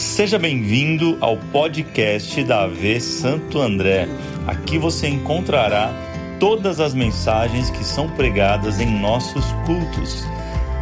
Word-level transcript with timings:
Seja 0.00 0.38
bem-vindo 0.38 1.18
ao 1.20 1.36
podcast 1.36 2.42
da 2.44 2.62
AV 2.62 2.98
Santo 3.02 3.60
André. 3.60 4.08
Aqui 4.46 4.78
você 4.78 5.06
encontrará 5.06 5.92
todas 6.40 6.80
as 6.80 6.94
mensagens 6.94 7.68
que 7.68 7.84
são 7.84 8.08
pregadas 8.16 8.80
em 8.80 8.98
nossos 8.98 9.44
cultos. 9.66 10.22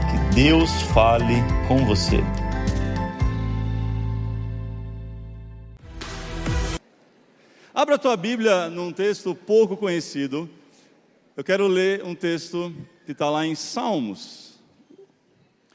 Que 0.09 0.35
Deus 0.37 0.71
fale 0.95 1.35
com 1.67 1.85
você. 1.85 2.19
Abra 7.75 7.97
a 7.97 7.99
tua 7.99 8.17
Bíblia 8.17 8.71
num 8.71 8.93
texto 8.93 9.35
pouco 9.35 9.77
conhecido. 9.77 10.49
Eu 11.37 11.43
quero 11.43 11.67
ler 11.67 12.05
um 12.05 12.15
texto 12.15 12.73
que 13.05 13.11
está 13.11 13.29
lá 13.29 13.45
em 13.45 13.57
Salmos, 13.57 14.61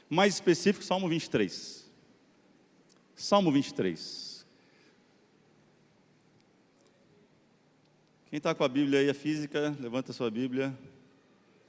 mais 0.08 0.32
específico, 0.32 0.82
Salmo 0.82 1.06
23. 1.10 1.83
Salmo 3.16 3.52
23. 3.52 4.44
Quem 8.28 8.38
está 8.38 8.52
com 8.52 8.64
a 8.64 8.68
Bíblia 8.68 8.98
aí, 8.98 9.08
a 9.08 9.14
física, 9.14 9.76
levanta 9.78 10.10
a 10.10 10.14
sua 10.14 10.28
Bíblia, 10.28 10.76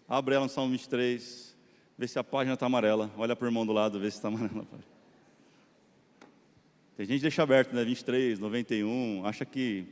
abre 0.08 0.34
ela 0.34 0.45
no 0.45 0.50
Salmo 0.50 0.72
23, 0.72 1.55
vê 1.95 2.08
se 2.08 2.17
a 2.17 2.23
página 2.23 2.55
está 2.55 2.66
amarela, 2.66 3.12
olha 3.16 3.36
para 3.36 3.45
o 3.45 3.48
irmão 3.48 3.63
do 3.63 3.72
lado, 3.72 4.00
vê 4.00 4.09
se 4.09 4.17
está 4.17 4.27
amarela. 4.30 4.66
Tem 6.98 7.05
gente 7.05 7.17
que 7.17 7.23
deixa 7.23 7.44
aberto, 7.44 7.75
né? 7.75 7.84
23, 7.84 8.39
91, 8.39 9.23
acha 9.25 9.45
que 9.45 9.86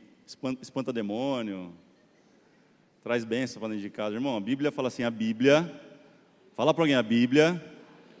espanta, 0.60 0.92
demônio, 0.92 1.72
traz 3.04 3.24
bênção 3.24 3.60
para 3.60 3.68
dentro 3.68 3.82
de 3.82 3.90
casa. 3.90 4.16
Irmão, 4.16 4.36
a 4.36 4.40
Bíblia 4.40 4.72
fala 4.72 4.88
assim: 4.88 5.04
a 5.04 5.10
Bíblia, 5.10 5.80
fala 6.54 6.74
para 6.74 6.82
alguém, 6.82 6.96
a 6.96 7.02
Bíblia 7.02 7.62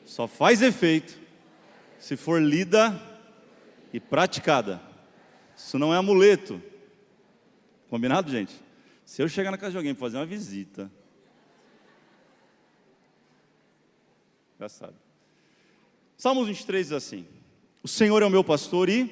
só 0.04 0.28
faz 0.28 0.62
efeito 0.62 1.18
se 1.98 2.16
for 2.16 2.40
lida 2.40 3.13
e 3.94 4.00
praticada. 4.00 4.82
Isso 5.56 5.78
não 5.78 5.94
é 5.94 5.96
amuleto. 5.96 6.60
Combinado, 7.88 8.28
gente? 8.28 8.52
Se 9.04 9.22
eu 9.22 9.28
chegar 9.28 9.52
na 9.52 9.56
casa 9.56 9.70
de 9.70 9.76
alguém 9.76 9.94
para 9.94 10.00
fazer 10.00 10.16
uma 10.16 10.26
visita, 10.26 10.90
já 14.58 14.68
sabe. 14.68 14.94
Salmos 16.16 16.48
23 16.48 16.86
diz 16.86 16.92
assim: 16.92 17.24
O 17.84 17.88
Senhor 17.88 18.20
é 18.20 18.26
o 18.26 18.30
meu 18.30 18.42
pastor 18.42 18.88
e 18.88 19.08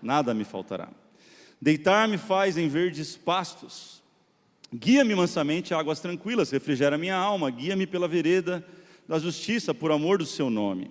nada 0.00 0.32
me 0.32 0.44
faltará. 0.44 0.88
Deitar-me 1.60 2.16
faz 2.16 2.56
em 2.56 2.68
verdes 2.68 3.18
pastos. 3.18 4.02
Guia-me 4.72 5.14
mansamente 5.14 5.74
a 5.74 5.78
águas 5.78 6.00
tranquilas, 6.00 6.50
refrigera 6.50 6.96
minha 6.96 7.16
alma, 7.16 7.50
guia-me 7.50 7.86
pela 7.86 8.08
vereda 8.08 8.66
da 9.06 9.18
justiça, 9.18 9.74
por 9.74 9.92
amor 9.92 10.16
do 10.16 10.26
seu 10.26 10.48
nome. 10.48 10.90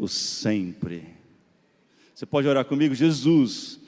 o 0.00 0.08
sempre. 0.08 1.04
Você 2.14 2.24
pode 2.24 2.48
orar 2.48 2.64
comigo? 2.64 2.94
Jesus, 2.94 3.78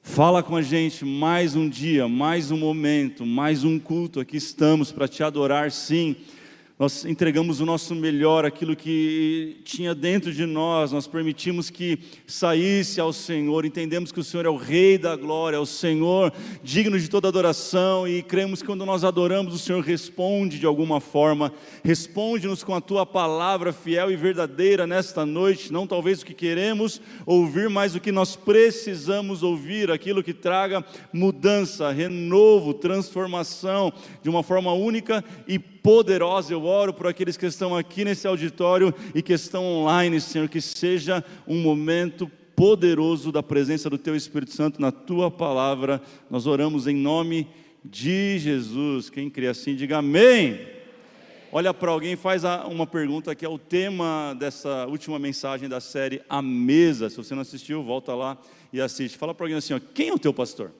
fala 0.00 0.40
com 0.40 0.54
a 0.54 0.62
gente 0.62 1.04
mais 1.04 1.56
um 1.56 1.68
dia, 1.68 2.06
mais 2.06 2.52
um 2.52 2.56
momento, 2.56 3.26
mais 3.26 3.64
um 3.64 3.76
culto. 3.76 4.20
Aqui 4.20 4.36
estamos 4.36 4.92
para 4.92 5.08
te 5.08 5.24
adorar, 5.24 5.72
sim 5.72 6.14
nós 6.82 7.04
entregamos 7.04 7.60
o 7.60 7.64
nosso 7.64 7.94
melhor, 7.94 8.44
aquilo 8.44 8.74
que 8.74 9.58
tinha 9.62 9.94
dentro 9.94 10.32
de 10.32 10.44
nós, 10.44 10.90
nós 10.90 11.06
permitimos 11.06 11.70
que 11.70 11.96
saísse 12.26 13.00
ao 13.00 13.12
Senhor, 13.12 13.64
entendemos 13.64 14.10
que 14.10 14.18
o 14.18 14.24
Senhor 14.24 14.46
é 14.46 14.48
o 14.48 14.56
Rei 14.56 14.98
da 14.98 15.14
glória, 15.14 15.58
é 15.58 15.60
o 15.60 15.64
Senhor 15.64 16.32
digno 16.60 16.98
de 16.98 17.08
toda 17.08 17.28
adoração. 17.28 18.08
E 18.08 18.20
cremos 18.20 18.62
que 18.62 18.66
quando 18.66 18.84
nós 18.84 19.04
adoramos, 19.04 19.54
o 19.54 19.60
Senhor 19.60 19.80
responde 19.80 20.58
de 20.58 20.66
alguma 20.66 21.00
forma, 21.00 21.52
responde-nos 21.84 22.64
com 22.64 22.74
a 22.74 22.80
tua 22.80 23.06
palavra 23.06 23.72
fiel 23.72 24.10
e 24.10 24.16
verdadeira 24.16 24.84
nesta 24.84 25.24
noite, 25.24 25.72
não 25.72 25.86
talvez 25.86 26.22
o 26.22 26.26
que 26.26 26.34
queremos 26.34 27.00
ouvir, 27.24 27.70
mas 27.70 27.94
o 27.94 28.00
que 28.00 28.10
nós 28.10 28.34
precisamos 28.34 29.44
ouvir, 29.44 29.88
aquilo 29.88 30.20
que 30.20 30.34
traga 30.34 30.84
mudança, 31.12 31.92
renovo, 31.92 32.74
transformação 32.74 33.92
de 34.20 34.28
uma 34.28 34.42
forma 34.42 34.72
única 34.72 35.24
e 35.46 35.60
poderosa. 35.82 36.52
Eu 36.52 36.64
oro 36.64 36.92
por 36.92 37.06
aqueles 37.06 37.36
que 37.36 37.46
estão 37.46 37.76
aqui 37.76 38.04
nesse 38.04 38.26
auditório 38.26 38.94
e 39.14 39.20
que 39.20 39.32
estão 39.32 39.64
online, 39.64 40.20
Senhor, 40.20 40.48
que 40.48 40.60
seja 40.60 41.24
um 41.46 41.60
momento 41.60 42.30
poderoso 42.54 43.32
da 43.32 43.42
presença 43.42 43.90
do 43.90 43.98
Teu 43.98 44.14
Espírito 44.14 44.52
Santo 44.52 44.80
na 44.80 44.92
Tua 44.92 45.30
palavra. 45.30 46.00
Nós 46.30 46.46
oramos 46.46 46.86
em 46.86 46.94
nome 46.94 47.48
de 47.84 48.38
Jesus. 48.38 49.10
Quem 49.10 49.28
crê 49.28 49.48
assim, 49.48 49.74
diga 49.74 49.98
amém. 49.98 50.60
Olha 51.54 51.74
para 51.74 51.90
alguém, 51.90 52.16
faz 52.16 52.44
uma 52.70 52.86
pergunta 52.86 53.34
que 53.34 53.44
é 53.44 53.48
o 53.48 53.58
tema 53.58 54.34
dessa 54.38 54.86
última 54.86 55.18
mensagem 55.18 55.68
da 55.68 55.80
série 55.80 56.22
A 56.28 56.40
Mesa. 56.40 57.10
Se 57.10 57.16
você 57.16 57.34
não 57.34 57.42
assistiu, 57.42 57.82
volta 57.82 58.14
lá 58.14 58.38
e 58.72 58.80
assiste. 58.80 59.18
Fala 59.18 59.34
para 59.34 59.44
alguém 59.44 59.58
assim: 59.58 59.74
ó, 59.74 59.80
quem 59.92 60.08
é 60.08 60.14
o 60.14 60.18
teu 60.18 60.32
pastor? 60.32 60.72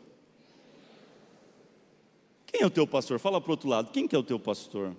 Quem 2.52 2.60
é 2.60 2.66
o 2.66 2.70
teu 2.70 2.86
pastor? 2.86 3.18
Fala 3.18 3.40
para 3.40 3.48
o 3.48 3.52
outro 3.52 3.66
lado, 3.66 3.90
quem 3.90 4.06
que 4.06 4.14
é 4.14 4.18
o 4.18 4.22
teu 4.22 4.38
pastor? 4.38 4.94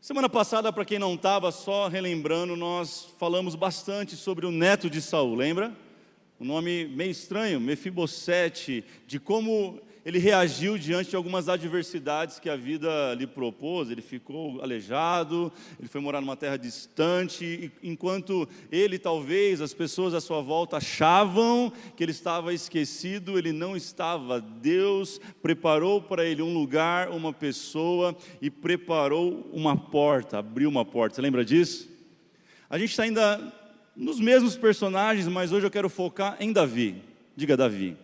Semana 0.00 0.30
passada, 0.30 0.72
para 0.72 0.84
quem 0.84 0.98
não 0.98 1.14
estava, 1.14 1.52
só 1.52 1.88
relembrando, 1.88 2.56
nós 2.56 3.08
falamos 3.18 3.54
bastante 3.54 4.16
sobre 4.16 4.46
o 4.46 4.50
neto 4.50 4.88
de 4.88 5.02
Saul, 5.02 5.34
lembra? 5.34 5.76
Um 6.40 6.46
nome 6.46 6.86
meio 6.86 7.10
estranho, 7.10 7.60
Mefibosete, 7.60 8.82
de 9.06 9.20
como 9.20 9.78
ele 10.04 10.18
reagiu 10.18 10.76
diante 10.76 11.10
de 11.10 11.16
algumas 11.16 11.48
adversidades 11.48 12.38
que 12.38 12.50
a 12.50 12.56
vida 12.56 13.14
lhe 13.14 13.26
propôs. 13.26 13.90
Ele 13.90 14.02
ficou 14.02 14.62
aleijado, 14.62 15.50
ele 15.78 15.88
foi 15.88 16.00
morar 16.00 16.20
numa 16.20 16.36
terra 16.36 16.58
distante, 16.58 17.72
enquanto 17.82 18.46
ele, 18.70 18.98
talvez, 18.98 19.62
as 19.62 19.72
pessoas 19.72 20.12
à 20.12 20.20
sua 20.20 20.42
volta 20.42 20.76
achavam 20.76 21.72
que 21.96 22.02
ele 22.02 22.12
estava 22.12 22.52
esquecido, 22.52 23.38
ele 23.38 23.52
não 23.52 23.74
estava. 23.74 24.40
Deus 24.40 25.18
preparou 25.42 26.02
para 26.02 26.24
ele 26.24 26.42
um 26.42 26.52
lugar, 26.52 27.08
uma 27.08 27.32
pessoa 27.32 28.14
e 28.42 28.50
preparou 28.50 29.48
uma 29.52 29.74
porta, 29.76 30.38
abriu 30.38 30.68
uma 30.68 30.84
porta. 30.84 31.16
Você 31.16 31.22
lembra 31.22 31.44
disso? 31.44 31.88
A 32.68 32.78
gente 32.78 32.90
está 32.90 33.04
ainda 33.04 33.52
nos 33.96 34.20
mesmos 34.20 34.56
personagens, 34.56 35.28
mas 35.28 35.50
hoje 35.50 35.64
eu 35.66 35.70
quero 35.70 35.88
focar 35.88 36.36
em 36.40 36.52
Davi. 36.52 36.96
Diga 37.36 37.56
Davi. 37.56 38.03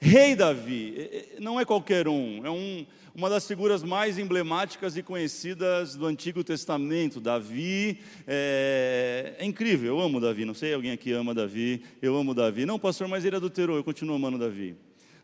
Rei 0.00 0.36
Davi, 0.36 1.26
não 1.40 1.58
é 1.58 1.64
qualquer 1.64 2.06
um, 2.06 2.44
é 2.44 2.50
um, 2.50 2.86
uma 3.14 3.30
das 3.30 3.46
figuras 3.46 3.82
mais 3.82 4.18
emblemáticas 4.18 4.94
e 4.94 5.02
conhecidas 5.02 5.96
do 5.96 6.04
Antigo 6.04 6.44
Testamento. 6.44 7.18
Davi 7.18 7.98
é, 8.26 9.36
é, 9.38 9.44
incrível, 9.44 9.96
eu 9.96 10.00
amo 10.00 10.20
Davi. 10.20 10.44
Não 10.44 10.52
sei 10.52 10.74
alguém 10.74 10.90
aqui 10.90 11.12
ama 11.12 11.34
Davi, 11.34 11.82
eu 12.02 12.14
amo 12.14 12.34
Davi. 12.34 12.66
Não, 12.66 12.78
pastor, 12.78 13.08
mas 13.08 13.24
ele 13.24 13.36
adulterou, 13.36 13.76
eu 13.76 13.82
continuo 13.82 14.14
amando 14.16 14.36
Davi. 14.36 14.76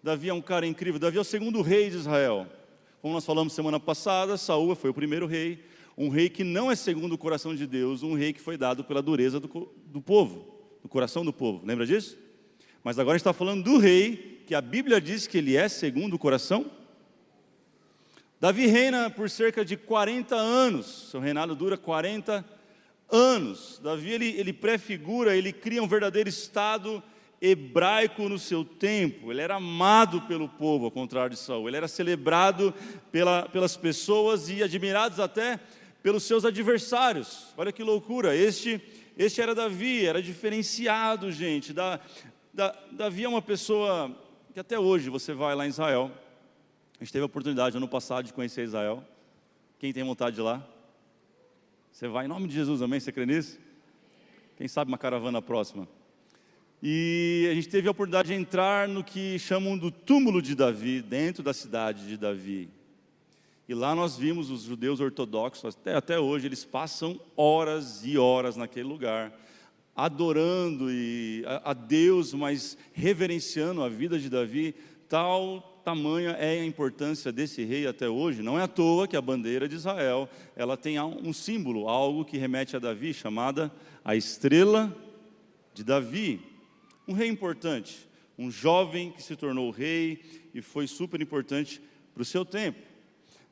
Davi 0.03 0.31
é 0.31 0.35
um 0.35 0.41
cara 0.41 0.67
incrível, 0.67 0.99
Davi 0.99 1.19
é 1.19 1.21
o 1.21 1.25
segundo 1.25 1.61
rei 1.61 1.91
de 1.91 1.97
Israel. 1.97 2.47
Como 3.03 3.13
nós 3.13 3.27
falamos 3.27 3.53
semana 3.53 3.79
passada, 3.79 4.39
Saul 4.39 4.75
foi 4.75 4.89
o 4.89 4.95
primeiro 4.95 5.27
rei, 5.27 5.63
um 5.99 6.09
rei 6.09 6.31
que 6.31 6.43
não 6.43 6.71
é 6.71 6.75
segundo 6.75 7.13
o 7.13 7.19
coração 7.19 7.55
de 7.55 7.67
Deus, 7.67 8.03
um 8.03 8.15
rei 8.15 8.33
que 8.33 8.41
foi 8.41 8.57
dado 8.57 8.83
pela 8.85 9.03
dureza 9.03 9.39
do, 9.39 9.71
do 9.85 10.01
povo, 10.01 10.47
do 10.83 10.89
coração 10.89 11.25
do 11.25 11.33
povo. 11.33 11.61
Lembra 11.67 11.85
disso? 11.85 12.17
Mas 12.83 12.99
agora 12.99 13.17
está 13.17 13.35
falando 13.35 13.63
do 13.63 13.77
rei 13.77 14.32
que 14.47 14.55
a 14.55 14.61
Bíblia 14.61 15.01
diz 15.01 15.27
que 15.27 15.39
ele 15.39 15.57
é 15.57 15.69
segundo 15.69 16.15
o 16.15 16.19
coração? 16.19 16.71
Davi 18.41 18.67
reina 18.67 19.09
por 19.09 19.31
cerca 19.31 19.65
de 19.65 19.77
40 19.77 20.35
anos, 20.35 21.09
seu 21.11 21.21
reinado 21.21 21.55
dura 21.55 21.77
40 21.77 22.45
anos. 23.09 23.81
Davi 23.83 24.11
ele, 24.11 24.31
ele 24.31 24.53
prefigura, 24.53 25.37
ele 25.37 25.53
cria 25.53 25.83
um 25.83 25.87
verdadeiro 25.87 26.29
Estado 26.29 27.03
hebraico 27.41 28.29
no 28.29 28.39
seu 28.39 28.65
tempo. 28.65 29.31
Ele 29.31 29.41
era 29.41 29.57
amado 29.57 30.23
pelo 30.23 30.49
povo, 30.49 30.87
ao 30.87 30.91
contrário 30.91 31.35
de 31.35 31.39
Saul. 31.39 31.69
Ele 31.69 31.77
era 31.77 31.89
celebrado 31.89 32.73
pela, 33.11 33.49
pelas 33.49 33.77
pessoas 33.77 34.49
e 34.49 34.63
admirados 34.63 35.21
até 35.21 35.59
pelos 36.03 36.25
seus 36.25 36.45
adversários. 36.45 37.53
Olha 37.57 37.73
que 37.73 37.83
loucura! 37.83 38.35
Este, 38.35 38.81
este 39.17 39.41
era 39.41 39.55
Davi, 39.55 40.07
era 40.07 40.23
diferenciado, 40.23 41.31
gente. 41.31 41.73
Da, 41.73 42.01
da, 42.53 42.77
Davi 42.91 43.25
é 43.25 43.29
uma 43.29 43.43
pessoa 43.43 44.17
que 44.53 44.61
até 44.61 44.79
hoje 44.79 45.09
você 45.09 45.33
vai 45.33 45.55
lá 45.55 45.65
em 45.65 45.71
Israel. 45.71 46.11
A 47.01 47.05
gente 47.05 47.13
teve 47.13 47.23
a 47.23 47.27
oportunidade 47.27 47.77
ano 47.77 47.89
passado 47.89 48.27
de 48.27 48.35
conhecer 48.35 48.65
Israel. 48.65 49.03
Quem 49.79 49.95
tem 49.95 50.05
vontade 50.05 50.37
de 50.37 50.43
ir 50.43 50.45
lá? 50.45 50.63
Você 51.91 52.07
vai 52.07 52.27
em 52.27 52.29
nome 52.29 52.49
de 52.49 52.55
Jesus, 52.55 52.83
amém? 52.83 53.01
Você 53.01 53.11
crê 53.11 53.25
nisso? 53.25 53.59
Quem 54.57 54.69
sabe 54.69 54.91
uma 54.91 54.99
caravana 54.99 55.41
próxima. 55.41 55.89
E 56.83 57.49
a 57.51 57.55
gente 57.55 57.69
teve 57.69 57.89
a 57.89 57.93
oportunidade 57.93 58.29
de 58.29 58.35
entrar 58.35 58.89
no 58.89 59.03
que 59.03 59.39
chamam 59.39 59.79
do 59.79 59.91
túmulo 59.91 60.43
de 60.43 60.55
Davi, 60.55 61.01
dentro 61.01 61.43
da 61.43 61.55
cidade 61.55 62.07
de 62.07 62.19
Davi. 62.19 62.69
E 63.67 63.75
lá 63.75 63.95
nós 63.95 64.19
vimos 64.19 64.51
os 64.51 64.65
judeus 64.65 65.01
ortodoxos, 65.01 65.75
até, 65.75 65.95
até 65.95 66.21
hoje, 66.21 66.47
eles 66.47 66.65
passam 66.65 67.19
horas 67.35 68.05
e 68.05 68.19
horas 68.19 68.57
naquele 68.57 68.89
lugar, 68.89 69.33
adorando 70.05 70.91
e, 70.91 71.45
a, 71.47 71.73
Deus, 71.73 72.35
mas 72.35 72.77
reverenciando 72.93 73.85
a 73.85 73.89
vida 73.89 74.19
de 74.19 74.29
Davi, 74.29 74.75
tal 75.09 75.81
tamanha 75.85 76.31
é 76.31 76.59
a 76.59 76.65
importância 76.65 77.31
desse 77.31 77.63
rei 77.63 77.87
até 77.87 78.09
hoje. 78.09 78.43
Não 78.43 78.59
é 78.59 78.65
à 78.65 78.69
toa 78.69 79.07
que 79.07 79.17
a 79.17 79.21
bandeira 79.21 79.69
de 79.69 79.77
Israel, 79.77 80.29
ela 80.57 80.77
tem 80.77 81.01
um 81.01 81.33
símbolo, 81.33 81.89
algo 81.89 82.25
que 82.25 82.37
remete 82.37 82.75
a 82.75 82.81
Davi, 82.81 83.15
chamada 83.15 83.71
a 84.05 84.17
estrela 84.17 84.93
de 85.73 85.85
Davi. 85.85 86.41
Um 87.07 87.13
rei 87.13 87.29
importante, 87.29 88.09
um 88.37 88.51
jovem 88.51 89.13
que 89.13 89.23
se 89.23 89.37
tornou 89.37 89.71
rei 89.71 90.21
e 90.53 90.61
foi 90.61 90.89
super 90.89 91.21
importante 91.21 91.81
para 92.13 92.23
o 92.23 92.27
seu 92.27 92.45
tempo. 92.45 92.81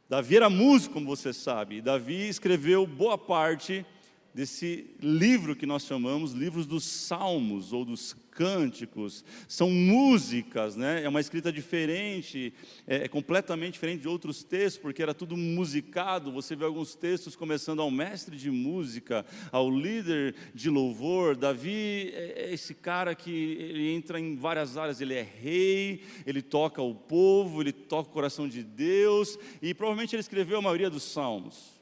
Davi 0.09 0.35
era 0.35 0.51
músico, 0.51 0.95
como 0.95 1.07
você 1.07 1.33
sabe, 1.33 1.77
e 1.77 1.81
Davi 1.81 2.29
escreveu 2.29 2.89
boa 2.89 3.17
parte 3.17 3.87
desse 4.35 4.87
livro 5.01 5.57
que 5.57 5.67
nós 5.67 5.85
chamamos 5.85 6.33
livros 6.33 6.67
dos 6.67 6.85
salmos 6.85 7.73
ou 7.73 7.85
dos 7.85 8.15
cânticos, 8.31 9.25
são 9.49 9.71
músicas, 9.71 10.77
né? 10.77 11.03
é 11.05 11.09
uma 11.09 11.21
escrita 11.21 11.53
diferente, 11.53 12.55
é, 12.87 13.05
é, 13.05 13.09
completamente 13.09 13.75
diferente 13.75 14.03
de 14.03 14.09
outros 14.09 14.43
textos, 14.43 14.81
porque 14.81 15.03
era 15.03 15.13
tudo 15.13 15.37
musicado. 15.37 16.33
Você 16.33 16.55
vê 16.55 16.65
alguns 16.65 16.95
textos 16.95 17.37
começando 17.37 17.83
ao 17.83 17.91
mestre 17.91 18.37
de 18.37 18.51
música, 18.51 19.27
ao 19.51 19.71
líder 19.71 20.35
de 20.55 20.71
louvor. 20.71 21.37
Davi 21.37 22.11
é, 22.15 22.47
é 22.47 22.55
esse 22.55 22.73
cara 22.73 23.15
que 23.15 23.31
ele 23.31 23.91
entra 23.91 24.19
em 24.19 24.37
várias 24.37 24.77
áreas, 24.77 25.01
ele 25.01 25.15
é 25.15 25.23
rei, 25.23 26.03
ele 26.25 26.41
toca 26.41 26.81
o 26.81 26.95
povo, 26.95 27.61
ele 27.61 27.73
toca 27.73 28.09
o 28.09 28.13
coração 28.13 28.49
de 28.49 28.63
Deus, 28.63 29.39
e 29.61 29.75
provavelmente 29.75 30.15
ele 30.15 30.21
escreveu 30.21 30.59
a 30.59 30.63
maioria 30.63 30.89
dos 30.89 31.03
salmos. 31.03 31.80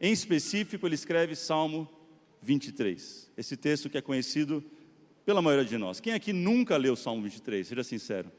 Em 0.00 0.12
específico, 0.12 0.86
ele 0.86 0.94
escreve 0.94 1.34
Salmo 1.34 1.88
23, 2.42 3.32
esse 3.36 3.56
texto 3.56 3.88
que 3.88 3.98
é 3.98 4.02
conhecido 4.02 4.62
pela 5.24 5.42
maioria 5.42 5.64
de 5.64 5.78
nós. 5.78 6.00
Quem 6.00 6.12
aqui 6.12 6.32
nunca 6.32 6.76
leu 6.76 6.94
Salmo 6.94 7.22
23? 7.22 7.66
Seja 7.66 7.82
sincero. 7.82 8.30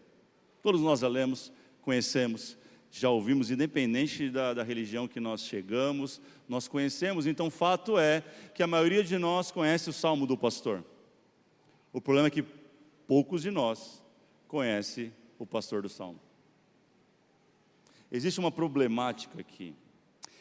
Todos 0.62 0.82
nós 0.82 1.00
já 1.00 1.08
lemos, 1.08 1.52
conhecemos, 1.82 2.58
já 2.92 3.10
ouvimos, 3.10 3.52
independente 3.52 4.30
da, 4.30 4.54
da 4.54 4.64
religião 4.64 5.08
que 5.08 5.20
nós 5.20 5.42
chegamos, 5.42 6.22
nós 6.48 6.68
conhecemos. 6.68 7.26
Então, 7.26 7.50
fato 7.50 7.98
é 7.98 8.24
que 8.54 8.64
a 8.64 8.68
maioria 8.68 9.04
de 9.04 9.18
nós 9.18 9.52
conhece 9.52 9.90
o 9.90 9.94
Salmo 9.94 10.26
do 10.26 10.38
pastor. 10.38 10.84
O 11.92 12.00
problema 12.00 12.28
é 12.28 12.32
que 12.32 12.46
poucos 13.08 13.42
de 13.42 13.52
nós 13.52 14.02
conhecem 14.48 15.12
o 15.38 15.46
pastor 15.46 15.82
do 15.82 15.90
Salmo. 15.90 16.20
Existe 18.12 18.40
uma 18.40 18.52
problemática 18.52 19.40
aqui. 19.40 19.76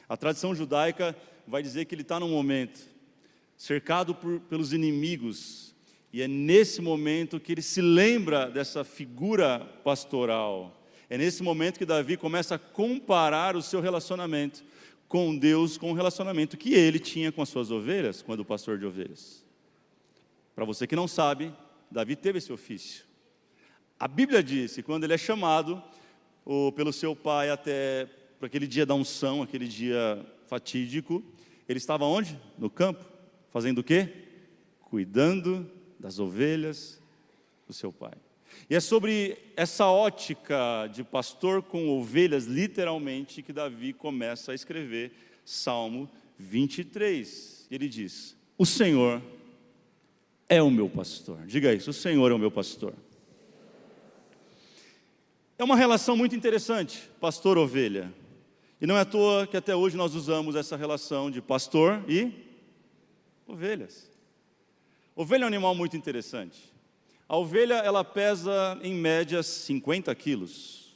A 0.08 0.16
tradição 0.16 0.54
judaica 0.54 1.16
vai 1.46 1.62
dizer 1.62 1.84
que 1.84 1.94
ele 1.94 2.02
está 2.02 2.20
num 2.20 2.30
momento 2.30 2.80
cercado 3.56 4.14
por, 4.14 4.40
pelos 4.40 4.72
inimigos, 4.72 5.74
e 6.12 6.22
é 6.22 6.28
nesse 6.28 6.80
momento 6.80 7.40
que 7.40 7.52
ele 7.52 7.62
se 7.62 7.80
lembra 7.80 8.50
dessa 8.50 8.84
figura 8.84 9.60
pastoral. 9.82 10.82
É 11.08 11.16
nesse 11.18 11.42
momento 11.42 11.78
que 11.78 11.84
Davi 11.84 12.16
começa 12.16 12.54
a 12.54 12.58
comparar 12.58 13.56
o 13.56 13.62
seu 13.62 13.80
relacionamento 13.80 14.64
com 15.08 15.36
Deus 15.36 15.78
com 15.78 15.92
o 15.92 15.94
relacionamento 15.94 16.56
que 16.56 16.74
ele 16.74 16.98
tinha 16.98 17.30
com 17.30 17.42
as 17.42 17.48
suas 17.48 17.70
ovelhas, 17.70 18.22
quando 18.22 18.44
pastor 18.44 18.78
de 18.78 18.86
ovelhas. 18.86 19.44
Para 20.54 20.64
você 20.64 20.86
que 20.86 20.96
não 20.96 21.06
sabe, 21.06 21.52
Davi 21.90 22.16
teve 22.16 22.38
esse 22.38 22.52
ofício. 22.52 23.04
A 23.98 24.08
Bíblia 24.08 24.42
diz 24.42 24.74
que 24.74 24.82
quando 24.82 25.04
ele 25.04 25.14
é 25.14 25.18
chamado 25.18 25.82
ou 26.44 26.72
pelo 26.72 26.92
seu 26.92 27.14
pai 27.14 27.50
até 27.50 28.08
para 28.38 28.46
aquele 28.46 28.66
dia 28.66 28.84
da 28.84 28.94
unção, 28.94 29.42
aquele 29.42 29.66
dia 29.66 30.24
fatídico, 30.46 31.24
ele 31.68 31.78
estava 31.78 32.04
onde? 32.04 32.38
No 32.58 32.70
campo, 32.70 33.04
fazendo 33.50 33.78
o 33.78 33.84
quê? 33.84 34.08
Cuidando 34.80 35.70
das 35.98 36.18
ovelhas 36.18 37.00
do 37.66 37.72
seu 37.72 37.92
pai. 37.92 38.14
E 38.70 38.74
é 38.74 38.80
sobre 38.80 39.36
essa 39.56 39.86
ótica 39.86 40.86
de 40.92 41.02
pastor 41.02 41.62
com 41.62 41.88
ovelhas, 41.88 42.46
literalmente, 42.46 43.42
que 43.42 43.52
Davi 43.52 43.92
começa 43.92 44.52
a 44.52 44.54
escrever 44.54 45.12
Salmo 45.44 46.08
23. 46.38 47.66
Ele 47.70 47.88
diz: 47.88 48.36
O 48.56 48.64
Senhor 48.64 49.22
é 50.48 50.62
o 50.62 50.70
meu 50.70 50.88
pastor. 50.88 51.44
Diga 51.46 51.74
isso: 51.74 51.90
O 51.90 51.94
Senhor 51.94 52.30
é 52.30 52.34
o 52.34 52.38
meu 52.38 52.50
pastor. 52.50 52.94
É 55.58 55.64
uma 55.64 55.76
relação 55.76 56.16
muito 56.16 56.36
interessante, 56.36 57.10
pastor-ovelha. 57.20 58.12
E 58.80 58.86
não 58.86 58.96
é 58.96 59.00
à 59.00 59.04
toa 59.04 59.46
que 59.46 59.56
até 59.56 59.74
hoje 59.74 59.96
nós 59.96 60.14
usamos 60.14 60.54
essa 60.54 60.76
relação 60.76 61.30
de 61.30 61.40
pastor 61.40 62.04
e 62.06 62.30
ovelhas. 63.46 64.10
Ovelha 65.14 65.42
é 65.42 65.46
um 65.46 65.48
animal 65.48 65.74
muito 65.74 65.96
interessante. 65.96 66.74
A 67.26 67.36
ovelha 67.36 67.76
ela 67.76 68.04
pesa 68.04 68.78
em 68.82 68.94
média 68.94 69.42
50 69.42 70.14
quilos, 70.14 70.94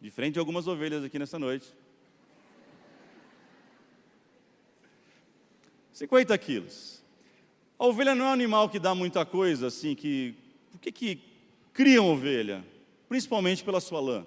diferente 0.00 0.34
de 0.34 0.38
algumas 0.40 0.66
ovelhas 0.66 1.04
aqui 1.04 1.18
nessa 1.18 1.38
noite. 1.38 1.72
50 5.92 6.36
quilos. 6.38 7.02
A 7.78 7.86
ovelha 7.86 8.14
não 8.14 8.26
é 8.26 8.28
um 8.28 8.32
animal 8.32 8.68
que 8.68 8.78
dá 8.78 8.94
muita 8.94 9.24
coisa, 9.24 9.68
assim, 9.68 9.94
que. 9.94 10.34
Por 10.72 10.80
que, 10.80 10.92
que 10.92 11.20
criam 11.72 12.10
ovelha? 12.12 12.64
Principalmente 13.08 13.64
pela 13.64 13.80
sua 13.80 14.00
lã. 14.00 14.26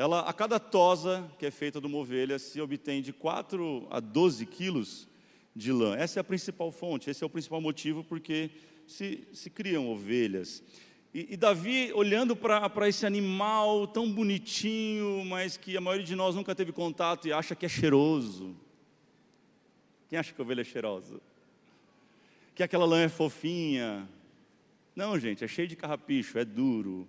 Ela, 0.00 0.20
a 0.20 0.32
cada 0.32 0.58
tosa 0.58 1.30
que 1.38 1.44
é 1.44 1.50
feita 1.50 1.78
de 1.78 1.86
uma 1.86 1.98
ovelha 1.98 2.38
se 2.38 2.58
obtém 2.58 3.02
de 3.02 3.12
4 3.12 3.86
a 3.90 4.00
12 4.00 4.46
quilos 4.46 5.06
de 5.54 5.70
lã. 5.70 5.94
Essa 5.94 6.18
é 6.18 6.22
a 6.22 6.24
principal 6.24 6.72
fonte, 6.72 7.10
esse 7.10 7.22
é 7.22 7.26
o 7.26 7.28
principal 7.28 7.60
motivo 7.60 8.02
porque 8.02 8.48
se, 8.86 9.28
se 9.30 9.50
criam 9.50 9.90
ovelhas. 9.90 10.62
E, 11.12 11.34
e 11.34 11.36
Davi, 11.36 11.92
olhando 11.92 12.34
para 12.34 12.88
esse 12.88 13.04
animal 13.04 13.86
tão 13.88 14.10
bonitinho, 14.10 15.22
mas 15.26 15.58
que 15.58 15.76
a 15.76 15.82
maioria 15.82 16.06
de 16.06 16.16
nós 16.16 16.34
nunca 16.34 16.54
teve 16.54 16.72
contato 16.72 17.28
e 17.28 17.32
acha 17.34 17.54
que 17.54 17.66
é 17.66 17.68
cheiroso. 17.68 18.56
Quem 20.08 20.18
acha 20.18 20.32
que 20.32 20.40
a 20.40 20.44
ovelha 20.44 20.62
é 20.62 20.64
cheirosa? 20.64 21.20
Que 22.54 22.62
aquela 22.62 22.86
lã 22.86 23.02
é 23.02 23.08
fofinha. 23.10 24.08
Não, 24.96 25.18
gente, 25.18 25.44
é 25.44 25.46
cheio 25.46 25.68
de 25.68 25.76
carrapicho, 25.76 26.38
é 26.38 26.44
duro 26.46 27.06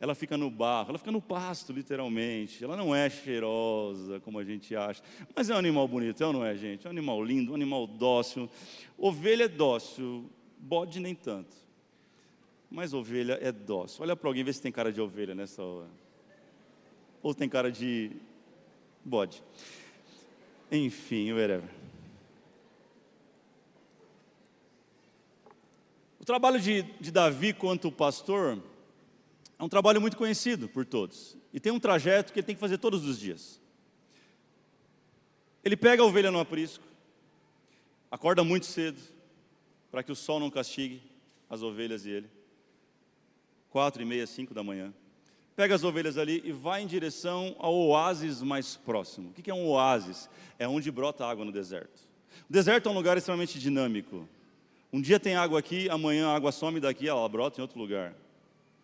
ela 0.00 0.14
fica 0.14 0.36
no 0.36 0.50
barro, 0.50 0.90
ela 0.90 0.98
fica 0.98 1.12
no 1.12 1.20
pasto, 1.20 1.72
literalmente. 1.72 2.62
Ela 2.62 2.76
não 2.76 2.94
é 2.94 3.08
cheirosa, 3.08 4.20
como 4.20 4.38
a 4.38 4.44
gente 4.44 4.74
acha. 4.74 5.02
Mas 5.34 5.48
é 5.48 5.54
um 5.54 5.58
animal 5.58 5.86
bonito, 5.86 6.22
é 6.22 6.26
ou 6.26 6.32
não 6.32 6.44
é, 6.44 6.56
gente? 6.56 6.86
É 6.86 6.88
um 6.88 6.92
animal 6.92 7.22
lindo, 7.22 7.52
um 7.52 7.54
animal 7.54 7.86
dócil. 7.86 8.48
Ovelha 8.98 9.44
é 9.44 9.48
dócil, 9.48 10.28
bode 10.58 11.00
nem 11.00 11.14
tanto. 11.14 11.56
Mas 12.70 12.92
ovelha 12.92 13.38
é 13.40 13.52
dócil. 13.52 14.02
Olha 14.02 14.16
para 14.16 14.28
alguém 14.28 14.42
ver 14.42 14.52
se 14.52 14.60
tem 14.60 14.72
cara 14.72 14.92
de 14.92 15.00
ovelha 15.00 15.34
nessa 15.34 15.62
hora. 15.62 15.90
Ou 17.22 17.34
tem 17.34 17.48
cara 17.48 17.70
de 17.70 18.10
bode. 19.04 19.42
Enfim, 20.70 21.32
whatever. 21.32 21.70
O 26.20 26.24
trabalho 26.24 26.58
de, 26.58 26.82
de 27.00 27.12
Davi 27.12 27.52
quanto 27.52 27.92
pastor 27.92 28.58
é 29.58 29.64
um 29.64 29.68
trabalho 29.68 30.00
muito 30.00 30.16
conhecido 30.16 30.68
por 30.68 30.84
todos. 30.84 31.36
E 31.52 31.60
tem 31.60 31.72
um 31.72 31.80
trajeto 31.80 32.32
que 32.32 32.40
ele 32.40 32.46
tem 32.46 32.54
que 32.54 32.60
fazer 32.60 32.78
todos 32.78 33.04
os 33.04 33.18
dias. 33.18 33.60
Ele 35.64 35.76
pega 35.76 36.02
a 36.02 36.06
ovelha 36.06 36.30
no 36.30 36.40
aprisco, 36.40 36.84
acorda 38.10 38.44
muito 38.44 38.66
cedo, 38.66 39.00
para 39.90 40.02
que 40.02 40.12
o 40.12 40.16
sol 40.16 40.38
não 40.38 40.50
castigue 40.50 41.00
as 41.48 41.62
ovelhas 41.62 42.04
e 42.04 42.10
ele. 42.10 42.30
Quatro 43.70 44.02
e 44.02 44.04
meia, 44.04 44.26
cinco 44.26 44.52
da 44.52 44.62
manhã. 44.62 44.92
Pega 45.56 45.74
as 45.74 45.84
ovelhas 45.84 46.18
ali 46.18 46.42
e 46.44 46.50
vai 46.50 46.82
em 46.82 46.86
direção 46.86 47.54
ao 47.58 47.74
oásis 47.74 48.42
mais 48.42 48.76
próximo. 48.76 49.30
O 49.30 49.32
que 49.32 49.50
é 49.50 49.54
um 49.54 49.68
oásis? 49.68 50.28
É 50.58 50.66
onde 50.66 50.90
brota 50.90 51.24
água 51.24 51.44
no 51.44 51.52
deserto. 51.52 52.00
O 52.50 52.52
deserto 52.52 52.88
é 52.88 52.92
um 52.92 52.94
lugar 52.94 53.16
extremamente 53.16 53.58
dinâmico. 53.58 54.28
Um 54.92 55.00
dia 55.00 55.18
tem 55.18 55.36
água 55.36 55.58
aqui, 55.58 55.88
amanhã 55.88 56.28
a 56.28 56.34
água 56.34 56.52
some 56.52 56.80
daqui, 56.80 57.08
ela 57.08 57.28
brota 57.28 57.60
em 57.60 57.62
outro 57.62 57.78
lugar. 57.78 58.14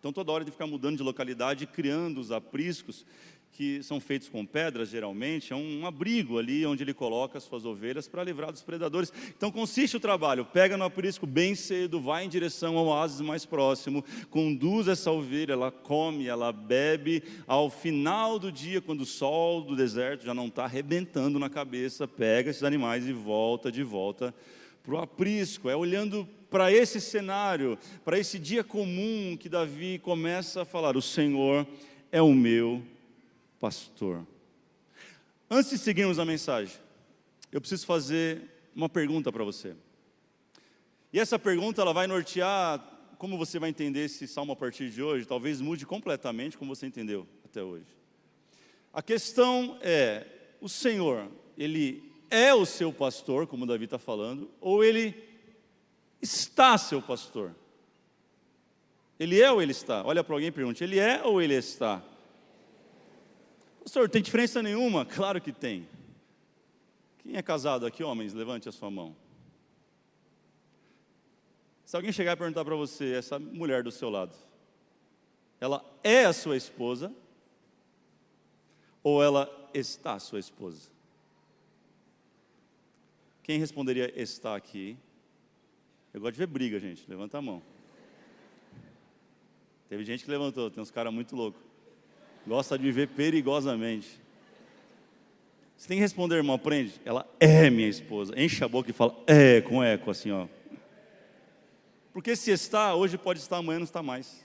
Então, 0.01 0.11
toda 0.11 0.31
hora 0.31 0.43
de 0.43 0.49
ficar 0.49 0.65
mudando 0.65 0.97
de 0.97 1.03
localidade, 1.03 1.67
criando 1.67 2.19
os 2.19 2.31
apriscos, 2.31 3.05
que 3.51 3.83
são 3.83 3.99
feitos 3.99 4.27
com 4.27 4.43
pedras, 4.43 4.89
geralmente, 4.89 5.53
é 5.53 5.55
um 5.55 5.85
abrigo 5.85 6.39
ali 6.39 6.65
onde 6.65 6.83
ele 6.83 6.91
coloca 6.91 7.37
as 7.37 7.43
suas 7.43 7.65
ovelhas 7.65 8.07
para 8.07 8.23
livrar 8.23 8.51
dos 8.51 8.63
predadores. 8.63 9.13
Então, 9.37 9.51
consiste 9.51 9.95
o 9.95 9.99
trabalho: 9.99 10.43
pega 10.43 10.75
no 10.75 10.85
aprisco 10.85 11.27
bem 11.27 11.53
cedo, 11.53 12.01
vai 12.01 12.25
em 12.25 12.29
direção 12.29 12.79
ao 12.79 12.87
oásis 12.87 13.21
mais 13.21 13.45
próximo, 13.45 14.03
conduz 14.31 14.87
essa 14.87 15.11
ovelha, 15.11 15.53
ela 15.53 15.71
come, 15.71 16.25
ela 16.25 16.51
bebe. 16.51 17.21
Ao 17.45 17.69
final 17.69 18.39
do 18.39 18.51
dia, 18.51 18.81
quando 18.81 19.01
o 19.01 19.05
sol 19.05 19.61
do 19.61 19.75
deserto 19.75 20.25
já 20.25 20.33
não 20.33 20.47
está 20.47 20.63
arrebentando 20.63 21.37
na 21.37 21.47
cabeça, 21.47 22.07
pega 22.07 22.49
esses 22.49 22.63
animais 22.63 23.07
e 23.07 23.13
volta 23.13 23.71
de 23.71 23.83
volta 23.83 24.33
para 24.83 24.95
o 24.95 24.97
aprisco, 24.97 25.69
é 25.69 25.75
olhando 25.75 26.27
para 26.49 26.71
esse 26.71 26.99
cenário, 26.99 27.77
para 28.03 28.19
esse 28.19 28.37
dia 28.37 28.63
comum 28.63 29.37
que 29.39 29.47
Davi 29.47 29.99
começa 29.99 30.63
a 30.63 30.65
falar: 30.65 30.97
O 30.97 31.01
Senhor 31.01 31.65
é 32.11 32.21
o 32.21 32.33
meu 32.33 32.83
pastor. 33.59 34.25
Antes 35.49 35.71
de 35.71 35.77
seguirmos 35.77 36.19
a 36.19 36.25
mensagem, 36.25 36.75
eu 37.51 37.59
preciso 37.61 37.85
fazer 37.85 38.41
uma 38.75 38.89
pergunta 38.89 39.31
para 39.31 39.43
você. 39.43 39.75
E 41.13 41.19
essa 41.19 41.37
pergunta 41.37 41.81
ela 41.81 41.93
vai 41.93 42.07
nortear 42.07 42.81
como 43.17 43.37
você 43.37 43.59
vai 43.59 43.69
entender 43.69 44.05
esse 44.05 44.27
salmo 44.27 44.53
a 44.53 44.55
partir 44.55 44.89
de 44.89 45.03
hoje, 45.03 45.27
talvez 45.27 45.61
mude 45.61 45.85
completamente 45.85 46.57
como 46.57 46.75
você 46.75 46.87
entendeu 46.87 47.27
até 47.45 47.61
hoje. 47.61 47.85
A 48.91 49.01
questão 49.01 49.77
é: 49.81 50.25
o 50.59 50.67
Senhor, 50.67 51.29
Ele 51.57 52.10
é 52.31 52.53
o 52.53 52.65
seu 52.65 52.91
pastor, 52.91 53.45
como 53.45 53.67
Davi 53.67 53.83
está 53.83 53.99
falando, 53.99 54.49
ou 54.59 54.83
Ele 54.83 55.13
está 56.21 56.77
seu 56.77 57.01
pastor? 57.01 57.53
Ele 59.21 59.39
é 59.39 59.51
ou 59.51 59.61
ele 59.61 59.71
está? 59.71 60.03
Olha 60.03 60.23
para 60.23 60.33
alguém 60.33 60.47
e 60.47 60.51
pergunte: 60.51 60.83
Ele 60.83 60.97
é 60.97 61.21
ou 61.23 61.39
ele 61.39 61.53
está? 61.53 62.01
Pastor, 63.83 64.09
tem 64.09 64.19
diferença 64.19 64.63
nenhuma? 64.63 65.05
Claro 65.15 65.39
que 65.39 65.51
tem. 65.51 65.87
Quem 67.19 67.35
é 67.37 67.41
casado 67.43 67.85
aqui, 67.85 68.03
homens? 68.03 68.33
Levante 68.33 68.67
a 68.67 68.71
sua 68.71 68.89
mão. 68.89 69.15
Se 71.85 71.95
alguém 71.95 72.11
chegar 72.11 72.31
e 72.31 72.35
perguntar 72.35 72.65
para 72.65 72.75
você, 72.75 73.13
essa 73.13 73.37
mulher 73.37 73.83
do 73.83 73.91
seu 73.91 74.09
lado, 74.09 74.35
ela 75.59 75.85
é 76.03 76.25
a 76.25 76.33
sua 76.33 76.57
esposa 76.57 77.13
ou 79.03 79.21
ela 79.21 79.69
está 79.71 80.17
sua 80.17 80.39
esposa? 80.39 80.90
Quem 83.43 83.59
responderia 83.59 84.11
está 84.19 84.55
aqui? 84.55 84.97
Eu 86.13 86.21
gosto 86.21 86.33
de 86.33 86.39
ver 86.39 86.47
briga, 86.47 86.79
gente. 86.79 87.03
Levanta 87.07 87.37
a 87.37 87.41
mão. 87.41 87.61
Teve 89.89 90.05
gente 90.05 90.23
que 90.23 90.31
levantou, 90.31 90.69
tem 90.69 90.81
uns 90.81 90.91
caras 90.91 91.13
muito 91.13 91.35
loucos. 91.35 91.61
Gosta 92.47 92.77
de 92.77 92.83
viver 92.83 93.07
perigosamente. 93.09 94.21
Você 95.75 95.87
tem 95.87 95.97
que 95.97 96.01
responder, 96.01 96.35
irmão, 96.35 96.55
aprende. 96.55 97.01
Ela 97.03 97.27
é 97.39 97.69
minha 97.69 97.89
esposa. 97.89 98.39
Enche 98.39 98.63
a 98.63 98.67
boca 98.67 98.89
e 98.89 98.93
fala, 98.93 99.15
é, 99.25 99.61
com 99.61 99.83
eco, 99.83 100.11
assim, 100.11 100.31
ó. 100.31 100.47
Porque 102.13 102.35
se 102.35 102.51
está, 102.51 102.93
hoje 102.93 103.17
pode 103.17 103.39
estar, 103.39 103.57
amanhã 103.57 103.79
não 103.79 103.85
está 103.85 104.03
mais. 104.03 104.43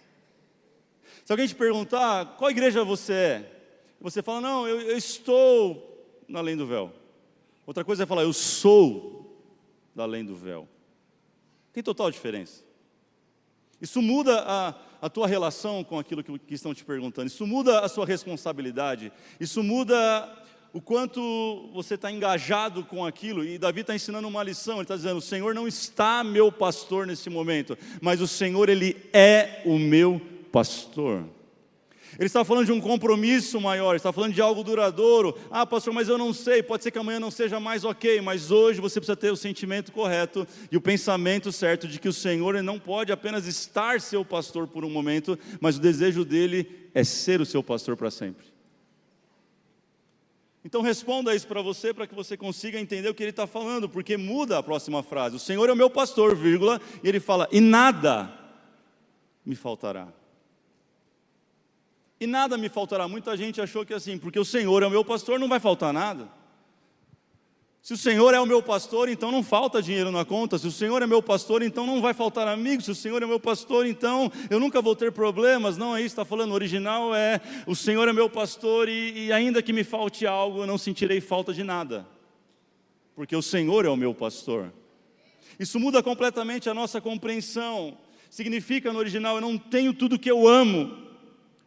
Se 1.25 1.33
alguém 1.33 1.47
te 1.47 1.55
perguntar, 1.55 2.37
qual 2.37 2.51
igreja 2.51 2.85
você 2.85 3.13
é? 3.13 3.53
Você 4.01 4.23
fala, 4.23 4.41
não, 4.41 4.67
eu, 4.67 4.81
eu 4.81 4.97
estou 4.97 6.07
na 6.29 6.39
além 6.39 6.57
do 6.57 6.67
véu. 6.67 6.93
Outra 7.67 7.85
coisa 7.85 8.05
é 8.05 8.07
falar, 8.07 8.23
eu 8.23 8.33
sou 8.33 9.17
da 9.95 10.05
além 10.05 10.25
do 10.25 10.37
véu. 10.37 10.69
Tem 11.73 11.83
total 11.83 12.11
diferença. 12.11 12.65
Isso 13.81 14.01
muda 14.01 14.43
a, 14.47 14.75
a 15.03 15.11
tua 15.11 15.27
relação 15.27 15.83
com 15.83 15.99
aquilo 15.99 16.23
que, 16.23 16.39
que 16.39 16.55
estão 16.55 16.73
te 16.73 16.85
perguntando, 16.85 17.27
isso 17.27 17.47
muda 17.47 17.81
a 17.81 17.89
sua 17.89 18.07
responsabilidade, 18.07 19.13
isso 19.39 19.63
muda 19.63 19.97
o 20.73 20.81
quanto 20.81 21.71
você 21.73 21.95
está 21.95 22.11
engajado 22.11 22.85
com 22.85 23.05
aquilo, 23.05 23.45
e 23.45 23.59
Davi 23.59 23.81
está 23.81 23.95
ensinando 23.95 24.29
uma 24.29 24.43
lição, 24.43 24.75
ele 24.75 24.83
está 24.83 24.97
dizendo: 24.97 25.17
o 25.17 25.23
Senhor 25.23 25.55
não 25.55 25.67
está 25.67 26.23
meu 26.23 26.53
pastor 26.53 27.07
nesse 27.07 27.29
momento, 27.29 27.77
mas 28.01 28.21
o 28.21 28.29
Senhor, 28.29 28.69
Ele 28.69 28.97
é 29.13 29.63
o 29.65 29.79
meu 29.79 30.21
pastor. 30.53 31.25
Ele 32.19 32.27
está 32.27 32.45
falando 32.45 32.67
de 32.67 32.73
um 32.73 32.81
compromisso 32.81 33.61
maior, 33.61 33.95
está 33.95 34.13
falando 34.13 34.33
de 34.33 34.41
algo 34.41 34.65
duradouro. 34.65 35.37
Ah, 35.51 35.67
pastor, 35.67 35.93
mas 35.93 36.09
eu 36.09 36.17
não 36.17 36.33
sei, 36.33 36.63
pode 36.63 36.83
ser 36.83 36.91
que 36.91 36.99
amanhã 36.99 37.21
não 37.21 37.31
seja 37.31 37.61
mais 37.61 37.85
ok, 37.85 38.21
mas 38.23 38.51
hoje 38.51 38.81
você 38.81 38.99
precisa 38.99 39.17
ter 39.17 39.31
o 39.31 39.37
sentimento 39.37 39.93
correto 39.93 40.47
e 40.71 40.77
o 40.77 40.81
pensamento 40.81 41.53
certo 41.53 41.87
de 41.87 42.01
que 42.01 42.09
o 42.09 42.13
Senhor 42.13 42.63
não 42.63 42.79
pode 42.79 43.13
apenas 43.13 43.47
estar 43.47 44.01
seu 44.01 44.25
pastor 44.25 44.67
por 44.67 44.85
um 44.85 44.91
momento, 44.91 45.39
mas 45.61 45.77
o 45.77 45.81
desejo 45.81 46.25
dele 46.25 46.89
é 46.95 47.05
ser 47.05 47.41
o 47.41 47.47
seu 47.47 47.63
pastor 47.63 47.97
para 47.97 48.11
sempre. 48.11 48.47
Então 50.65 50.81
responda 50.81 51.35
isso 51.35 51.47
para 51.47 51.63
você, 51.63 51.95
para 51.95 52.07
que 52.07 52.15
você 52.15 52.37
consiga 52.37 52.81
entender 52.81 53.09
o 53.09 53.15
que 53.15 53.23
ele 53.23 53.31
está 53.31 53.47
falando, 53.47 53.89
porque 53.89 54.17
muda 54.17 54.59
a 54.59 54.63
próxima 54.63 55.03
frase. 55.03 55.37
O 55.37 55.39
Senhor 55.39 55.69
é 55.69 55.73
o 55.73 55.77
meu 55.77 55.91
pastor, 55.91 56.35
vírgula, 56.35 56.81
e 57.05 57.09
ele 57.09 57.21
fala, 57.21 57.47
e 57.53 57.61
nada 57.61 58.33
me 59.45 59.55
faltará. 59.55 60.09
E 62.21 62.27
nada 62.27 62.57
me 62.57 62.69
faltará. 62.69 63.07
Muita 63.07 63.37
gente 63.37 63.61
achou 63.61 63.85
que 63.85 63.93
assim, 63.93 64.19
porque 64.19 64.39
o 64.39 64.45
Senhor 64.45 64.83
é 64.83 64.87
o 64.87 64.91
meu 64.91 65.05
pastor, 65.05 65.39
não 65.39 65.49
vai 65.49 65.61
faltar 65.61 65.93
nada. 65.93 66.29
Se 67.87 67.93
o 67.93 67.97
Senhor 67.97 68.35
é 68.35 68.41
o 68.41 68.47
meu 68.47 68.61
pastor, 68.61 69.09
então 69.09 69.31
não 69.31 69.45
falta 69.45 69.81
dinheiro 69.81 70.11
na 70.11 70.25
conta. 70.25 70.59
Se 70.59 70.67
o 70.67 70.73
Senhor 70.73 71.01
é 71.01 71.07
meu 71.07 71.23
pastor, 71.23 71.63
então 71.63 71.87
não 71.87 72.03
vai 72.03 72.13
faltar 72.13 72.49
amigos. 72.49 72.87
Se 72.87 72.91
o 72.91 72.97
Senhor 72.97 73.23
é 73.23 73.27
meu 73.27 73.39
pastor, 73.39 73.87
então 73.87 74.33
eu 74.51 74.59
nunca 74.59 74.83
vou 74.83 74.97
ter 74.97 75.13
problemas. 75.13 75.77
Não 75.77 75.95
é 75.95 76.01
isso 76.01 76.09
está 76.09 76.25
falando. 76.25 76.51
O 76.51 76.55
original 76.55 77.15
é: 77.15 77.41
o 77.65 77.77
Senhor 77.77 78.09
é 78.09 78.13
meu 78.13 78.29
pastor 78.29 78.89
e, 78.89 79.27
e 79.27 79.33
ainda 79.33 79.63
que 79.63 79.73
me 79.73 79.85
falte 79.85 80.27
algo, 80.27 80.63
eu 80.63 80.67
não 80.67 80.77
sentirei 80.77 81.21
falta 81.21 81.55
de 81.55 81.63
nada. 81.63 82.05
Porque 83.15 83.37
o 83.37 83.43
Senhor 83.43 83.85
é 83.85 83.89
o 83.89 83.97
meu 83.97 84.13
pastor. 84.13 84.73
Isso 85.57 85.79
muda 85.79 86.03
completamente 86.03 86.69
a 86.69 86.75
nossa 86.75 87.01
compreensão. 87.01 87.97
Significa 88.29 88.93
no 88.93 88.99
original: 88.99 89.37
eu 89.37 89.41
não 89.41 89.57
tenho 89.57 89.95
tudo 89.95 90.19
que 90.19 90.29
eu 90.29 90.49
amo, 90.49 91.06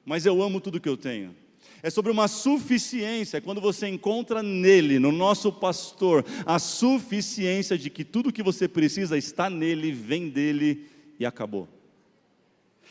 mas 0.06 0.26
eu 0.26 0.42
amo 0.42 0.60
tudo 0.60 0.80
que 0.80 0.90
eu 0.90 0.98
tenho. 0.98 1.36
É 1.82 1.90
sobre 1.90 2.12
uma 2.12 2.28
suficiência, 2.28 3.38
é 3.38 3.42
quando 3.42 3.62
você 3.62 3.88
encontra 3.88 4.44
nele, 4.44 5.00
no 5.00 5.12
nosso 5.12 5.52
pastor, 5.52 6.26
a 6.46 6.60
suficiência 6.60 7.78
de 7.78 7.90
que 7.90 8.04
tudo 8.04 8.34
que 8.34 8.44
você 8.44 8.68
precisa 8.68 9.18
está 9.18 9.50
nele, 9.50 9.92
vem 9.92 10.30
dele 10.30 10.88
e 11.18 11.26
acabou. 11.26 11.68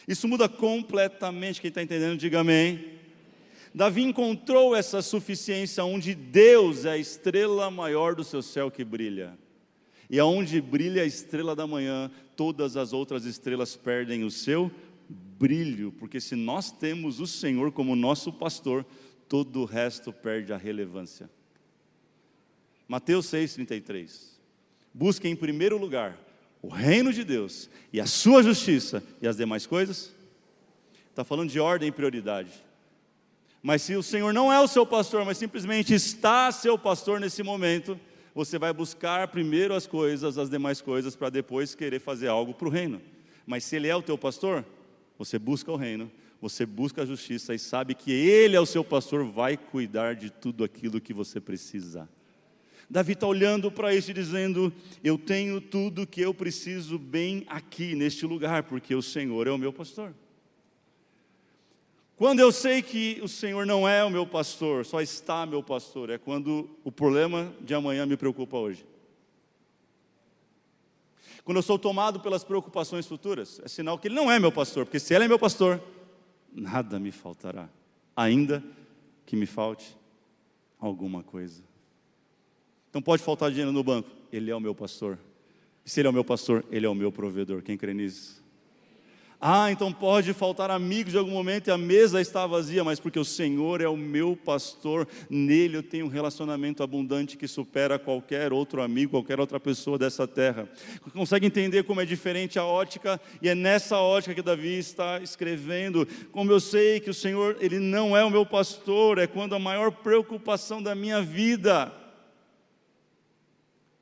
Isso 0.07 0.27
muda 0.27 0.49
completamente, 0.49 1.61
quem 1.61 1.69
está 1.69 1.83
entendendo, 1.83 2.19
diga 2.19 2.41
amém. 2.41 2.99
Davi 3.75 4.03
encontrou 4.03 4.75
essa 4.75 5.03
suficiência 5.03 5.85
onde 5.85 6.15
Deus 6.15 6.87
é 6.87 6.93
a 6.93 6.99
estrela 6.99 7.71
maior 7.71 8.15
do 8.15 8.25
seu 8.25 8.41
céu 8.41 8.71
que 8.71 8.83
brilha. 8.83 9.39
E 10.09 10.19
aonde 10.19 10.61
brilha 10.63 11.03
a 11.03 11.07
estrela 11.07 11.55
da 11.55 11.67
manhã, 11.67 12.11
todas 12.35 12.77
as 12.79 12.95
outras 12.95 13.27
estrelas 13.27 13.77
perdem 13.77 14.25
o 14.25 14.31
seu 14.31 14.71
brilho, 15.39 15.93
porque 15.93 16.21
se 16.21 16.35
nós 16.35 16.71
temos 16.71 17.21
o 17.21 17.27
Senhor 17.27 17.71
como 17.71 17.95
nosso 17.95 18.33
pastor, 18.33 18.85
todo 19.29 19.61
o 19.61 19.65
resto 19.65 20.13
perde 20.13 20.53
a 20.53 20.57
relevância. 20.57 21.31
Mateus 22.89 23.27
6,33. 23.27 24.39
Busquem 24.93 25.33
em 25.33 25.37
primeiro 25.37 25.79
lugar 25.79 26.19
o 26.61 26.69
reino 26.69 27.13
de 27.13 27.23
Deus 27.23 27.71
e 27.93 28.01
a 28.01 28.07
sua 28.07 28.43
justiça 28.43 29.03
e 29.23 29.29
as 29.29 29.37
demais 29.37 29.67
coisas. 29.67 30.13
Está 31.11 31.23
falando 31.23 31.51
de 31.51 31.61
ordem 31.61 31.89
e 31.89 31.93
prioridade. 31.93 32.51
Mas 33.63 33.83
se 33.83 33.95
o 33.95 34.03
Senhor 34.03 34.33
não 34.33 34.53
é 34.53 34.59
o 34.61 34.69
seu 34.69 34.87
pastor, 34.87 35.25
mas 35.25 35.37
simplesmente 35.37 35.95
está 35.95 36.51
seu 36.51 36.79
pastor 36.79 37.21
nesse 37.21 37.43
momento, 37.43 37.99
você 38.35 38.59
vai 38.59 38.73
buscar 38.73 39.29
primeiro 39.29 39.75
as 39.75 39.87
coisas, 39.87 40.39
as 40.39 40.49
demais 40.49 40.81
coisas, 40.81 41.15
para 41.15 41.29
depois 41.29 41.75
querer 41.75 41.99
fazer 41.99 42.29
algo 42.29 42.55
para 42.55 42.69
o 42.69 42.71
reino. 42.71 43.03
Mas 43.47 43.65
se 43.65 43.77
Ele 43.77 43.89
é 43.89 43.97
o 43.97 44.03
teu 44.03 44.17
pastor, 44.17 44.65
você 45.19 45.39
busca 45.39 45.73
o 45.73 45.77
reino, 45.77 46.11
você 46.41 46.65
busca 46.65 47.03
a 47.03 47.07
justiça 47.07 47.55
e 47.55 47.59
sabe 47.59 47.95
que 47.95 48.13
Ele 48.13 48.55
é 48.55 48.61
o 48.61 48.67
seu 48.67 48.85
pastor, 48.85 49.25
vai 49.25 49.57
cuidar 49.57 50.15
de 50.15 50.31
tudo 50.31 50.63
aquilo 50.63 51.01
que 51.01 51.13
você 51.13 51.41
precisa. 51.41 52.09
Davi 52.89 53.13
está 53.13 53.27
olhando 53.27 53.71
para 53.71 53.95
isso 53.95 54.11
e 54.11 54.15
dizendo: 54.15 54.73
Eu 55.03 55.19
tenho 55.19 55.61
tudo 55.61 56.07
que 56.07 56.21
eu 56.21 56.33
preciso 56.33 56.99
bem 56.99 57.45
aqui, 57.49 57.95
neste 57.95 58.25
lugar, 58.25 58.63
porque 58.63 58.95
o 58.95 59.03
Senhor 59.03 59.47
é 59.47 59.51
o 59.51 59.59
meu 59.59 59.73
pastor. 59.73 60.15
Quando 62.17 62.41
eu 62.41 62.51
sei 62.51 62.81
que 62.83 63.21
o 63.23 63.29
Senhor 63.29 63.67
não 63.67 63.87
é 63.87 64.03
o 64.03 64.11
meu 64.11 64.27
pastor, 64.27 64.85
só 64.85 65.01
está 65.01 65.45
meu 65.47 65.63
pastor, 65.63 66.11
é 66.11 66.19
quando 66.19 66.69
o 66.83 66.91
problema 66.91 67.53
de 67.61 67.75
amanhã 67.75 68.07
me 68.07 68.17
preocupa 68.17 68.57
hoje. 68.57 68.85
Quando 71.49 71.57
eu 71.57 71.63
sou 71.63 71.79
tomado 71.79 72.21
pelas 72.21 72.45
preocupações 72.45 73.07
futuras, 73.07 73.59
é 73.65 73.69
sinal 73.69 73.99
que 73.99 74.07
Ele 74.07 74.15
não 74.15 74.31
é 74.31 74.39
meu 74.39 74.53
pastor, 74.53 74.85
porque 74.85 75.01
se 75.01 75.15
Ele 75.15 75.25
é 75.25 75.29
meu 75.29 75.39
pastor, 75.39 75.83
nada 76.53 77.01
me 77.01 77.11
faltará, 77.11 77.71
ainda 78.15 78.63
que 79.25 79.35
me 79.35 79.47
falte 79.47 79.97
alguma 80.79 81.23
coisa. 81.23 81.63
Então 82.91 83.01
pode 83.01 83.23
faltar 83.23 83.49
dinheiro 83.49 83.73
no 83.73 83.83
banco, 83.83 84.11
Ele 84.31 84.51
é 84.51 84.55
o 84.55 84.61
meu 84.61 84.75
pastor. 84.75 85.19
E 85.87 85.89
se 85.89 85.99
Ele 85.99 86.09
é 86.09 86.11
o 86.11 86.13
meu 86.13 86.23
pastor, 86.23 86.67
Ele 86.71 86.85
é 86.85 86.89
o 86.91 86.95
meu 86.95 87.11
provedor. 87.11 87.63
Quem 87.63 87.79
crê 87.79 87.95
nisso? 87.95 88.45
Ah, 89.41 89.71
então 89.71 89.93
pode 89.93 90.33
faltar 90.33 90.69
amigos 90.69 91.13
de 91.13 91.19
algum 91.19 91.31
momento 91.31 91.69
e 91.69 91.71
a 91.71 91.79
mesa 91.79 92.21
está 92.21 92.45
vazia, 92.45 92.83
mas 92.83 92.99
porque 92.99 93.21
o 93.21 93.25
Senhor 93.25 93.81
é 93.81 93.87
o 93.87 93.97
meu 93.97 94.35
pastor, 94.35 95.07
nele 95.31 95.77
eu 95.77 95.83
tenho 95.83 96.07
um 96.07 96.09
relacionamento 96.09 96.83
abundante 96.83 97.37
que 97.37 97.47
supera 97.47 98.01
qualquer 98.01 98.53
outro 98.53 98.83
amigo, 98.83 99.13
qualquer 99.13 99.39
outra 99.39 99.61
pessoa 99.61 99.97
dessa 99.97 100.27
terra. 100.27 100.69
Consegue 101.13 101.47
entender 101.47 101.85
como 101.85 102.01
é 102.01 102.05
diferente 102.05 102.59
a 102.59 102.65
ótica? 102.65 103.21
E 103.41 103.49
é 103.49 103.55
nessa 103.55 103.99
ótica 103.99 104.35
que 104.35 104.43
Davi 104.43 104.77
está 104.77 105.21
escrevendo. 105.21 106.05
Como 106.33 106.51
eu 106.51 106.59
sei 106.59 106.99
que 106.99 107.11
o 107.11 107.15
Senhor, 107.15 107.57
ele 107.61 107.79
não 107.79 108.17
é 108.17 108.25
o 108.25 108.31
meu 108.31 108.45
pastor, 108.45 109.19
é 109.19 109.29
quando 109.29 109.55
a 109.55 109.59
maior 109.61 109.93
preocupação 109.93 110.83
da 110.83 110.97
minha 110.97 111.23
vida 111.23 111.93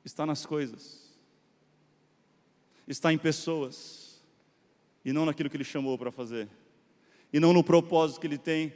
está 0.03 0.25
nas 0.25 0.47
coisas. 0.47 1.05
está 2.87 3.13
em 3.13 3.17
pessoas, 3.17 4.06
e 5.03 5.13
não 5.13 5.25
naquilo 5.25 5.49
que 5.49 5.57
Ele 5.57 5.63
chamou 5.63 5.97
para 5.97 6.11
fazer, 6.11 6.47
e 7.31 7.39
não 7.39 7.53
no 7.53 7.63
propósito 7.63 8.19
que 8.19 8.27
Ele 8.27 8.37
tem 8.37 8.73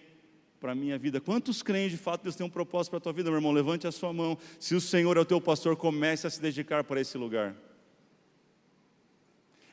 para 0.59 0.73
a 0.73 0.75
minha 0.75 0.97
vida. 0.97 1.19
Quantos 1.19 1.63
creem 1.63 1.89
de 1.89 1.97
fato 1.97 2.21
Deus 2.21 2.35
tem 2.35 2.45
um 2.45 2.49
propósito 2.49 2.91
para 2.91 2.97
a 2.97 3.01
tua 3.01 3.13
vida, 3.13 3.29
meu 3.29 3.37
irmão? 3.37 3.51
Levante 3.51 3.87
a 3.87 3.91
sua 3.91 4.13
mão. 4.13 4.37
Se 4.59 4.75
o 4.75 4.81
Senhor 4.81 5.17
é 5.17 5.19
o 5.19 5.25
teu 5.25 5.41
pastor, 5.41 5.75
comece 5.75 6.27
a 6.27 6.29
se 6.29 6.39
dedicar 6.39 6.83
para 6.83 7.01
esse 7.01 7.17
lugar. 7.17 7.55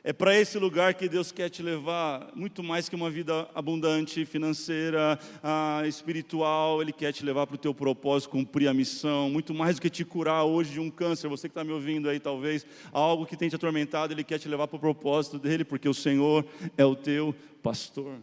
É 0.09 0.13
para 0.13 0.35
esse 0.35 0.57
lugar 0.57 0.95
que 0.95 1.07
Deus 1.07 1.31
quer 1.31 1.51
te 1.51 1.61
levar, 1.61 2.31
muito 2.33 2.63
mais 2.63 2.89
que 2.89 2.95
uma 2.95 3.11
vida 3.11 3.47
abundante, 3.53 4.25
financeira, 4.25 5.19
ah, 5.43 5.83
espiritual. 5.85 6.81
Ele 6.81 6.91
quer 6.91 7.13
te 7.13 7.23
levar 7.23 7.45
para 7.45 7.53
o 7.53 7.59
teu 7.59 7.75
propósito, 7.75 8.31
cumprir 8.31 8.67
a 8.67 8.73
missão, 8.73 9.29
muito 9.29 9.53
mais 9.53 9.75
do 9.75 9.83
que 9.83 9.87
te 9.87 10.03
curar 10.03 10.45
hoje 10.45 10.71
de 10.71 10.79
um 10.79 10.89
câncer. 10.89 11.27
Você 11.27 11.47
que 11.47 11.51
está 11.51 11.63
me 11.63 11.71
ouvindo 11.71 12.09
aí, 12.09 12.19
talvez, 12.19 12.65
algo 12.91 13.23
que 13.23 13.37
tem 13.37 13.49
te 13.49 13.55
atormentado, 13.55 14.11
Ele 14.11 14.23
quer 14.23 14.39
te 14.39 14.49
levar 14.49 14.67
para 14.67 14.77
o 14.77 14.79
propósito 14.79 15.37
dele, 15.37 15.63
porque 15.63 15.87
o 15.87 15.93
Senhor 15.93 16.43
é 16.75 16.83
o 16.83 16.95
teu 16.95 17.35
pastor. 17.61 18.17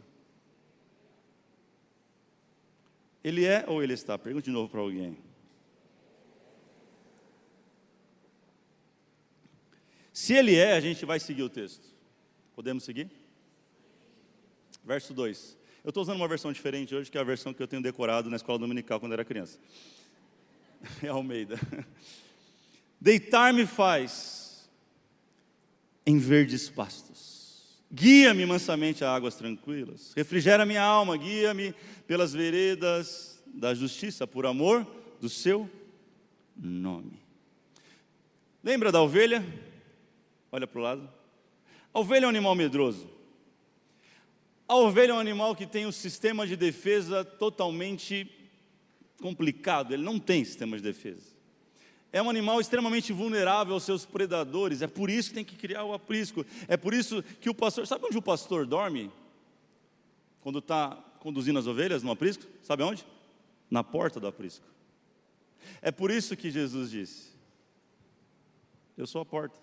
Ele 3.23 3.45
é 3.45 3.65
ou 3.69 3.81
ele 3.81 3.93
está? 3.93 4.19
Pergunte 4.19 4.47
de 4.47 4.51
novo 4.51 4.69
para 4.69 4.81
alguém. 4.81 5.17
Se 10.17 10.33
ele 10.33 10.55
é, 10.55 10.73
a 10.73 10.81
gente 10.81 11.05
vai 11.05 11.21
seguir 11.21 11.43
o 11.43 11.49
texto. 11.51 11.87
Podemos 12.55 12.85
seguir? 12.85 13.11
Verso 14.83 15.13
2. 15.13 15.59
Eu 15.85 15.91
estou 15.91 16.03
usando 16.03 16.17
uma 16.17 16.27
versão 16.27 16.51
diferente 16.51 16.95
hoje, 16.95 17.11
que 17.11 17.19
é 17.19 17.21
a 17.21 17.25
versão 17.25 17.53
que 17.53 17.63
eu 17.63 17.69
tenho 17.69 17.83
decorado 17.83 18.31
na 18.31 18.37
escola 18.37 18.59
dominical 18.59 18.99
quando 18.99 19.13
era 19.13 19.27
criança. 19.27 19.59
É 21.03 21.09
Almeida. 21.09 21.61
Deitar-me 22.99 23.67
faz 23.67 24.71
em 26.07 26.19
verdes 26.19 26.71
pastos 26.71 27.27
Guia-me 27.93 28.47
mansamente 28.47 29.05
a 29.05 29.15
águas 29.15 29.35
tranquilas, 29.35 30.15
refrigera 30.17 30.65
minha 30.65 30.83
alma, 30.83 31.17
guia-me 31.17 31.75
pelas 32.07 32.33
veredas 32.33 33.43
da 33.47 33.75
justiça, 33.75 34.27
por 34.27 34.47
amor 34.47 34.87
do 35.21 35.29
seu 35.29 35.71
nome. 36.57 37.21
Lembra 38.65 38.91
da 38.91 39.03
ovelha? 39.03 39.45
Olha 40.51 40.67
para 40.67 40.79
o 40.79 40.83
lado. 40.83 41.13
A 41.93 42.01
ovelha 42.01 42.25
é 42.25 42.27
um 42.27 42.31
animal 42.31 42.55
medroso. 42.55 43.09
A 44.69 44.77
ovelha 44.77 45.13
é 45.13 45.15
um 45.15 45.21
animal 45.21 45.55
que 45.55 45.67
tem 45.67 45.87
um 45.87 45.93
sistema 45.93 46.47
de 46.47 46.57
defesa 46.57 47.25
totalmente 47.25 48.31
complicado, 49.21 49.95
ele 49.95 50.03
não 50.03 50.19
tem 50.19 50.45
sistema 50.45 50.77
de 50.77 50.83
defesa 50.83 51.37
é 52.17 52.23
um 52.23 52.31
animal 52.31 52.59
extremamente 52.61 53.13
vulnerável 53.13 53.75
aos 53.75 53.83
seus 53.83 54.07
predadores, 54.07 54.81
é 54.81 54.87
por 54.87 55.11
isso 55.11 55.29
que 55.29 55.35
tem 55.35 55.45
que 55.45 55.55
criar 55.55 55.85
o 55.85 55.93
aprisco, 55.93 56.47
é 56.67 56.75
por 56.75 56.95
isso 56.95 57.23
que 57.23 57.51
o 57.51 57.55
pastor, 57.55 57.87
sabe 57.87 58.07
onde 58.07 58.17
o 58.17 58.23
pastor 58.23 58.65
dorme? 58.67 59.13
Quando 60.41 60.61
está 60.61 60.97
conduzindo 61.21 61.59
as 61.59 61.67
ovelhas 61.67 62.03
no 62.03 62.11
aprisco? 62.11 62.45
Sabe 62.63 62.83
onde? 62.83 63.05
Na 63.71 63.85
porta 63.85 64.19
do 64.19 64.27
aprisco. 64.27 64.65
É 65.83 65.91
por 65.91 66.11
isso 66.11 66.35
que 66.37 66.51
Jesus 66.51 66.91
disse: 66.91 67.33
Eu 68.97 69.07
sou 69.07 69.21
a 69.21 69.27
porta. 69.27 69.59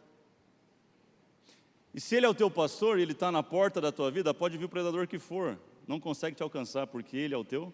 E 1.94 2.02
se 2.02 2.16
ele 2.16 2.26
é 2.26 2.30
o 2.30 2.34
teu 2.34 2.50
pastor 2.50 2.98
e 2.98 3.04
ele 3.04 3.12
está 3.12 3.32
na 3.32 3.44
porta 3.44 3.80
da 3.80 3.92
tua 3.92 4.10
vida, 4.10 4.34
pode 4.34 4.58
vir 4.58 4.66
o 4.66 4.70
predador 4.70 5.08
que 5.08 5.20
for, 5.20 5.60
não 5.88 6.00
consegue 6.00 6.36
te 6.36 6.42
alcançar, 6.42 6.88
porque 6.88 7.16
ele 7.16 7.34
é 7.34 7.38
o 7.38 7.44
teu. 7.44 7.72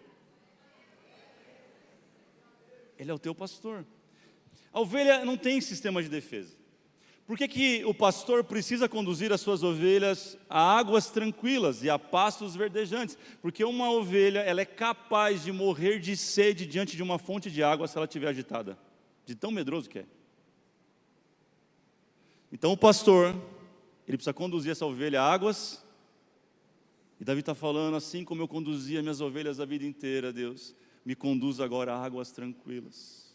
Ele 2.97 3.09
é 3.09 3.13
o 3.13 3.19
teu 3.19 3.33
pastor. 3.33 3.85
A 4.73 4.81
ovelha 4.81 5.23
não 5.23 5.38
tem 5.38 5.61
sistema 5.61 6.03
de 6.03 6.09
defesa. 6.09 6.59
Por 7.25 7.38
que, 7.38 7.47
que 7.47 7.85
o 7.85 7.93
pastor 7.93 8.43
precisa 8.43 8.89
conduzir 8.89 9.31
as 9.31 9.39
suas 9.39 9.61
ovelhas 9.61 10.36
a 10.49 10.60
águas 10.60 11.12
tranquilas 11.12 11.84
e 11.84 11.89
a 11.89 11.99
pastos 11.99 12.55
verdejantes? 12.55 13.17
Porque 13.39 13.63
uma 13.63 13.91
ovelha 13.91 14.39
ela 14.39 14.62
é 14.62 14.65
capaz 14.65 15.43
de 15.43 15.51
morrer 15.51 15.99
de 15.99 16.17
sede 16.17 16.65
diante 16.65 16.97
de 16.97 17.03
uma 17.03 17.19
fonte 17.19 17.51
de 17.51 17.62
água 17.63 17.88
se 17.88 17.95
ela 17.95 18.08
estiver 18.08 18.29
agitada, 18.29 18.77
de 19.25 19.36
tão 19.36 19.51
medroso 19.51 19.88
que 19.88 19.99
é. 19.99 20.05
Então 22.51 22.71
o 22.71 22.77
pastor, 22.77 23.36
ele 24.10 24.17
precisa 24.17 24.34
conduzir 24.34 24.72
essa 24.72 24.88
ovelha 24.88 25.22
a 25.22 25.32
águas, 25.32 25.86
e 27.19 27.24
Davi 27.24 27.41
está 27.41 27.54
falando 27.54 27.95
assim 27.95 28.26
como 28.26 28.41
eu 28.41 28.48
conduzia 28.48 29.04
minhas 29.04 29.22
ovelhas 29.22 29.60
a 29.60 29.65
vida 29.65 29.86
inteira, 29.86 30.34
Deus, 30.34 30.76
me 31.06 31.13
conduz 31.13 31.60
agora 31.60 31.93
a 31.93 32.04
águas 32.04 32.32
tranquilas. 32.32 33.28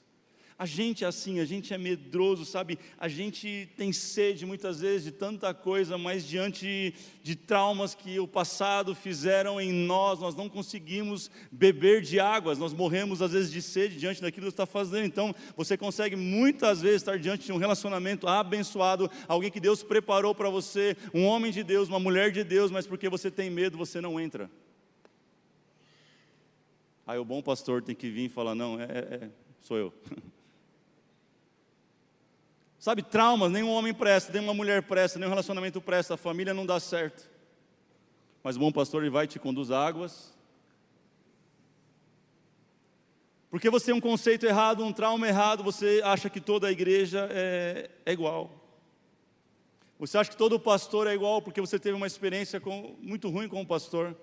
A 0.56 0.66
gente 0.66 1.02
é 1.02 1.08
assim, 1.08 1.40
a 1.40 1.44
gente 1.44 1.74
é 1.74 1.78
medroso, 1.78 2.44
sabe? 2.44 2.78
A 2.96 3.08
gente 3.08 3.68
tem 3.76 3.92
sede 3.92 4.46
muitas 4.46 4.80
vezes 4.80 5.02
de 5.02 5.10
tanta 5.10 5.52
coisa, 5.52 5.98
mas 5.98 6.24
diante 6.24 6.94
de 7.24 7.34
traumas 7.34 7.92
que 7.92 8.20
o 8.20 8.28
passado 8.28 8.94
fizeram 8.94 9.60
em 9.60 9.72
nós, 9.72 10.20
nós 10.20 10.36
não 10.36 10.48
conseguimos 10.48 11.28
beber 11.50 12.02
de 12.02 12.20
águas, 12.20 12.56
nós 12.56 12.72
morremos 12.72 13.20
às 13.20 13.32
vezes 13.32 13.50
de 13.50 13.60
sede 13.60 13.98
diante 13.98 14.22
daquilo 14.22 14.46
que 14.46 14.52
está 14.52 14.64
fazendo. 14.64 15.04
Então, 15.04 15.34
você 15.56 15.76
consegue 15.76 16.14
muitas 16.14 16.80
vezes 16.80 17.02
estar 17.02 17.18
diante 17.18 17.46
de 17.46 17.52
um 17.52 17.56
relacionamento 17.56 18.28
abençoado, 18.28 19.10
alguém 19.26 19.50
que 19.50 19.58
Deus 19.58 19.82
preparou 19.82 20.36
para 20.36 20.48
você, 20.48 20.96
um 21.12 21.24
homem 21.24 21.50
de 21.50 21.64
Deus, 21.64 21.88
uma 21.88 21.98
mulher 21.98 22.30
de 22.30 22.44
Deus, 22.44 22.70
mas 22.70 22.86
porque 22.86 23.08
você 23.08 23.28
tem 23.28 23.50
medo, 23.50 23.76
você 23.76 24.00
não 24.00 24.20
entra. 24.20 24.48
Aí 27.04 27.18
o 27.18 27.24
bom 27.24 27.42
pastor 27.42 27.82
tem 27.82 27.94
que 27.94 28.08
vir 28.08 28.26
e 28.26 28.28
falar: 28.28 28.54
Não, 28.54 28.80
é, 28.80 28.84
é, 28.84 29.24
é 29.24 29.30
sou 29.60 29.76
eu. 29.76 29.92
Sabe, 32.84 33.02
traumas, 33.02 33.50
nenhum 33.50 33.70
homem 33.70 33.94
presta, 33.94 34.30
nenhuma 34.30 34.52
mulher 34.52 34.82
presta, 34.82 35.18
nenhum 35.18 35.30
relacionamento 35.30 35.80
presta, 35.80 36.12
a 36.12 36.16
família 36.18 36.52
não 36.52 36.66
dá 36.66 36.78
certo. 36.78 37.30
Mas 38.42 38.56
o 38.56 38.58
bom 38.58 38.70
pastor 38.70 39.00
ele 39.00 39.10
vai 39.10 39.26
te 39.26 39.38
conduz 39.38 39.70
águas. 39.70 40.36
Porque 43.48 43.70
você 43.70 43.86
tem 43.86 43.94
um 43.94 44.02
conceito 44.02 44.44
errado, 44.44 44.84
um 44.84 44.92
trauma 44.92 45.26
errado, 45.26 45.64
você 45.64 46.02
acha 46.04 46.28
que 46.28 46.42
toda 46.42 46.66
a 46.66 46.70
igreja 46.70 47.26
é, 47.32 47.88
é 48.04 48.12
igual. 48.12 48.50
Você 49.98 50.18
acha 50.18 50.30
que 50.30 50.36
todo 50.36 50.60
pastor 50.60 51.06
é 51.06 51.14
igual 51.14 51.40
porque 51.40 51.62
você 51.62 51.78
teve 51.78 51.96
uma 51.96 52.06
experiência 52.06 52.60
com, 52.60 52.98
muito 53.00 53.30
ruim 53.30 53.48
com 53.48 53.62
o 53.62 53.66
pastor. 53.66 54.14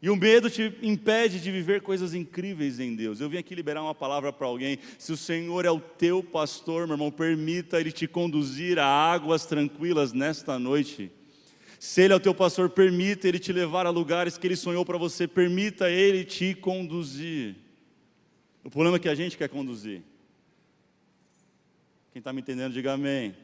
E 0.00 0.08
o 0.08 0.14
medo 0.14 0.48
te 0.48 0.72
impede 0.80 1.40
de 1.40 1.50
viver 1.50 1.80
coisas 1.80 2.14
incríveis 2.14 2.78
em 2.78 2.94
Deus. 2.94 3.20
Eu 3.20 3.28
vim 3.28 3.38
aqui 3.38 3.52
liberar 3.52 3.82
uma 3.82 3.94
palavra 3.94 4.32
para 4.32 4.46
alguém. 4.46 4.78
Se 4.96 5.10
o 5.10 5.16
Senhor 5.16 5.64
é 5.64 5.70
o 5.70 5.80
teu 5.80 6.22
pastor, 6.22 6.86
meu 6.86 6.94
irmão, 6.94 7.10
permita 7.10 7.80
Ele 7.80 7.90
te 7.90 8.06
conduzir 8.06 8.78
a 8.78 8.86
águas 8.86 9.44
tranquilas 9.44 10.12
nesta 10.12 10.56
noite. 10.56 11.10
Se 11.80 12.02
Ele 12.02 12.12
é 12.12 12.16
o 12.16 12.20
teu 12.20 12.32
pastor, 12.32 12.70
permita 12.70 13.26
Ele 13.26 13.40
te 13.40 13.52
levar 13.52 13.86
a 13.86 13.90
lugares 13.90 14.38
que 14.38 14.46
Ele 14.46 14.54
sonhou 14.54 14.84
para 14.84 14.96
você. 14.96 15.26
Permita 15.26 15.90
Ele 15.90 16.24
te 16.24 16.54
conduzir. 16.54 17.56
O 18.62 18.70
problema 18.70 18.98
é 18.98 19.00
que 19.00 19.08
a 19.08 19.16
gente 19.16 19.36
quer 19.36 19.48
conduzir. 19.48 20.02
Quem 22.12 22.20
está 22.20 22.32
me 22.32 22.40
entendendo, 22.40 22.72
diga 22.72 22.92
amém. 22.92 23.34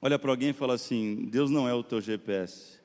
Olha 0.00 0.18
para 0.18 0.30
alguém 0.30 0.50
e 0.50 0.54
fala 0.54 0.74
assim: 0.74 1.28
Deus 1.30 1.50
não 1.50 1.68
é 1.68 1.74
o 1.74 1.82
teu 1.82 2.00
GPS. 2.00 2.83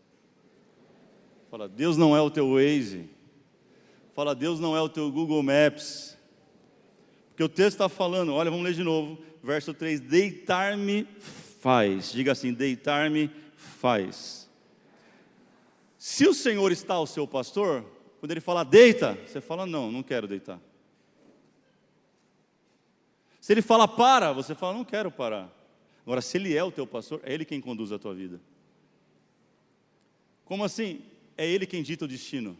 Fala, 1.49 1.67
Deus 1.67 1.97
não 1.97 2.15
é 2.15 2.21
o 2.21 2.29
teu 2.29 2.53
Waze. 2.53 3.09
Fala, 4.13 4.35
Deus 4.35 4.59
não 4.59 4.75
é 4.75 4.81
o 4.81 4.89
teu 4.89 5.11
Google 5.11 5.41
Maps. 5.41 6.17
Porque 7.29 7.43
o 7.43 7.49
texto 7.49 7.75
está 7.75 7.89
falando, 7.89 8.33
olha, 8.33 8.51
vamos 8.51 8.65
ler 8.65 8.73
de 8.73 8.83
novo, 8.83 9.17
verso 9.41 9.73
3: 9.73 10.01
Deitar-me 10.01 11.07
faz. 11.59 12.11
Diga 12.11 12.31
assim: 12.33 12.53
deitar-me 12.53 13.31
faz. 13.55 14.49
Se 15.97 16.27
o 16.27 16.33
Senhor 16.33 16.71
está 16.71 16.99
o 16.99 17.07
seu 17.07 17.27
pastor, 17.27 17.85
quando 18.19 18.31
ele 18.31 18.41
fala 18.41 18.63
deita, 18.63 19.17
você 19.25 19.41
fala 19.41 19.65
não, 19.65 19.91
não 19.91 20.03
quero 20.03 20.27
deitar. 20.27 20.59
Se 23.41 23.53
ele 23.53 23.61
fala 23.61 23.87
para, 23.87 24.31
você 24.31 24.53
fala 24.53 24.73
não 24.73 24.85
quero 24.85 25.11
parar. 25.11 25.49
Agora, 26.05 26.21
se 26.21 26.37
ele 26.37 26.55
é 26.55 26.63
o 26.63 26.71
teu 26.71 26.85
pastor, 26.87 27.21
é 27.23 27.33
ele 27.33 27.45
quem 27.45 27.59
conduz 27.61 27.91
a 27.91 27.99
tua 27.99 28.13
vida. 28.13 28.39
Como 30.45 30.63
assim? 30.63 31.01
É 31.39 31.47
Ele 31.47 31.65
quem 31.65 31.81
dita 31.81 32.03
o 32.03 32.07
destino. 32.07 32.57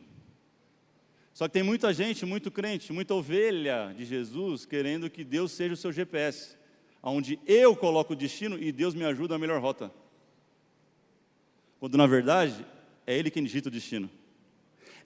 Só 1.34 1.50
que 1.50 1.54
tem 1.54 1.64
muita 1.64 1.94
gente, 1.94 2.26
muito 2.26 2.50
crente, 2.50 2.94
muita 2.94 3.14
ovelha 3.14 3.94
de 3.96 4.06
Jesus 4.06 4.66
querendo 4.66 5.10
que 5.10 5.22
Deus 5.22 5.52
seja 5.52 5.74
o 5.74 5.78
seu 5.78 5.92
GPS, 5.92 6.56
onde 7.04 7.38
eu 7.46 7.76
coloco 7.76 8.14
o 8.14 8.16
destino 8.16 8.58
e 8.58 8.72
Deus 8.72 8.96
me 8.96 9.04
ajuda 9.04 9.36
a 9.36 9.38
melhor 9.38 9.62
rota. 9.62 9.92
Quando 11.78 11.98
na 11.98 12.08
verdade 12.08 12.66
é 13.06 13.18
Ele 13.18 13.30
quem 13.30 13.44
digita 13.44 13.68
o 13.68 13.72
destino. 13.72 14.10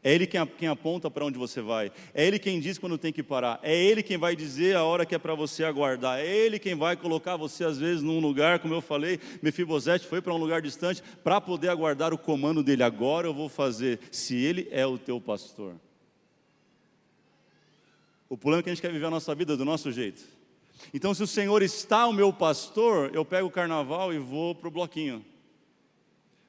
É 0.03 0.13
Ele 0.13 0.27
quem, 0.27 0.67
aponta 0.67 1.09
para 1.09 1.23
onde 1.23 1.37
você 1.37 1.61
vai. 1.61 1.89
É 2.13 2.25
Ele 2.25 2.37
quem 2.37 2.59
diz 2.59 2.77
quando 2.77 2.97
tem 2.97 3.13
que 3.13 3.23
parar. 3.23 3.59
É 3.63 3.73
Ele 3.73 4.03
quem 4.03 4.17
vai 4.17 4.35
dizer 4.35 4.75
a 4.75 4.83
hora 4.83 5.05
que 5.05 5.15
é 5.15 5.17
para 5.17 5.33
você 5.33 5.63
aguardar. 5.63 6.19
É 6.19 6.27
Ele 6.27 6.59
quem 6.59 6.75
vai 6.75 6.97
colocar 6.97 7.37
você, 7.37 7.63
às 7.63 7.77
vezes, 7.77 8.03
num 8.03 8.19
lugar, 8.19 8.59
como 8.59 8.73
eu 8.73 8.81
falei, 8.81 9.17
Mefibosete 9.41 10.05
foi 10.05 10.21
para 10.21 10.33
um 10.33 10.37
lugar 10.37 10.61
distante 10.61 11.01
para 11.23 11.39
poder 11.39 11.69
aguardar 11.69 12.13
o 12.13 12.17
comando 12.17 12.61
dele. 12.61 12.83
Agora 12.83 13.27
eu 13.27 13.33
vou 13.33 13.47
fazer, 13.47 13.99
se 14.11 14.35
Ele 14.35 14.67
é 14.71 14.85
o 14.85 14.97
teu 14.97 15.21
pastor. 15.21 15.75
O 18.27 18.35
problema 18.35 18.59
é 18.59 18.63
que 18.63 18.69
a 18.69 18.73
gente 18.73 18.81
quer 18.81 18.91
viver 18.91 19.05
a 19.05 19.11
nossa 19.11 19.33
vida 19.33 19.55
do 19.55 19.63
nosso 19.63 19.89
jeito. 19.89 20.23
Então, 20.93 21.13
se 21.13 21.23
o 21.23 21.27
Senhor 21.27 21.61
está 21.61 22.07
o 22.07 22.13
meu 22.13 22.33
pastor, 22.33 23.11
eu 23.13 23.23
pego 23.23 23.47
o 23.47 23.51
carnaval 23.51 24.13
e 24.13 24.17
vou 24.17 24.53
para 24.53 24.67
o 24.67 24.71
bloquinho. 24.71 25.23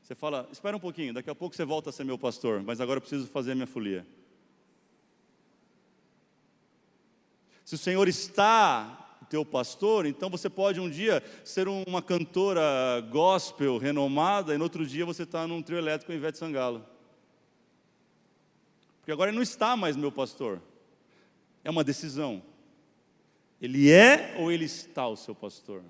Você 0.05 0.15
fala, 0.15 0.47
espera 0.53 0.77
um 0.77 0.81
pouquinho, 0.81 1.15
daqui 1.15 1.31
a 1.31 1.35
pouco 1.35 1.57
você 1.57 1.65
volta 1.65 1.89
a 1.89 1.93
ser 1.93 2.05
meu 2.05 2.19
pastor, 2.19 2.63
mas 2.63 2.79
agora 2.79 2.99
eu 2.99 3.01
preciso 3.01 3.27
fazer 3.27 3.53
a 3.53 3.55
minha 3.55 3.67
folia. 3.67 4.07
Se 7.65 7.75
o 7.75 7.79
Senhor 7.79 8.07
está 8.07 9.19
teu 9.31 9.47
pastor, 9.47 10.05
então 10.05 10.29
você 10.29 10.51
pode 10.51 10.79
um 10.79 10.91
dia 10.91 11.23
ser 11.43 11.67
uma 11.69 12.03
cantora 12.03 13.01
gospel 13.11 13.79
renomada 13.79 14.55
e 14.55 14.59
no 14.59 14.65
outro 14.65 14.87
dia 14.87 15.07
você 15.07 15.23
está 15.23 15.47
num 15.47 15.63
trio 15.63 15.79
elétrico 15.79 16.13
com 16.13 16.17
Ivete 16.17 16.37
Sangalo. 16.37 16.85
Porque 18.99 19.11
agora 19.11 19.31
ele 19.31 19.37
não 19.37 19.43
está 19.43 19.75
mais 19.75 19.97
meu 19.97 20.13
pastor. 20.13 20.61
É 21.65 21.71
uma 21.71 21.83
decisão. 21.83 22.43
Ele 23.59 23.91
é 23.91 24.37
ou 24.39 24.53
ele 24.53 24.67
está 24.67 25.09
o 25.09 25.17
seu 25.17 25.35
pastor? 25.35 25.83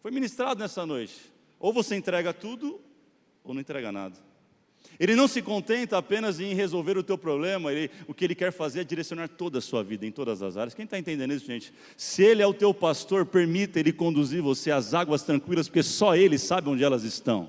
Foi 0.00 0.10
ministrado 0.10 0.58
nessa 0.58 0.84
noite. 0.84 1.33
Ou 1.64 1.72
você 1.72 1.96
entrega 1.96 2.34
tudo, 2.34 2.78
ou 3.42 3.54
não 3.54 3.60
entrega 3.62 3.90
nada. 3.90 4.18
Ele 5.00 5.16
não 5.16 5.26
se 5.26 5.40
contenta 5.40 5.96
apenas 5.96 6.38
em 6.38 6.52
resolver 6.52 6.98
o 6.98 7.02
teu 7.02 7.16
problema, 7.16 7.72
ele, 7.72 7.90
o 8.06 8.12
que 8.12 8.22
ele 8.22 8.34
quer 8.34 8.52
fazer 8.52 8.82
é 8.82 8.84
direcionar 8.84 9.28
toda 9.28 9.56
a 9.56 9.62
sua 9.62 9.82
vida, 9.82 10.04
em 10.04 10.12
todas 10.12 10.42
as 10.42 10.58
áreas. 10.58 10.74
Quem 10.74 10.84
está 10.84 10.98
entendendo 10.98 11.32
isso, 11.32 11.46
gente? 11.46 11.72
Se 11.96 12.22
ele 12.22 12.42
é 12.42 12.46
o 12.46 12.52
teu 12.52 12.74
pastor, 12.74 13.24
permita 13.24 13.80
ele 13.80 13.94
conduzir 13.94 14.42
você 14.42 14.70
às 14.70 14.92
águas 14.92 15.22
tranquilas, 15.22 15.66
porque 15.66 15.82
só 15.82 16.14
ele 16.14 16.36
sabe 16.36 16.68
onde 16.68 16.84
elas 16.84 17.02
estão. 17.02 17.48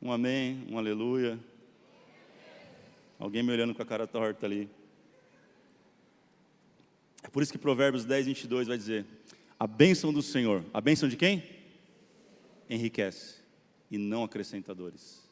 Um 0.00 0.10
amém, 0.10 0.66
um 0.70 0.78
aleluia. 0.78 1.38
Alguém 3.18 3.42
me 3.42 3.52
olhando 3.52 3.74
com 3.74 3.82
a 3.82 3.84
cara 3.86 4.06
torta 4.06 4.46
ali. 4.46 4.66
É 7.22 7.28
por 7.28 7.42
isso 7.42 7.52
que 7.52 7.58
Provérbios 7.58 8.06
10, 8.06 8.24
22 8.28 8.66
vai 8.66 8.78
dizer: 8.78 9.04
a 9.60 9.66
bênção 9.66 10.10
do 10.10 10.22
Senhor, 10.22 10.64
a 10.72 10.80
bênção 10.80 11.06
de 11.06 11.18
quem? 11.18 11.44
Enriquece 12.68 13.42
e 13.90 13.98
não 13.98 14.24
acrescentadores. 14.24 15.22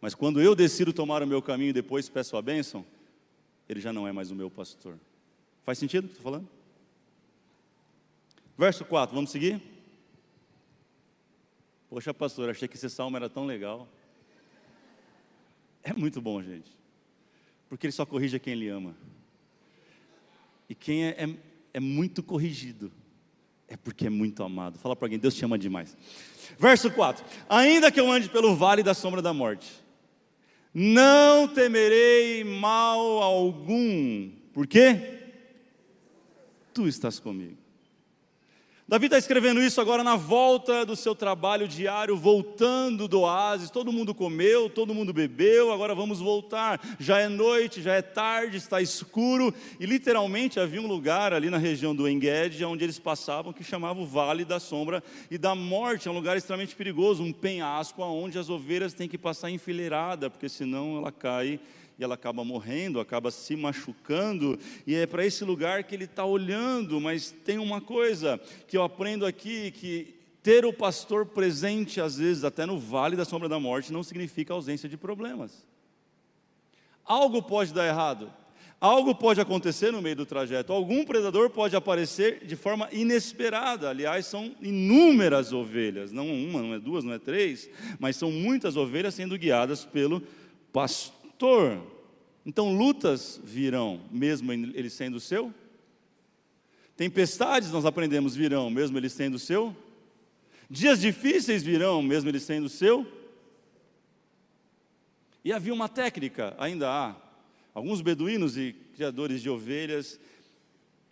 Mas 0.00 0.16
quando 0.16 0.42
eu 0.42 0.52
decido 0.52 0.92
tomar 0.92 1.22
o 1.22 1.26
meu 1.26 1.40
caminho 1.40 1.70
e 1.70 1.72
depois 1.72 2.08
peço 2.08 2.36
a 2.36 2.42
bênção, 2.42 2.84
ele 3.68 3.80
já 3.80 3.92
não 3.92 4.08
é 4.08 4.10
mais 4.10 4.32
o 4.32 4.34
meu 4.34 4.50
pastor. 4.50 4.98
Faz 5.62 5.78
sentido 5.78 6.06
o 6.06 6.08
que 6.08 6.14
estou 6.14 6.24
falando? 6.24 6.48
Verso 8.58 8.84
4, 8.84 9.14
vamos 9.14 9.30
seguir? 9.30 9.62
Poxa, 11.88 12.12
pastor, 12.12 12.50
achei 12.50 12.66
que 12.66 12.74
esse 12.74 12.90
salmo 12.90 13.16
era 13.16 13.30
tão 13.30 13.46
legal. 13.46 13.88
É 15.84 15.92
muito 15.92 16.20
bom, 16.20 16.42
gente. 16.42 16.70
Porque 17.68 17.86
ele 17.86 17.92
só 17.92 18.04
corrige 18.04 18.40
quem 18.40 18.54
ele 18.54 18.68
ama. 18.68 18.96
E 20.68 20.74
quem 20.74 21.04
é, 21.04 21.10
é, 21.10 21.36
é 21.74 21.80
muito 21.80 22.20
corrigido 22.20 22.90
é 23.68 23.76
porque 23.76 24.06
é 24.06 24.10
muito 24.10 24.42
amado. 24.42 24.78
Fala 24.78 24.94
para 24.94 25.06
alguém, 25.06 25.18
Deus 25.18 25.34
te 25.34 25.44
ama 25.44 25.58
demais. 25.58 25.96
Verso 26.58 26.90
4: 26.90 27.24
Ainda 27.48 27.90
que 27.90 28.00
eu 28.00 28.10
ande 28.10 28.28
pelo 28.28 28.54
vale 28.54 28.82
da 28.82 28.94
sombra 28.94 29.22
da 29.22 29.32
morte, 29.32 29.70
não 30.72 31.48
temerei 31.48 32.44
mal 32.44 33.22
algum, 33.22 34.30
por 34.52 34.66
quê? 34.66 35.20
Tu 36.72 36.88
estás 36.88 37.20
comigo. 37.20 37.63
Davi 38.86 39.06
está 39.06 39.16
escrevendo 39.16 39.62
isso 39.62 39.80
agora 39.80 40.04
na 40.04 40.14
volta 40.14 40.84
do 40.84 40.94
seu 40.94 41.14
trabalho 41.14 41.66
diário, 41.66 42.18
voltando 42.18 43.08
do 43.08 43.20
oásis. 43.20 43.70
Todo 43.70 43.90
mundo 43.90 44.14
comeu, 44.14 44.68
todo 44.68 44.92
mundo 44.92 45.10
bebeu, 45.10 45.72
agora 45.72 45.94
vamos 45.94 46.20
voltar. 46.20 46.78
Já 47.00 47.18
é 47.18 47.26
noite, 47.26 47.80
já 47.80 47.94
é 47.94 48.02
tarde, 48.02 48.58
está 48.58 48.82
escuro. 48.82 49.54
E 49.80 49.86
literalmente 49.86 50.60
havia 50.60 50.82
um 50.82 50.86
lugar 50.86 51.32
ali 51.32 51.48
na 51.48 51.56
região 51.56 51.96
do 51.96 52.06
Enged, 52.06 52.62
onde 52.62 52.84
eles 52.84 52.98
passavam, 52.98 53.54
que 53.54 53.64
chamava 53.64 53.98
o 54.02 54.06
Vale 54.06 54.44
da 54.44 54.60
Sombra 54.60 55.02
e 55.30 55.38
da 55.38 55.54
Morte. 55.54 56.06
É 56.06 56.10
um 56.10 56.14
lugar 56.14 56.36
extremamente 56.36 56.76
perigoso, 56.76 57.22
um 57.22 57.32
penhasco 57.32 58.02
onde 58.02 58.38
as 58.38 58.50
ovelhas 58.50 58.92
têm 58.92 59.08
que 59.08 59.16
passar 59.16 59.50
enfileirada, 59.50 60.28
porque 60.28 60.46
senão 60.46 60.98
ela 60.98 61.10
cai 61.10 61.58
e 61.98 62.02
ela 62.02 62.14
acaba 62.14 62.44
morrendo, 62.44 62.98
acaba 62.98 63.30
se 63.30 63.54
machucando, 63.54 64.58
e 64.86 64.94
é 64.94 65.06
para 65.06 65.24
esse 65.24 65.44
lugar 65.44 65.84
que 65.84 65.94
ele 65.94 66.04
está 66.04 66.24
olhando. 66.24 67.00
Mas 67.00 67.30
tem 67.30 67.58
uma 67.58 67.80
coisa 67.80 68.40
que 68.66 68.76
eu 68.76 68.82
aprendo 68.82 69.24
aqui: 69.24 69.70
que 69.70 70.14
ter 70.42 70.64
o 70.64 70.72
pastor 70.72 71.26
presente, 71.26 72.00
às 72.00 72.18
vezes, 72.18 72.44
até 72.44 72.66
no 72.66 72.78
vale 72.78 73.16
da 73.16 73.24
sombra 73.24 73.48
da 73.48 73.60
morte, 73.60 73.92
não 73.92 74.02
significa 74.02 74.52
ausência 74.52 74.88
de 74.88 74.96
problemas. 74.96 75.64
Algo 77.04 77.42
pode 77.42 77.72
dar 77.72 77.86
errado, 77.86 78.32
algo 78.80 79.14
pode 79.14 79.40
acontecer 79.40 79.92
no 79.92 80.02
meio 80.02 80.16
do 80.16 80.26
trajeto, 80.26 80.72
algum 80.72 81.04
predador 81.04 81.50
pode 81.50 81.76
aparecer 81.76 82.44
de 82.44 82.56
forma 82.56 82.88
inesperada. 82.90 83.90
Aliás, 83.90 84.26
são 84.26 84.54
inúmeras 84.60 85.52
ovelhas, 85.52 86.10
não 86.10 86.26
uma, 86.32 86.60
não 86.60 86.74
é 86.74 86.80
duas, 86.80 87.04
não 87.04 87.12
é 87.12 87.18
três, 87.18 87.70
mas 88.00 88.16
são 88.16 88.32
muitas 88.32 88.76
ovelhas 88.76 89.14
sendo 89.14 89.38
guiadas 89.38 89.84
pelo 89.84 90.22
pastor 90.72 91.23
pastor. 91.34 91.82
Então 92.46 92.76
lutas 92.76 93.40
virão, 93.42 94.00
mesmo 94.10 94.52
ele 94.52 94.88
sendo 94.88 95.18
seu. 95.18 95.52
Tempestades 96.96 97.70
nós 97.70 97.84
aprendemos 97.84 98.36
virão, 98.36 98.70
mesmo 98.70 98.96
ele 98.96 99.08
sendo 99.08 99.38
seu. 99.38 99.74
Dias 100.70 101.00
difíceis 101.00 101.62
virão, 101.62 102.02
mesmo 102.02 102.30
ele 102.30 102.38
sendo 102.38 102.68
seu. 102.68 103.06
E 105.44 105.52
havia 105.52 105.74
uma 105.74 105.88
técnica, 105.88 106.54
ainda 106.58 106.88
há. 106.88 107.16
Alguns 107.74 108.00
beduínos 108.00 108.56
e 108.56 108.72
criadores 108.94 109.42
de 109.42 109.50
ovelhas, 109.50 110.20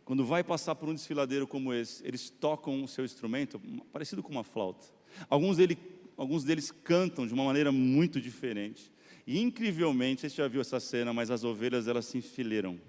quando 0.05 0.25
vai 0.25 0.45
passar 0.45 0.77
por 0.77 0.89
um 0.89 0.95
desfiladeiro 0.95 1.47
como 1.47 1.75
esse, 1.75 2.07
eles 2.07 2.31
tocam 2.31 2.85
o 2.85 2.89
seu 2.89 3.05
instrumento, 3.05 3.61
parecido 3.93 4.23
com 4.23 4.31
uma 4.31 4.45
flauta. 4.45 4.87
Alguns, 5.29 5.57
dele, 5.57 5.77
alguns 6.17 6.45
deles 6.45 6.71
cantam 6.71 7.27
de 7.27 7.35
uma 7.35 7.45
maneira 7.45 7.73
muito 7.73 8.21
diferente. 8.21 8.92
E 9.27 9.41
incrivelmente, 9.41 10.23
você 10.23 10.29
já 10.29 10.49
viu 10.49 10.61
essa 10.61 10.81
cena, 10.81 11.13
mas 11.13 11.31
as 11.31 11.45
ovelhas 11.45 11.87
elas 11.87 12.07
se 12.07 12.19
enfileiram 12.19 12.81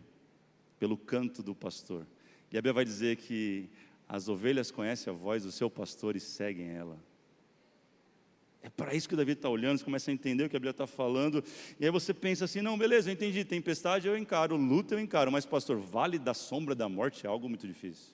pelo 0.80 0.98
canto 0.98 1.44
do 1.44 1.54
pastor. 1.54 2.06
E 2.52 2.58
a 2.58 2.62
Bíblia 2.62 2.74
vai 2.74 2.86
dizer 2.86 3.18
que 3.18 3.70
as 4.08 4.28
ovelhas 4.28 4.72
conhecem 4.72 5.12
a 5.12 5.16
voz 5.16 5.44
do 5.44 5.52
seu 5.52 5.70
pastor 5.70 6.16
e 6.16 6.20
seguem 6.20 6.70
ela. 6.70 6.98
É 8.62 8.70
para 8.70 8.96
isso 8.96 9.08
que 9.08 9.14
o 9.14 9.18
Davi 9.18 9.34
está 9.34 9.50
olhando, 9.50 9.78
você 9.78 9.84
começa 9.84 10.10
a 10.10 10.14
entender 10.14 10.46
o 10.46 10.50
que 10.50 10.56
a 10.56 10.60
Bíblia 10.60 10.72
está 10.72 10.88
falando, 10.88 11.44
e 11.78 11.84
aí 11.84 11.92
você 11.92 12.14
pensa 12.14 12.46
assim: 12.46 12.62
não, 12.62 12.78
beleza, 12.78 13.10
eu 13.10 13.14
entendi, 13.14 13.44
tempestade 13.44 14.08
eu 14.08 14.18
encaro, 14.18 14.56
luta 14.56 14.96
eu 14.96 15.00
encaro, 15.00 15.32
mas 15.32 15.46
pastor, 15.46 15.78
vale 15.78 16.18
da 16.18 16.34
sombra 16.34 16.74
da 16.74 16.88
morte 16.88 17.26
é 17.26 17.30
algo 17.30 17.50
muito 17.50 17.68
difícil. 17.68 18.14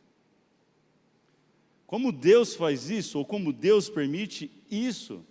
Como 1.86 2.12
Deus 2.12 2.56
faz 2.56 2.90
isso, 2.90 3.20
ou 3.20 3.26
como 3.26 3.54
Deus 3.54 3.90
permite 3.90 4.52
isso, 4.72 5.24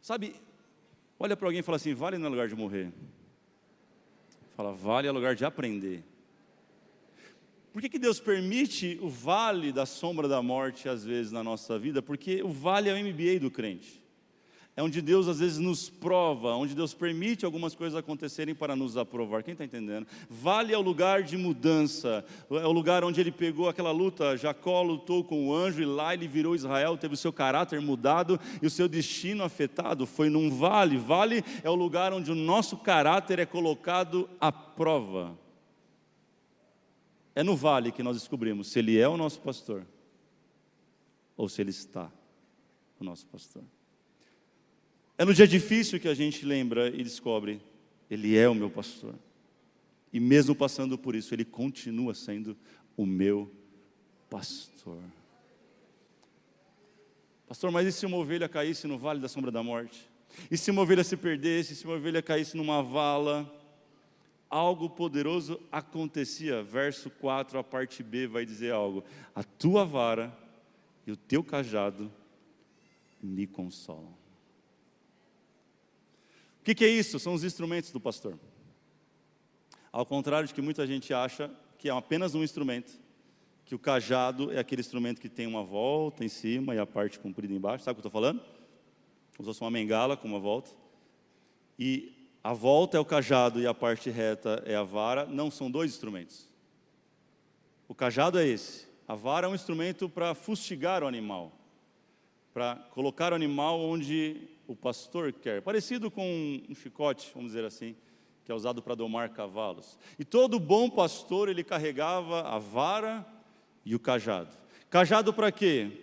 sabe, 0.00 0.36
Olha 1.18 1.36
para 1.36 1.48
alguém 1.48 1.60
e 1.60 1.62
fala 1.62 1.76
assim: 1.76 1.94
vale 1.94 2.18
no 2.18 2.28
lugar 2.28 2.48
de 2.48 2.54
morrer. 2.54 2.92
Fala, 4.56 4.72
vale 4.72 5.08
é 5.08 5.10
lugar 5.10 5.34
de 5.34 5.44
aprender. 5.44 6.04
Por 7.72 7.82
que, 7.82 7.88
que 7.88 7.98
Deus 7.98 8.20
permite 8.20 8.98
o 9.02 9.08
vale 9.08 9.72
da 9.72 9.84
sombra 9.84 10.28
da 10.28 10.40
morte 10.40 10.88
às 10.88 11.04
vezes 11.04 11.32
na 11.32 11.42
nossa 11.42 11.76
vida? 11.76 12.00
Porque 12.00 12.42
o 12.42 12.48
vale 12.48 12.88
é 12.88 12.94
o 12.94 12.96
MBA 12.96 13.40
do 13.40 13.50
crente 13.50 14.03
é 14.76 14.82
onde 14.82 15.00
Deus 15.00 15.28
às 15.28 15.38
vezes 15.38 15.58
nos 15.58 15.88
prova, 15.88 16.56
onde 16.56 16.74
Deus 16.74 16.92
permite 16.92 17.44
algumas 17.44 17.76
coisas 17.76 17.96
acontecerem 17.96 18.56
para 18.56 18.74
nos 18.74 18.96
aprovar. 18.96 19.44
Quem 19.44 19.52
está 19.52 19.64
entendendo? 19.64 20.04
Vale 20.28 20.74
é 20.74 20.78
o 20.78 20.82
lugar 20.82 21.22
de 21.22 21.36
mudança, 21.36 22.24
é 22.50 22.66
o 22.66 22.72
lugar 22.72 23.04
onde 23.04 23.20
ele 23.20 23.30
pegou 23.30 23.68
aquela 23.68 23.92
luta. 23.92 24.36
Jacó 24.36 24.82
lutou 24.82 25.22
com 25.22 25.46
o 25.46 25.54
anjo 25.54 25.80
e 25.80 25.86
lá 25.86 26.12
ele 26.12 26.26
virou 26.26 26.56
Israel, 26.56 26.96
teve 26.96 27.14
o 27.14 27.16
seu 27.16 27.32
caráter 27.32 27.80
mudado 27.80 28.40
e 28.60 28.66
o 28.66 28.70
seu 28.70 28.88
destino 28.88 29.44
afetado. 29.44 30.06
Foi 30.06 30.28
num 30.28 30.50
vale. 30.50 30.96
Vale 30.96 31.44
é 31.62 31.70
o 31.70 31.74
lugar 31.76 32.12
onde 32.12 32.32
o 32.32 32.34
nosso 32.34 32.76
caráter 32.76 33.38
é 33.38 33.46
colocado 33.46 34.28
à 34.40 34.50
prova. 34.50 35.38
É 37.32 37.44
no 37.44 37.54
vale 37.54 37.92
que 37.92 38.02
nós 38.02 38.16
descobrimos 38.16 38.68
se 38.68 38.80
ele 38.80 38.98
é 38.98 39.08
o 39.08 39.16
nosso 39.16 39.40
pastor 39.40 39.86
ou 41.36 41.48
se 41.48 41.60
ele 41.60 41.70
está 41.70 42.10
o 42.98 43.04
nosso 43.04 43.26
pastor. 43.26 43.62
É 45.16 45.24
no 45.24 45.32
dia 45.32 45.46
difícil 45.46 46.00
que 46.00 46.08
a 46.08 46.14
gente 46.14 46.44
lembra 46.44 46.88
e 46.88 47.02
descobre: 47.02 47.60
Ele 48.10 48.36
é 48.36 48.48
o 48.48 48.54
meu 48.54 48.68
pastor. 48.68 49.14
E 50.12 50.18
mesmo 50.18 50.54
passando 50.54 50.98
por 50.98 51.14
isso, 51.14 51.34
Ele 51.34 51.44
continua 51.44 52.14
sendo 52.14 52.56
o 52.96 53.06
meu 53.06 53.50
pastor. 54.28 55.02
Pastor, 57.46 57.70
mas 57.70 57.86
e 57.86 57.92
se 57.92 58.06
uma 58.06 58.16
ovelha 58.16 58.48
caísse 58.48 58.86
no 58.86 58.98
vale 58.98 59.20
da 59.20 59.28
sombra 59.28 59.50
da 59.50 59.62
morte? 59.62 60.08
E 60.50 60.56
se 60.56 60.70
uma 60.70 60.82
ovelha 60.82 61.04
se 61.04 61.16
perdesse, 61.16 61.76
se 61.76 61.84
uma 61.84 61.94
ovelha 61.94 62.20
caísse 62.22 62.56
numa 62.56 62.82
vala? 62.82 63.48
Algo 64.50 64.90
poderoso 64.90 65.60
acontecia. 65.70 66.62
Verso 66.62 67.08
4, 67.08 67.58
a 67.58 67.62
parte 67.62 68.02
B 68.02 68.26
vai 68.26 68.44
dizer 68.44 68.72
algo: 68.72 69.04
A 69.32 69.44
tua 69.44 69.84
vara 69.84 70.36
e 71.06 71.12
o 71.12 71.16
teu 71.16 71.44
cajado 71.44 72.10
me 73.22 73.46
consolam. 73.46 74.23
O 76.64 76.64
que, 76.64 76.74
que 76.74 76.84
é 76.86 76.88
isso? 76.88 77.18
São 77.18 77.34
os 77.34 77.44
instrumentos 77.44 77.90
do 77.90 78.00
pastor. 78.00 78.38
Ao 79.92 80.06
contrário 80.06 80.48
de 80.48 80.54
que 80.54 80.62
muita 80.62 80.86
gente 80.86 81.12
acha 81.12 81.50
que 81.76 81.90
é 81.90 81.92
apenas 81.92 82.34
um 82.34 82.42
instrumento, 82.42 82.98
que 83.66 83.74
o 83.74 83.78
cajado 83.78 84.50
é 84.50 84.58
aquele 84.58 84.80
instrumento 84.80 85.20
que 85.20 85.28
tem 85.28 85.46
uma 85.46 85.62
volta 85.62 86.24
em 86.24 86.28
cima 86.28 86.74
e 86.74 86.78
a 86.78 86.86
parte 86.86 87.18
comprida 87.18 87.52
embaixo. 87.52 87.84
Sabe 87.84 87.92
o 87.92 88.00
que 88.00 88.06
eu 88.06 88.08
estou 88.08 88.22
falando? 88.22 88.40
Como 88.40 89.40
se 89.40 89.44
fosse 89.44 89.60
uma 89.60 89.70
mengala 89.70 90.16
com 90.16 90.26
uma 90.26 90.38
volta. 90.40 90.70
E 91.78 92.30
a 92.42 92.54
volta 92.54 92.96
é 92.96 93.00
o 93.00 93.04
cajado 93.04 93.60
e 93.60 93.66
a 93.66 93.74
parte 93.74 94.08
reta 94.08 94.62
é 94.64 94.74
a 94.74 94.82
vara. 94.82 95.26
Não 95.26 95.50
são 95.50 95.70
dois 95.70 95.90
instrumentos. 95.90 96.48
O 97.86 97.94
cajado 97.94 98.38
é 98.38 98.48
esse. 98.48 98.88
A 99.06 99.14
vara 99.14 99.46
é 99.46 99.50
um 99.50 99.54
instrumento 99.54 100.08
para 100.08 100.34
fustigar 100.34 101.02
o 101.02 101.06
animal, 101.06 101.52
para 102.54 102.76
colocar 102.94 103.34
o 103.34 103.36
animal 103.36 103.78
onde 103.82 104.53
o 104.66 104.74
pastor 104.74 105.32
quer. 105.32 105.62
Parecido 105.62 106.10
com 106.10 106.62
um 106.68 106.74
chicote, 106.74 107.30
vamos 107.34 107.52
dizer 107.52 107.64
assim, 107.64 107.94
que 108.44 108.52
é 108.52 108.54
usado 108.54 108.82
para 108.82 108.94
domar 108.94 109.30
cavalos. 109.30 109.98
E 110.18 110.24
todo 110.24 110.60
bom 110.60 110.90
pastor, 110.90 111.48
ele 111.48 111.64
carregava 111.64 112.42
a 112.42 112.58
vara 112.58 113.26
e 113.84 113.94
o 113.94 113.98
cajado. 113.98 114.56
Cajado 114.90 115.32
para 115.32 115.50
quê? 115.50 116.02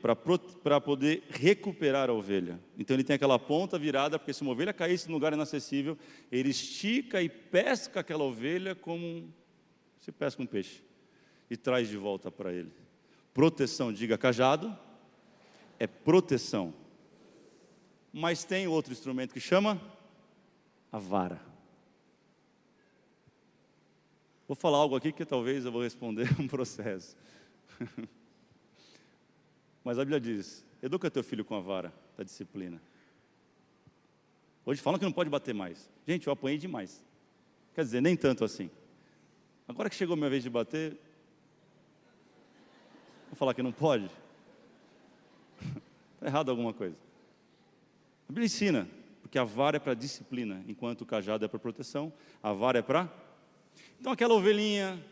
Para 0.63 0.81
poder 0.81 1.23
recuperar 1.29 2.09
a 2.09 2.13
ovelha. 2.13 2.59
Então 2.77 2.95
ele 2.95 3.03
tem 3.03 3.15
aquela 3.15 3.39
ponta 3.39 3.79
virada, 3.79 4.19
porque 4.19 4.33
se 4.33 4.41
uma 4.41 4.51
ovelha 4.51 4.73
caísse 4.73 5.07
num 5.07 5.13
lugar 5.13 5.31
inacessível, 5.31 5.97
ele 6.29 6.49
estica 6.49 7.21
e 7.21 7.29
pesca 7.29 8.01
aquela 8.01 8.23
ovelha 8.23 8.75
como 8.75 9.33
se 9.97 10.11
pesca 10.11 10.41
um 10.41 10.45
peixe 10.45 10.83
e 11.49 11.55
traz 11.55 11.87
de 11.87 11.95
volta 11.95 12.29
para 12.29 12.51
ele. 12.51 12.71
Proteção, 13.33 13.93
diga 13.93 14.17
cajado, 14.17 14.77
é 15.79 15.87
proteção. 15.87 16.73
Mas 18.11 18.43
tem 18.43 18.67
outro 18.67 18.91
instrumento 18.91 19.33
que 19.33 19.39
chama 19.39 19.81
a 20.91 20.97
vara. 20.97 21.41
Vou 24.47 24.55
falar 24.55 24.79
algo 24.79 24.95
aqui 24.95 25.13
que 25.13 25.23
talvez 25.23 25.63
eu 25.63 25.71
vou 25.71 25.81
responder 25.81 26.27
um 26.37 26.47
processo. 26.47 27.15
Mas 29.83 29.97
a 29.97 30.01
Bíblia 30.01 30.19
diz: 30.19 30.65
educa 30.81 31.09
teu 31.09 31.23
filho 31.23 31.45
com 31.45 31.55
a 31.55 31.61
vara 31.61 31.93
da 32.17 32.23
disciplina. 32.23 32.81
Hoje 34.65 34.81
falam 34.81 34.99
que 34.99 35.05
não 35.05 35.11
pode 35.11 35.29
bater 35.29 35.53
mais. 35.53 35.89
Gente, 36.05 36.27
eu 36.27 36.33
apanhei 36.33 36.57
demais. 36.57 37.03
Quer 37.73 37.83
dizer, 37.83 38.01
nem 38.01 38.15
tanto 38.15 38.43
assim. 38.43 38.69
Agora 39.67 39.89
que 39.89 39.95
chegou 39.95 40.13
a 40.13 40.17
minha 40.17 40.29
vez 40.29 40.43
de 40.43 40.49
bater, 40.49 40.97
vou 43.27 43.35
falar 43.35 43.53
que 43.53 43.63
não 43.63 43.71
pode. 43.71 44.11
Está 46.15 46.27
errado 46.27 46.49
alguma 46.49 46.73
coisa. 46.73 46.95
A 48.31 48.33
Bíblia 48.33 48.45
ensina, 48.45 48.87
porque 49.21 49.37
a 49.37 49.43
vara 49.43 49.75
é 49.75 49.79
para 49.79 49.93
disciplina, 49.93 50.63
enquanto 50.65 51.01
o 51.01 51.05
cajado 51.05 51.43
é 51.43 51.49
para 51.49 51.59
proteção, 51.59 52.13
a 52.41 52.53
vara 52.53 52.79
é 52.79 52.81
para. 52.81 53.11
Então 53.99 54.09
aquela 54.09 54.33
ovelhinha 54.33 55.05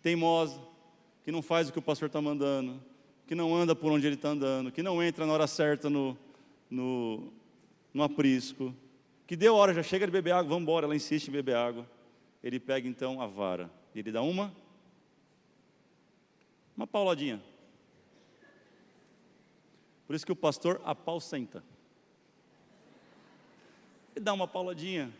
teimosa, 0.00 0.60
que 1.24 1.32
não 1.32 1.42
faz 1.42 1.68
o 1.68 1.72
que 1.72 1.80
o 1.80 1.82
pastor 1.82 2.06
está 2.06 2.22
mandando, 2.22 2.80
que 3.26 3.34
não 3.34 3.56
anda 3.56 3.74
por 3.74 3.90
onde 3.90 4.06
ele 4.06 4.14
está 4.14 4.28
andando, 4.28 4.70
que 4.70 4.84
não 4.84 5.02
entra 5.02 5.26
na 5.26 5.32
hora 5.32 5.48
certa 5.48 5.90
no, 5.90 6.16
no, 6.70 7.32
no 7.92 8.04
aprisco, 8.04 8.72
que 9.26 9.34
deu 9.34 9.56
hora, 9.56 9.74
já 9.74 9.82
chega 9.82 10.06
de 10.06 10.12
beber 10.12 10.30
água, 10.30 10.50
vamos 10.50 10.62
embora, 10.62 10.86
ela 10.86 10.94
insiste 10.94 11.26
em 11.26 11.32
beber 11.32 11.56
água. 11.56 11.90
Ele 12.40 12.60
pega 12.60 12.86
então 12.86 13.20
a 13.20 13.26
vara, 13.26 13.68
e 13.92 13.98
ele 13.98 14.12
dá 14.12 14.22
uma, 14.22 14.54
uma 16.76 16.86
pauladinha. 16.86 17.42
Por 20.06 20.14
isso 20.14 20.24
que 20.24 20.30
o 20.30 20.36
pastor 20.36 20.80
apausenta. 20.84 21.64
Ele 24.14 24.24
dá 24.24 24.32
uma 24.32 24.48
pauladinha, 24.48 25.12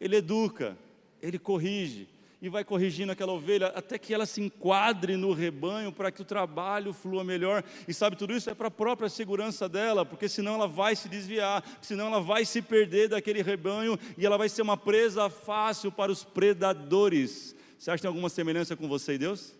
ele 0.00 0.16
educa, 0.16 0.76
ele 1.20 1.38
corrige, 1.38 2.08
e 2.44 2.48
vai 2.50 2.62
corrigindo 2.62 3.10
aquela 3.10 3.32
ovelha 3.32 3.68
até 3.68 3.98
que 3.98 4.12
ela 4.12 4.26
se 4.26 4.38
enquadre 4.38 5.16
no 5.16 5.32
rebanho 5.32 5.90
para 5.90 6.12
que 6.12 6.20
o 6.20 6.26
trabalho 6.26 6.92
flua 6.92 7.24
melhor. 7.24 7.64
E 7.88 7.94
sabe, 7.94 8.16
tudo 8.16 8.34
isso 8.34 8.50
é 8.50 8.54
para 8.54 8.68
a 8.68 8.70
própria 8.70 9.08
segurança 9.08 9.66
dela, 9.66 10.04
porque 10.04 10.28
senão 10.28 10.56
ela 10.56 10.68
vai 10.68 10.94
se 10.94 11.08
desviar, 11.08 11.64
senão 11.80 12.08
ela 12.08 12.20
vai 12.20 12.44
se 12.44 12.60
perder 12.60 13.08
daquele 13.08 13.40
rebanho 13.40 13.98
e 14.18 14.26
ela 14.26 14.36
vai 14.36 14.50
ser 14.50 14.60
uma 14.60 14.76
presa 14.76 15.30
fácil 15.30 15.90
para 15.90 16.12
os 16.12 16.22
predadores. 16.22 17.56
Você 17.78 17.90
acha 17.90 17.96
que 17.96 18.02
tem 18.02 18.08
alguma 18.08 18.28
semelhança 18.28 18.76
com 18.76 18.86
você 18.86 19.14
e 19.14 19.18
Deus? 19.18 19.54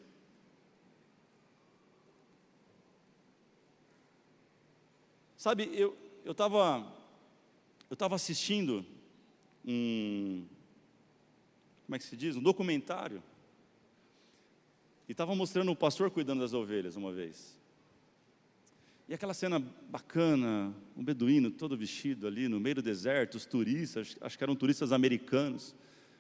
Sabe, 5.38 5.70
eu 5.74 5.96
estava 6.26 6.86
eu 7.94 7.96
estava 7.96 8.16
assistindo 8.16 8.84
um, 9.64 10.44
como 11.86 11.94
é 11.94 11.98
que 11.98 12.04
se 12.04 12.16
diz? 12.16 12.34
Um 12.34 12.42
documentário. 12.42 13.22
E 15.08 15.12
estava 15.12 15.32
mostrando 15.32 15.70
o 15.70 15.76
pastor 15.76 16.10
cuidando 16.10 16.40
das 16.40 16.52
ovelhas 16.52 16.96
uma 16.96 17.12
vez. 17.12 17.56
E 19.08 19.14
aquela 19.14 19.32
cena 19.32 19.62
bacana, 19.88 20.74
um 20.96 21.04
beduíno 21.04 21.52
todo 21.52 21.76
vestido 21.76 22.26
ali 22.26 22.48
no 22.48 22.58
meio 22.58 22.74
do 22.74 22.82
deserto, 22.82 23.36
os 23.36 23.46
turistas, 23.46 24.16
acho 24.20 24.36
que 24.36 24.42
eram 24.42 24.56
turistas 24.56 24.90
americanos, 24.90 25.72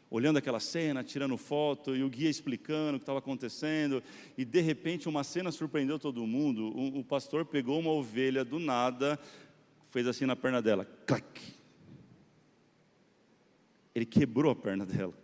olhando 0.08 0.36
aquela 0.36 0.60
cena, 0.60 1.02
tirando 1.02 1.36
foto, 1.36 1.96
e 1.96 2.04
o 2.04 2.08
guia 2.08 2.30
explicando 2.30 2.98
o 2.98 3.00
que 3.00 3.02
estava 3.02 3.18
acontecendo, 3.18 4.00
e 4.38 4.44
de 4.44 4.60
repente 4.60 5.08
uma 5.08 5.24
cena 5.24 5.50
surpreendeu 5.50 5.98
todo 5.98 6.24
mundo. 6.24 6.68
O, 6.68 7.00
o 7.00 7.04
pastor 7.04 7.44
pegou 7.44 7.80
uma 7.80 7.90
ovelha 7.90 8.44
do 8.44 8.60
nada, 8.60 9.18
fez 9.90 10.06
assim 10.06 10.24
na 10.24 10.36
perna 10.36 10.62
dela, 10.62 10.84
clac. 11.04 11.63
Ele 13.94 14.04
quebrou 14.04 14.50
a 14.50 14.56
perna 14.56 14.84
dela. 14.84 15.14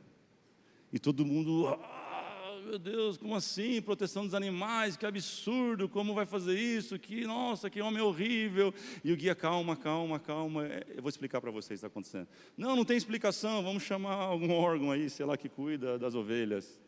E 0.93 0.99
todo 0.99 1.25
mundo, 1.25 1.67
ah, 1.69 2.61
meu 2.65 2.79
Deus, 2.79 3.17
como 3.17 3.35
assim? 3.35 3.81
Proteção 3.83 4.25
dos 4.25 4.35
animais, 4.35 4.97
que 4.97 5.05
absurdo, 5.05 5.89
como 5.89 6.15
vai 6.15 6.27
fazer 6.27 6.59
isso? 6.59 6.99
Que, 6.99 7.27
nossa, 7.27 7.69
que 7.69 7.81
homem 7.81 8.03
horrível. 8.03 8.73
E 9.03 9.13
o 9.13 9.17
guia, 9.17 9.35
calma, 9.35 9.77
calma, 9.77 10.19
calma. 10.19 10.67
É, 10.67 10.87
eu 10.97 11.03
vou 11.03 11.09
explicar 11.09 11.41
para 11.41 11.51
vocês 11.51 11.67
o 11.67 11.71
que 11.71 11.75
está 11.75 11.87
acontecendo. 11.89 12.29
Não, 12.57 12.77
não 12.77 12.85
tem 12.85 12.97
explicação, 12.97 13.63
vamos 13.63 13.83
chamar 13.83 14.15
algum 14.15 14.53
órgão 14.53 14.91
aí, 14.91 15.11
sei 15.11 15.27
lá, 15.27 15.37
que 15.37 15.49
cuida 15.49 15.99
das 15.99 16.15
ovelhas. 16.15 16.81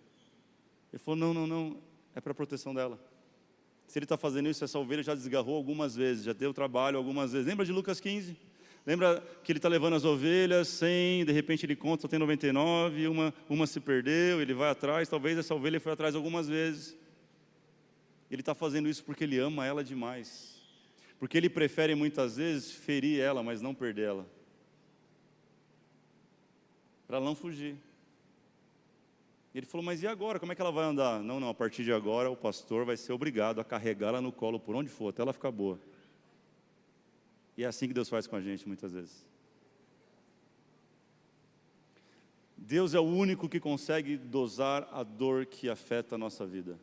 Ele 0.92 1.00
falou, 1.00 1.18
não, 1.18 1.34
não, 1.34 1.46
não, 1.46 1.82
é 2.14 2.20
para 2.20 2.34
proteção 2.34 2.74
dela. 2.74 2.98
Se 3.86 3.98
ele 3.98 4.04
está 4.04 4.16
fazendo 4.16 4.48
isso, 4.48 4.64
essa 4.64 4.78
ovelha 4.78 5.02
já 5.02 5.14
desgarrou 5.14 5.56
algumas 5.56 5.96
vezes, 5.96 6.24
já 6.24 6.32
deu 6.32 6.54
trabalho 6.54 6.96
algumas 6.96 7.32
vezes. 7.32 7.46
Lembra 7.46 7.66
de 7.66 7.72
Lucas 7.72 8.00
15? 8.00 8.36
Lembra 8.84 9.22
que 9.44 9.52
ele 9.52 9.58
está 9.58 9.68
levando 9.68 9.94
as 9.94 10.04
ovelhas, 10.04 10.66
100, 10.68 11.24
de 11.24 11.32
repente 11.32 11.64
ele 11.64 11.76
conta, 11.76 12.02
só 12.02 12.08
tem 12.08 12.18
99, 12.18 13.06
uma, 13.06 13.32
uma 13.48 13.66
se 13.66 13.78
perdeu, 13.78 14.40
ele 14.40 14.54
vai 14.54 14.70
atrás, 14.70 15.08
talvez 15.08 15.38
essa 15.38 15.54
ovelha 15.54 15.78
foi 15.78 15.92
atrás 15.92 16.16
algumas 16.16 16.48
vezes. 16.48 16.96
Ele 18.28 18.42
está 18.42 18.54
fazendo 18.54 18.88
isso 18.88 19.04
porque 19.04 19.22
ele 19.24 19.38
ama 19.38 19.64
ela 19.64 19.84
demais. 19.84 20.60
Porque 21.18 21.36
ele 21.36 21.48
prefere 21.48 21.94
muitas 21.94 22.36
vezes 22.36 22.72
ferir 22.72 23.20
ela, 23.20 23.42
mas 23.42 23.62
não 23.62 23.72
perder 23.72 24.08
ela. 24.08 24.26
Para 27.06 27.20
não 27.20 27.36
fugir. 27.36 27.76
Ele 29.54 29.66
falou, 29.66 29.84
mas 29.84 30.02
e 30.02 30.06
agora? 30.06 30.40
Como 30.40 30.50
é 30.50 30.54
que 30.54 30.60
ela 30.62 30.72
vai 30.72 30.84
andar? 30.84 31.20
Não, 31.20 31.38
não, 31.38 31.50
a 31.50 31.54
partir 31.54 31.84
de 31.84 31.92
agora 31.92 32.30
o 32.30 32.36
pastor 32.36 32.84
vai 32.86 32.96
ser 32.96 33.12
obrigado 33.12 33.60
a 33.60 33.64
carregá-la 33.64 34.20
no 34.20 34.32
colo 34.32 34.58
por 34.58 34.74
onde 34.74 34.88
for, 34.88 35.10
até 35.10 35.22
ela 35.22 35.32
ficar 35.32 35.52
boa. 35.52 35.78
E 37.56 37.64
é 37.64 37.66
assim 37.66 37.86
que 37.88 37.94
Deus 37.94 38.08
faz 38.08 38.26
com 38.26 38.36
a 38.36 38.40
gente 38.40 38.66
muitas 38.66 38.92
vezes. 38.92 39.26
Deus 42.56 42.94
é 42.94 43.00
o 43.00 43.04
único 43.04 43.48
que 43.48 43.58
consegue 43.58 44.16
dosar 44.16 44.88
a 44.92 45.02
dor 45.02 45.46
que 45.46 45.68
afeta 45.68 46.14
a 46.14 46.18
nossa 46.18 46.46
vida. 46.46 46.78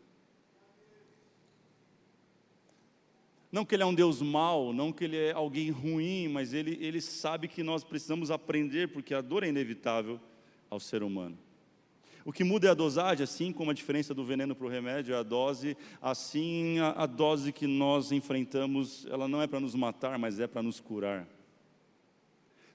Não 3.51 3.65
que 3.65 3.73
Ele 3.73 3.83
é 3.83 3.85
um 3.85 3.95
Deus 3.95 4.21
mau, 4.21 4.71
não 4.71 4.91
que 4.91 5.05
Ele 5.05 5.17
é 5.17 5.31
alguém 5.31 5.71
ruim, 5.71 6.27
mas 6.27 6.53
Ele, 6.53 6.77
ele 6.81 7.01
sabe 7.01 7.47
que 7.47 7.63
nós 7.63 7.83
precisamos 7.83 8.29
aprender, 8.29 8.89
porque 8.89 9.13
a 9.13 9.21
dor 9.21 9.43
é 9.43 9.47
inevitável 9.47 10.19
ao 10.69 10.79
ser 10.79 11.01
humano. 11.01 11.37
O 12.25 12.33
que 12.33 12.43
muda 12.43 12.67
é 12.67 12.71
a 12.71 12.75
dosagem, 12.75 13.23
assim 13.23 13.51
como 13.51 13.71
a 13.71 13.73
diferença 13.73 14.13
do 14.13 14.23
veneno 14.23 14.55
para 14.55 14.67
o 14.67 14.69
remédio 14.69 15.15
é 15.15 15.17
a 15.17 15.23
dose, 15.23 15.75
assim 16.01 16.79
a, 16.79 17.03
a 17.03 17.05
dose 17.05 17.51
que 17.51 17.65
nós 17.65 18.11
enfrentamos, 18.11 19.07
ela 19.09 19.27
não 19.27 19.41
é 19.41 19.47
para 19.47 19.59
nos 19.59 19.73
matar, 19.73 20.19
mas 20.19 20.39
é 20.39 20.47
para 20.47 20.61
nos 20.61 20.79
curar. 20.79 21.27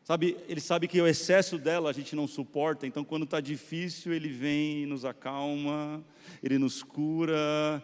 Sabe, 0.03 0.37
ele 0.49 0.61
sabe 0.61 0.87
que 0.87 1.01
o 1.01 1.07
excesso 1.07 1.57
dela 1.57 1.89
a 1.89 1.93
gente 1.93 2.15
não 2.15 2.27
suporta, 2.27 2.87
então 2.87 3.05
quando 3.05 3.25
está 3.25 3.41
difícil, 3.41 4.13
ele 4.13 4.29
vem 4.29 4.83
e 4.83 4.87
nos 4.87 5.05
acalma, 5.05 6.05
ele 6.43 6.59
nos 6.59 6.83
cura. 6.83 7.83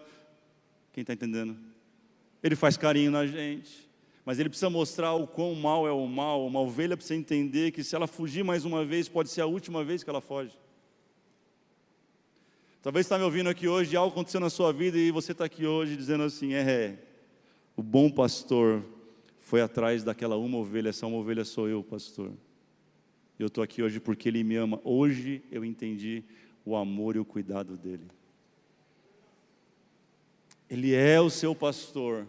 Quem 0.93 1.01
está 1.01 1.15
entendendo? 1.15 1.57
Ele 2.43 2.57
faz 2.57 2.77
carinho 2.77 3.11
na 3.11 3.27
gente, 3.27 3.89
mas 4.25 4.39
ele 4.39 4.51
precisa 4.51 4.69
mostrar 4.69 5.15
o 5.15 5.27
quão 5.27 5.55
mal 5.55 5.89
é 5.89 5.93
o 5.93 6.07
mal. 6.07 6.47
Uma 6.47 6.61
ovelha 6.61 6.97
precisa 6.97 7.19
entender 7.19 7.71
que 7.71 7.83
se 7.83 7.97
ela 7.97 8.07
fugir 8.07 8.45
mais 8.45 8.67
uma 8.67 8.85
vez, 8.85 9.09
pode 9.09 9.31
ser 9.31 9.41
a 9.41 9.47
última 9.47 9.83
vez 9.83 10.05
que 10.05 10.11
ela 10.11 10.21
foge. 10.21 10.53
Talvez 12.83 13.05
está 13.05 13.19
me 13.19 13.25
ouvindo 13.25 13.51
aqui 13.51 13.69
hoje, 13.69 13.95
algo 13.95 14.11
aconteceu 14.11 14.41
na 14.41 14.49
sua 14.49 14.73
vida 14.73 14.97
e 14.97 15.11
você 15.11 15.33
está 15.33 15.45
aqui 15.45 15.67
hoje 15.67 15.95
dizendo 15.95 16.23
assim: 16.25 16.55
é, 16.55 16.61
é, 16.61 16.99
o 17.77 17.83
bom 17.83 18.11
pastor 18.11 18.83
foi 19.39 19.61
atrás 19.61 20.03
daquela 20.03 20.39
uma 20.39 20.57
ovelha, 20.57 20.89
essa 20.89 21.07
uma 21.07 21.19
ovelha 21.19 21.45
sou 21.45 21.69
eu, 21.69 21.85
pastor. 21.85 22.33
Eu 23.39 23.49
estou 23.49 23.63
aqui 23.63 23.83
hoje 23.83 24.01
porque 24.01 24.31
Ele 24.31 24.43
me 24.43 24.57
ama. 24.57 24.81
Hoje 24.83 25.43
eu 25.51 25.63
entendi 25.63 26.25
o 26.65 26.75
amor 26.75 27.17
e 27.17 27.19
o 27.19 27.25
cuidado 27.25 27.77
dele. 27.77 28.07
Ele 30.69 30.95
é 30.95 31.21
o 31.21 31.29
seu 31.29 31.55
pastor, 31.55 32.27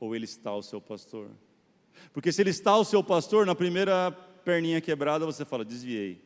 ou 0.00 0.16
ele 0.16 0.24
está 0.24 0.54
o 0.54 0.62
seu 0.62 0.80
pastor? 0.80 1.28
Porque 2.10 2.32
se 2.32 2.40
ele 2.40 2.50
está 2.50 2.74
o 2.76 2.84
seu 2.84 3.02
pastor, 3.02 3.44
na 3.44 3.54
primeira 3.54 4.12
perninha 4.44 4.80
quebrada 4.80 5.26
você 5.26 5.44
fala, 5.44 5.64
desviei. 5.64 6.22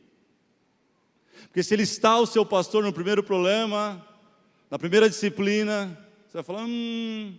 Porque 1.47 1.63
se 1.63 1.73
ele 1.73 1.83
está 1.83 2.19
o 2.19 2.25
seu 2.25 2.45
pastor 2.45 2.83
no 2.83 2.93
primeiro 2.93 3.23
problema, 3.23 4.05
na 4.69 4.77
primeira 4.77 5.09
disciplina, 5.09 5.97
você 6.27 6.37
vai 6.37 6.43
falar, 6.43 6.65
hum, 6.65 7.35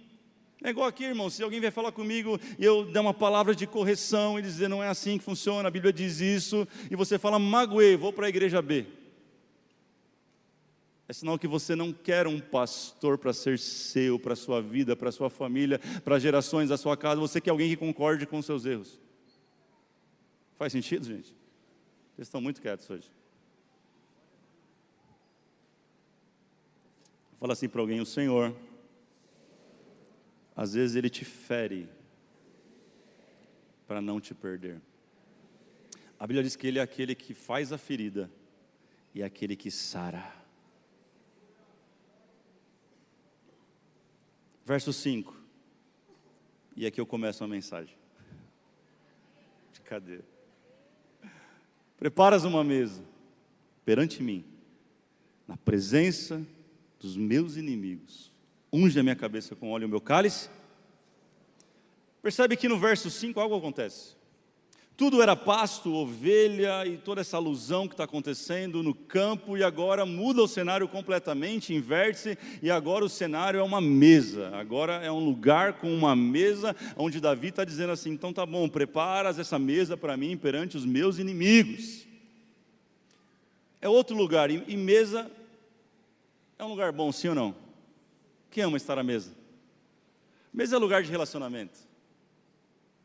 é 0.62 0.70
igual 0.70 0.86
aqui, 0.86 1.04
irmão, 1.04 1.30
se 1.30 1.42
alguém 1.42 1.60
vier 1.60 1.72
falar 1.72 1.90
comigo 1.92 2.38
e 2.58 2.64
eu 2.64 2.84
der 2.84 3.00
uma 3.00 3.14
palavra 3.14 3.54
de 3.54 3.66
correção 3.66 4.38
e 4.38 4.42
dizer 4.42 4.68
não 4.68 4.82
é 4.82 4.88
assim 4.88 5.16
que 5.16 5.24
funciona, 5.24 5.68
a 5.68 5.70
Bíblia 5.70 5.92
diz 5.92 6.20
isso, 6.20 6.68
e 6.90 6.96
você 6.96 7.18
fala, 7.18 7.38
magoei, 7.38 7.96
vou 7.96 8.12
para 8.12 8.26
a 8.26 8.28
igreja 8.28 8.60
B. 8.60 8.86
É 11.08 11.12
sinal 11.12 11.38
que 11.38 11.48
você 11.48 11.74
não 11.74 11.92
quer 11.92 12.26
um 12.26 12.38
pastor 12.38 13.18
para 13.18 13.32
ser 13.32 13.58
seu, 13.58 14.18
para 14.18 14.34
a 14.34 14.36
sua 14.36 14.60
vida, 14.60 14.94
para 14.94 15.08
a 15.08 15.12
sua 15.12 15.30
família, 15.30 15.80
para 16.04 16.16
as 16.16 16.22
gerações 16.22 16.68
da 16.68 16.76
sua 16.76 16.96
casa, 16.96 17.20
você 17.20 17.40
quer 17.40 17.50
alguém 17.50 17.70
que 17.70 17.76
concorde 17.76 18.26
com 18.26 18.38
os 18.38 18.46
seus 18.46 18.64
erros. 18.64 19.00
Faz 20.56 20.72
sentido, 20.72 21.06
gente? 21.06 21.34
Vocês 22.14 22.28
estão 22.28 22.40
muito 22.40 22.60
quietos 22.60 22.88
hoje. 22.90 23.10
Fala 27.40 27.54
assim 27.54 27.70
para 27.70 27.80
alguém: 27.80 28.00
o 28.00 28.06
Senhor, 28.06 28.54
às 30.54 30.74
vezes 30.74 30.94
Ele 30.94 31.08
te 31.08 31.24
fere 31.24 31.88
para 33.86 34.02
não 34.02 34.20
te 34.20 34.34
perder. 34.34 34.78
A 36.18 36.26
Bíblia 36.26 36.42
diz 36.42 36.54
que 36.54 36.66
Ele 36.66 36.78
é 36.78 36.82
aquele 36.82 37.14
que 37.14 37.32
faz 37.32 37.72
a 37.72 37.78
ferida 37.78 38.30
e 39.14 39.22
é 39.22 39.24
aquele 39.24 39.56
que 39.56 39.70
sara. 39.70 40.36
Verso 44.66 44.92
5. 44.92 45.34
E 46.76 46.84
aqui 46.84 47.00
eu 47.00 47.06
começo 47.06 47.42
a 47.42 47.48
mensagem. 47.48 47.96
De 49.72 49.80
cadeira. 49.80 50.24
Preparas 51.96 52.44
uma 52.44 52.62
mesa 52.62 53.02
perante 53.84 54.22
mim, 54.22 54.44
na 55.48 55.56
presença 55.56 56.46
dos 57.00 57.16
meus 57.16 57.56
inimigos. 57.56 58.30
Unge 58.72 59.00
a 59.00 59.02
minha 59.02 59.16
cabeça 59.16 59.56
com 59.56 59.72
óleo 59.72 59.86
o 59.86 59.90
meu 59.90 60.00
cálice. 60.00 60.50
Percebe 62.22 62.56
que 62.56 62.68
no 62.68 62.78
verso 62.78 63.10
5 63.10 63.40
algo 63.40 63.56
acontece. 63.56 64.20
Tudo 65.00 65.22
era 65.22 65.34
pasto, 65.34 65.94
ovelha 65.94 66.86
e 66.86 66.98
toda 66.98 67.22
essa 67.22 67.38
alusão 67.38 67.88
que 67.88 67.94
está 67.94 68.04
acontecendo 68.04 68.82
no 68.82 68.94
campo, 68.94 69.56
e 69.56 69.64
agora 69.64 70.04
muda 70.04 70.42
o 70.42 70.46
cenário 70.46 70.86
completamente, 70.86 71.72
inverte-se, 71.72 72.36
e 72.62 72.70
agora 72.70 73.02
o 73.02 73.08
cenário 73.08 73.58
é 73.58 73.62
uma 73.62 73.80
mesa. 73.80 74.54
Agora 74.54 74.96
é 74.96 75.10
um 75.10 75.24
lugar 75.24 75.78
com 75.78 75.90
uma 75.90 76.14
mesa, 76.14 76.76
onde 76.98 77.18
Davi 77.18 77.48
está 77.48 77.64
dizendo 77.64 77.92
assim: 77.92 78.10
então 78.10 78.30
tá 78.30 78.44
bom, 78.44 78.68
preparas 78.68 79.38
essa 79.38 79.58
mesa 79.58 79.96
para 79.96 80.18
mim 80.18 80.36
perante 80.36 80.76
os 80.76 80.84
meus 80.84 81.18
inimigos. 81.18 82.06
É 83.80 83.88
outro 83.88 84.14
lugar, 84.14 84.50
e 84.50 84.76
mesa 84.76 85.30
é 86.60 86.64
um 86.64 86.68
lugar 86.68 86.92
bom, 86.92 87.10
sim 87.10 87.28
ou 87.28 87.34
não? 87.34 87.54
Quem 88.50 88.62
ama 88.64 88.76
estar 88.76 88.98
à 88.98 89.02
mesa? 89.02 89.32
Mesa 90.52 90.76
é 90.76 90.78
lugar 90.78 91.02
de 91.02 91.10
relacionamento. 91.10 91.78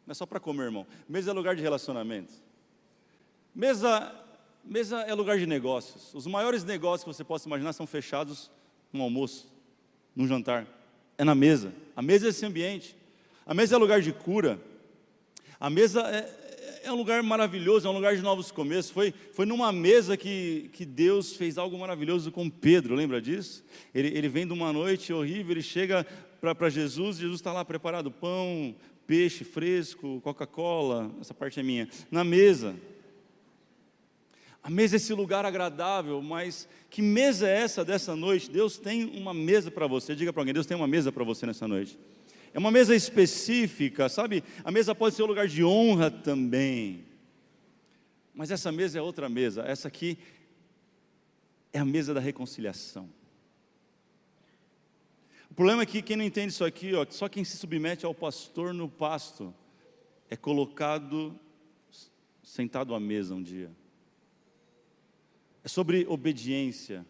Não 0.06 0.12
é 0.12 0.14
só 0.14 0.26
para 0.26 0.42
comer, 0.42 0.64
irmão. 0.64 0.86
Mesa 1.08 1.32
é 1.32 1.34
lugar 1.34 1.56
de 1.56 1.62
relacionamento. 1.62 2.34
Mesa, 3.54 4.14
mesa 4.64 5.00
é 5.02 5.14
lugar 5.14 5.38
de 5.40 5.46
negócios. 5.46 6.14
Os 6.14 6.28
maiores 6.28 6.66
negócios 6.66 7.06
que 7.06 7.14
você 7.14 7.24
possa 7.24 7.48
imaginar 7.48 7.72
são 7.72 7.88
fechados 7.88 8.52
no 8.92 9.02
almoço, 9.02 9.50
no 10.14 10.28
jantar. 10.28 10.68
É 11.18 11.24
na 11.24 11.34
mesa. 11.34 11.72
A 11.96 12.02
mesa 12.02 12.26
é 12.26 12.30
esse 12.30 12.46
ambiente. 12.46 12.94
A 13.46 13.54
mesa 13.54 13.76
é 13.76 13.78
lugar 13.78 14.02
de 14.02 14.12
cura. 14.12 14.60
A 15.58 15.70
mesa 15.70 16.02
é, 16.02 16.45
é 16.86 16.92
um 16.92 16.96
lugar 16.96 17.22
maravilhoso, 17.24 17.88
é 17.88 17.90
um 17.90 17.94
lugar 17.94 18.16
de 18.16 18.22
novos 18.22 18.52
começos. 18.52 18.92
Foi, 18.92 19.14
foi 19.34 19.46
numa 19.46 19.72
mesa 19.72 20.16
que, 20.16 20.70
que 20.72 20.86
Deus 20.86 21.36
fez 21.36 21.58
algo 21.58 21.78
maravilhoso 21.78 22.32
com 22.32 22.50
Pedro, 22.50 22.94
lembra 22.94 23.20
disso? 23.22 23.66
Ele, 23.94 24.10
ele 24.10 24.30
vem 24.30 24.46
de 24.46 24.54
uma 24.54 24.72
noite 24.72 25.12
horrível, 25.12 25.54
ele 25.54 25.64
chega 25.64 26.06
para 26.40 26.70
Jesus, 26.70 27.18
Jesus 27.18 27.40
está 27.40 27.52
lá 27.52 27.66
preparado 27.66 28.12
pão, 28.12 28.76
peixe 29.08 29.44
fresco, 29.44 30.22
Coca-Cola, 30.22 31.12
essa 31.20 31.34
parte 31.34 31.60
é 31.60 31.64
minha, 31.64 31.90
na 32.12 32.24
mesa. 32.24 32.76
A 34.62 34.70
mesa 34.70 34.96
é 34.96 34.98
esse 34.98 35.14
lugar 35.14 35.44
agradável, 35.44 36.22
mas 36.22 36.68
que 36.90 37.02
mesa 37.02 37.48
é 37.48 37.62
essa 37.62 37.84
dessa 37.84 38.16
noite? 38.16 38.50
Deus 38.50 38.78
tem 38.78 39.06
uma 39.06 39.34
mesa 39.34 39.70
para 39.70 39.86
você. 39.86 40.16
Diga 40.16 40.34
para 40.34 40.42
alguém: 40.42 40.54
Deus 40.54 40.66
tem 40.66 40.76
uma 40.76 40.88
mesa 40.88 41.12
para 41.12 41.24
você 41.24 41.46
nessa 41.46 41.68
noite. 41.68 42.00
É 42.56 42.58
uma 42.58 42.72
mesa 42.72 42.96
específica, 42.96 44.08
sabe? 44.08 44.42
A 44.64 44.72
mesa 44.72 44.96
pode 44.96 45.14
ser 45.14 45.24
um 45.24 45.26
lugar 45.26 45.46
de 45.46 45.62
honra 45.62 46.10
também. 46.10 47.04
Mas 48.34 48.50
essa 48.50 48.72
mesa 48.72 48.98
é 48.98 49.02
outra 49.02 49.28
mesa. 49.28 49.64
Essa 49.64 49.90
aqui 49.90 50.18
é 51.74 51.80
a 51.80 51.84
mesa 51.84 52.14
da 52.14 52.22
reconciliação. 52.22 53.10
O 55.52 55.54
problema 55.54 55.82
é 55.84 55.86
que 55.86 56.02
quem 56.02 56.16
não 56.16 56.24
entende 56.24 56.54
isso 56.54 56.64
aqui, 56.64 56.94
ó, 56.94 57.06
só 57.10 57.28
quem 57.28 57.44
se 57.44 57.58
submete 57.58 58.06
ao 58.06 58.16
pastor 58.16 58.74
no 58.74 58.88
pasto 58.88 59.54
é 60.30 60.38
colocado 60.38 61.38
sentado 62.42 62.96
à 62.96 63.02
mesa 63.02 63.36
um 63.36 63.44
dia. 63.44 63.70
É 65.62 65.68
sobre 65.68 66.06
obediência. 66.08 67.06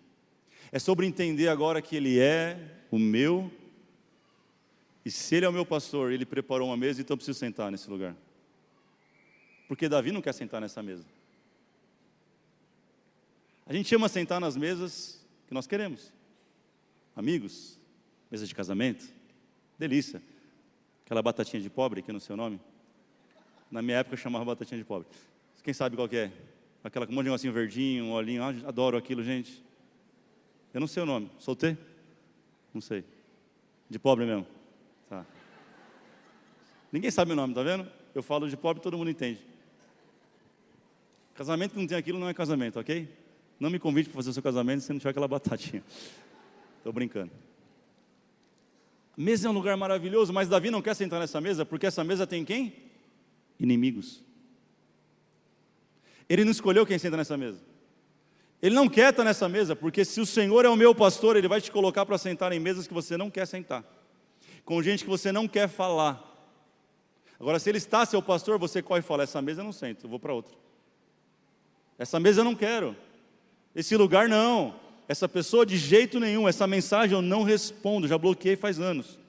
É 0.71 0.79
sobre 0.79 1.05
entender 1.05 1.49
agora 1.49 1.84
que 1.84 1.95
Ele 1.95 2.17
é 2.17 2.81
o 2.89 2.97
meu 2.97 3.51
e 5.06 5.12
se 5.12 5.36
ele 5.36 5.46
é 5.46 5.50
o 5.50 5.54
meu 5.54 5.65
pastor, 5.65 6.12
ele 6.12 6.26
preparou 6.26 6.70
uma 6.70 6.76
mesa, 6.76 7.00
então 7.00 7.13
eu 7.13 7.18
preciso 7.18 7.38
sentar 7.38 7.72
nesse 7.72 7.88
lugar. 7.88 8.15
Porque 9.68 9.88
Davi 9.88 10.12
não 10.12 10.22
quer 10.22 10.34
sentar 10.34 10.60
nessa 10.60 10.82
mesa. 10.82 11.06
A 13.68 13.74
gente 13.74 13.88
chama 13.88 14.10
sentar 14.10 14.41
nas 14.41 14.58
mesas 14.58 15.24
que 15.48 15.54
nós 15.54 15.68
queremos. 15.68 16.12
Amigos, 17.15 17.80
mesa 18.32 18.48
de 18.48 18.56
casamento, 18.56 19.06
delícia. 19.78 20.22
Aquela 21.06 21.22
batatinha 21.22 21.62
de 21.62 21.70
pobre, 21.70 22.02
que 22.02 22.10
é 22.10 22.13
no 22.13 22.20
seu 22.20 22.36
nome. 22.36 22.60
Na 23.70 23.84
minha 23.84 23.98
época 23.98 24.15
eu 24.15 24.20
chamava 24.20 24.44
batatinha 24.44 24.80
de 24.80 24.86
pobre. 24.86 25.08
Quem 25.63 25.74
sabe 25.74 25.96
qual 25.96 26.10
é? 26.12 26.32
Aquela 26.84 27.06
com 27.06 27.12
um 27.12 27.15
monte 27.15 27.26
de 27.26 27.30
negocinho 27.30 27.54
verdinho, 27.54 28.06
um 28.06 28.12
olhinho, 28.12 28.44
ah, 28.44 28.50
adoro 28.68 28.98
aquilo, 28.98 29.24
gente. 29.24 29.63
Eu 30.74 30.80
não 30.80 30.88
sei 30.88 31.04
o 31.04 31.06
nome, 31.06 31.32
soltei? 31.39 31.78
Não 32.74 32.82
sei. 32.82 33.04
De 33.89 33.98
pobre 33.98 34.26
mesmo. 34.26 34.55
Ninguém 36.91 37.12
sabe 37.12 37.32
o 37.32 37.36
nome, 37.36 37.54
tá 37.54 37.63
vendo? 37.63 37.88
Eu 38.13 38.24
falo 38.24 38.50
de 38.50 38.56
pobre, 38.56 38.82
todo 38.82 38.98
mundo 38.98 39.10
entende. 39.10 39.39
Casamento 41.34 41.74
que 41.74 41.80
não 41.80 41.88
tem 41.88 41.98
aquilo 41.98 42.17
não 42.17 42.30
é 42.30 42.34
casamento, 42.34 42.80
ok? 42.80 43.10
Não 43.60 43.69
me 43.69 43.80
convide 43.80 44.10
para 44.10 44.15
fazer 44.15 44.30
o 44.30 44.34
seu 44.34 44.43
casamento 44.43 44.82
se 44.82 44.91
não 44.91 45.00
tiver 45.00 45.10
aquela 45.10 45.28
batatinha. 45.28 45.84
Estou 46.78 46.93
brincando. 46.93 47.32
A 49.17 49.21
mesa 49.21 49.48
é 49.48 49.52
um 49.52 49.54
lugar 49.54 49.76
maravilhoso, 49.76 50.32
mas 50.32 50.48
Davi 50.48 50.69
não 50.69 50.82
quer 50.82 50.95
sentar 50.95 51.19
nessa 51.19 51.41
mesa, 51.41 51.65
porque 51.65 51.86
essa 51.86 52.04
mesa 52.04 52.26
tem 52.26 52.45
quem? 52.45 52.74
Inimigos. 53.60 54.24
Ele 56.28 56.43
não 56.43 56.52
escolheu 56.52 56.86
quem 56.86 56.98
senta 56.98 57.17
nessa 57.17 57.38
mesa. 57.38 57.62
Ele 58.62 58.74
não 58.74 58.88
quer 58.88 59.12
estar 59.12 59.24
nessa 59.24 59.48
mesa, 59.48 59.76
porque 59.76 60.04
se 60.06 60.19
o 60.19 60.26
Senhor 60.26 60.65
é 60.65 60.69
o 60.69 60.76
meu 60.76 60.95
pastor, 60.95 61.36
Ele 61.36 61.48
vai 61.48 61.62
te 61.62 61.71
colocar 61.71 62.06
para 62.06 62.17
sentar 62.17 62.52
em 62.52 62.60
mesas 62.60 62.88
que 62.88 62.93
você 62.93 63.17
não 63.17 63.30
quer 63.30 63.45
sentar 63.45 63.84
com 64.65 64.82
gente 64.82 65.04
que 65.04 65.10
você 65.10 65.32
não 65.32 65.48
quer 65.48 65.69
falar. 65.69 66.35
Agora, 67.39 67.60
se 67.60 67.69
ele 67.69 67.78
está 67.78 68.06
seu 68.06 68.21
pastor, 68.21 68.58
você 68.58 68.81
corre 68.81 69.00
e 69.00 69.04
fala: 69.04 69.23
essa 69.23 69.42
mesa 69.42 69.62
eu 69.62 69.65
não 69.65 69.71
sento, 69.71 70.06
eu 70.06 70.10
vou 70.10 70.19
para 70.19 70.33
outra. 70.33 70.56
Essa 71.98 72.19
mesa 72.19 72.42
eu 72.42 72.46
não 72.46 72.56
quero. 72.56 72.96
Esse 73.73 73.96
lugar 73.96 74.27
não. 74.27 74.79
Essa 75.08 75.27
pessoa 75.29 75.65
de 75.65 75.77
jeito 75.77 76.19
nenhum. 76.19 76.48
Essa 76.48 76.65
mensagem 76.65 77.15
eu 77.15 77.21
não 77.21 77.44
respondo, 77.44 78.08
já 78.08 78.17
bloqueei 78.17 78.56
faz 78.56 78.79
anos. 78.79 79.19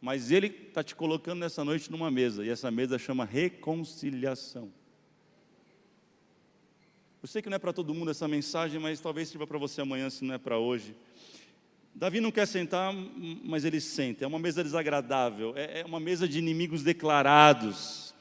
Mas 0.00 0.30
ele 0.32 0.48
está 0.48 0.82
te 0.82 0.96
colocando 0.96 1.38
nessa 1.38 1.64
noite 1.64 1.90
numa 1.90 2.10
mesa, 2.10 2.44
e 2.44 2.48
essa 2.48 2.70
mesa 2.70 2.98
chama 2.98 3.24
reconciliação. 3.24 4.72
Eu 7.22 7.28
sei 7.28 7.40
que 7.40 7.48
não 7.48 7.54
é 7.54 7.58
para 7.58 7.72
todo 7.72 7.94
mundo 7.94 8.10
essa 8.10 8.26
mensagem, 8.26 8.80
mas 8.80 8.98
talvez 8.98 9.28
sirva 9.28 9.46
para 9.46 9.58
você 9.58 9.80
amanhã, 9.80 10.10
se 10.10 10.24
não 10.24 10.34
é 10.34 10.38
para 10.38 10.58
hoje. 10.58 10.96
Davi 11.94 12.20
não 12.20 12.30
quer 12.30 12.46
sentar, 12.46 12.92
mas 13.44 13.64
ele 13.64 13.80
senta. 13.80 14.24
É 14.24 14.26
uma 14.26 14.38
mesa 14.38 14.64
desagradável, 14.64 15.52
é, 15.56 15.80
é 15.80 15.84
uma 15.84 16.00
mesa 16.00 16.26
de 16.26 16.38
inimigos 16.38 16.82
declarados. 16.82 18.14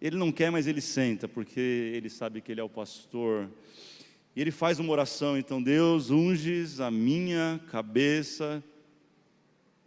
Ele 0.00 0.16
não 0.16 0.30
quer, 0.30 0.50
mas 0.50 0.66
ele 0.66 0.80
senta, 0.80 1.26
porque 1.26 1.60
ele 1.94 2.10
sabe 2.10 2.40
que 2.40 2.52
ele 2.52 2.60
é 2.60 2.64
o 2.64 2.68
pastor. 2.68 3.50
E 4.34 4.40
ele 4.40 4.50
faz 4.50 4.78
uma 4.78 4.92
oração, 4.92 5.38
então, 5.38 5.62
Deus, 5.62 6.10
unges 6.10 6.78
a 6.78 6.90
minha 6.90 7.58
cabeça 7.70 8.62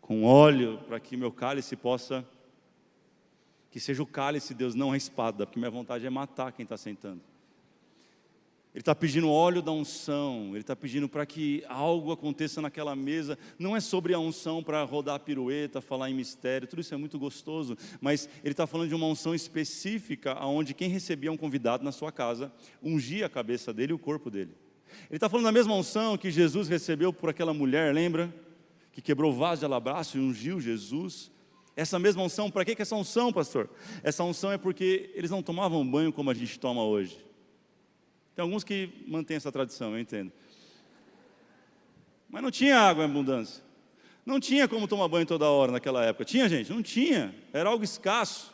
com 0.01 0.23
óleo, 0.23 0.79
para 0.87 0.99
que 0.99 1.15
meu 1.15 1.31
cálice 1.31 1.75
possa, 1.75 2.27
que 3.69 3.79
seja 3.79 4.01
o 4.01 4.07
cálice, 4.07 4.55
Deus, 4.55 4.73
não 4.73 4.91
a 4.91 4.97
espada, 4.97 5.45
porque 5.45 5.59
minha 5.59 5.69
vontade 5.69 6.03
é 6.03 6.09
matar 6.09 6.51
quem 6.51 6.63
está 6.63 6.75
sentando. 6.75 7.21
Ele 8.71 8.81
está 8.83 8.93
pedindo 8.93 9.31
óleo 9.31 9.63
da 9.63 9.71
unção, 9.71 10.49
ele 10.51 10.59
está 10.59 10.75
pedindo 10.75 11.09
para 11.09 11.25
que 11.25 11.63
algo 11.67 12.11
aconteça 12.11 12.61
naquela 12.61 12.95
mesa. 12.95 13.37
Não 13.57 13.75
é 13.75 13.79
sobre 13.79 14.13
a 14.13 14.19
unção 14.19 14.61
para 14.61 14.83
rodar 14.83 15.15
a 15.15 15.19
pirueta, 15.19 15.81
falar 15.81 16.11
em 16.11 16.13
mistério, 16.13 16.67
tudo 16.67 16.81
isso 16.81 16.93
é 16.93 16.97
muito 16.97 17.17
gostoso, 17.17 17.75
mas 17.99 18.29
ele 18.43 18.51
está 18.53 18.67
falando 18.67 18.89
de 18.89 18.95
uma 18.95 19.07
unção 19.07 19.33
específica, 19.33 20.37
onde 20.45 20.75
quem 20.75 20.87
recebia 20.87 21.31
um 21.31 21.37
convidado 21.37 21.83
na 21.83 21.91
sua 21.91 22.11
casa 22.11 22.51
ungia 22.81 23.25
a 23.25 23.29
cabeça 23.29 23.73
dele 23.73 23.91
e 23.91 23.95
o 23.95 23.99
corpo 23.99 24.29
dele. 24.29 24.55
Ele 25.09 25.17
está 25.17 25.27
falando 25.27 25.45
da 25.45 25.51
mesma 25.51 25.73
unção 25.73 26.15
que 26.15 26.29
Jesus 26.29 26.67
recebeu 26.67 27.11
por 27.11 27.29
aquela 27.29 27.53
mulher, 27.53 27.93
lembra? 27.93 28.33
Que 28.91 29.01
quebrou 29.01 29.31
o 29.31 29.35
vaso 29.35 29.59
de 29.59 29.65
alabastro 29.65 30.19
e 30.19 30.23
ungiu 30.23 30.61
Jesus. 30.61 31.31
Essa 31.75 31.97
mesma 31.97 32.21
unção, 32.21 32.51
para 32.51 32.63
que 32.63 32.79
essa 32.79 32.95
unção, 32.95 33.33
pastor? 33.33 33.67
Essa 34.03 34.23
unção 34.23 34.51
é 34.51 34.57
porque 34.59 35.09
eles 35.15 35.31
não 35.31 35.41
tomavam 35.41 35.89
banho 35.89 36.13
como 36.13 36.29
a 36.29 36.33
gente 36.35 36.59
toma 36.59 36.83
hoje. 36.83 37.28
Tem 38.35 38.43
alguns 38.43 38.63
que 38.63 38.89
mantêm 39.07 39.37
essa 39.37 39.51
tradição, 39.51 39.93
eu 39.93 39.99
entendo. 39.99 40.31
Mas 42.29 42.43
não 42.43 42.51
tinha 42.51 42.79
água 42.79 43.03
em 43.03 43.07
abundância. 43.09 43.63
Não 44.25 44.39
tinha 44.39 44.67
como 44.67 44.87
tomar 44.87 45.07
banho 45.07 45.25
toda 45.25 45.49
hora 45.49 45.71
naquela 45.71 46.05
época. 46.05 46.23
Tinha, 46.23 46.47
gente? 46.47 46.71
Não 46.71 46.83
tinha. 46.83 47.33
Era 47.51 47.69
algo 47.69 47.83
escasso. 47.83 48.53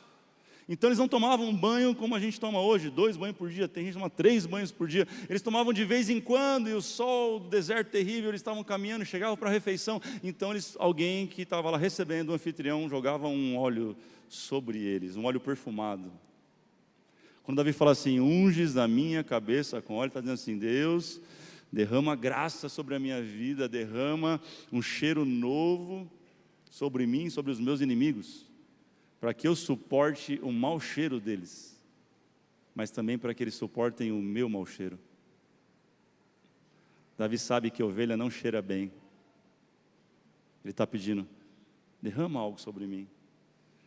Então 0.67 0.87
eles 0.87 0.97
não 0.97 1.07
tomavam 1.07 1.55
banho 1.55 1.93
como 1.93 2.15
a 2.15 2.19
gente 2.19 2.39
toma 2.39 2.59
hoje, 2.59 2.89
dois 2.89 3.15
banhos 3.15 3.37
por 3.37 3.49
dia, 3.49 3.67
tem 3.67 3.83
gente 3.83 3.93
que 3.93 3.99
toma 3.99 4.09
três 4.09 4.47
banhos 4.47 4.71
por 4.71 4.87
dia. 4.87 5.07
Eles 5.29 5.41
tomavam 5.41 5.71
de 5.71 5.85
vez 5.85 6.09
em 6.09 6.19
quando, 6.19 6.67
e 6.67 6.73
o 6.73 6.81
sol, 6.81 7.37
o 7.37 7.39
deserto 7.39 7.91
terrível, 7.91 8.31
eles 8.31 8.41
estavam 8.41 8.63
caminhando, 8.63 9.05
chegavam 9.05 9.37
para 9.37 9.49
a 9.49 9.51
refeição. 9.51 10.01
Então 10.23 10.51
eles, 10.51 10.75
alguém 10.79 11.27
que 11.27 11.43
estava 11.43 11.69
lá 11.69 11.77
recebendo 11.77 12.29
o 12.29 12.33
anfitrião 12.33 12.89
jogava 12.89 13.27
um 13.27 13.57
óleo 13.57 13.95
sobre 14.27 14.79
eles, 14.79 15.15
um 15.15 15.25
óleo 15.25 15.39
perfumado. 15.39 16.11
Quando 17.45 17.57
Davi 17.57 17.73
fala 17.73 17.91
assim, 17.91 18.19
unges 18.19 18.73
na 18.73 18.87
minha 18.87 19.23
cabeça 19.23 19.79
com 19.79 19.93
óleo, 19.93 20.07
está 20.07 20.19
dizendo 20.19 20.33
assim, 20.33 20.57
Deus, 20.57 21.21
derrama 21.71 22.15
graça 22.15 22.67
sobre 22.67 22.95
a 22.95 22.99
minha 22.99 23.21
vida, 23.21 23.69
derrama 23.69 24.41
um 24.71 24.81
cheiro 24.81 25.23
novo 25.23 26.11
sobre 26.71 27.05
mim, 27.05 27.29
sobre 27.29 27.51
os 27.51 27.59
meus 27.59 27.81
inimigos, 27.81 28.49
para 29.21 29.31
que 29.31 29.47
eu 29.47 29.55
suporte 29.55 30.39
o 30.41 30.51
mau 30.51 30.79
cheiro 30.79 31.19
deles, 31.19 31.79
mas 32.73 32.89
também 32.89 33.15
para 33.15 33.31
que 33.31 33.43
eles 33.43 33.53
suportem 33.53 34.11
o 34.11 34.19
meu 34.19 34.49
mau 34.49 34.65
cheiro. 34.65 34.97
Davi 37.15 37.37
sabe 37.37 37.69
que 37.69 37.83
a 37.83 37.85
ovelha 37.85 38.17
não 38.17 38.29
cheira 38.29 38.59
bem, 38.59 38.91
ele 40.63 40.71
está 40.71 40.87
pedindo, 40.87 41.27
derrama 42.01 42.39
algo 42.39 42.59
sobre 42.59 42.87
mim, 42.87 43.07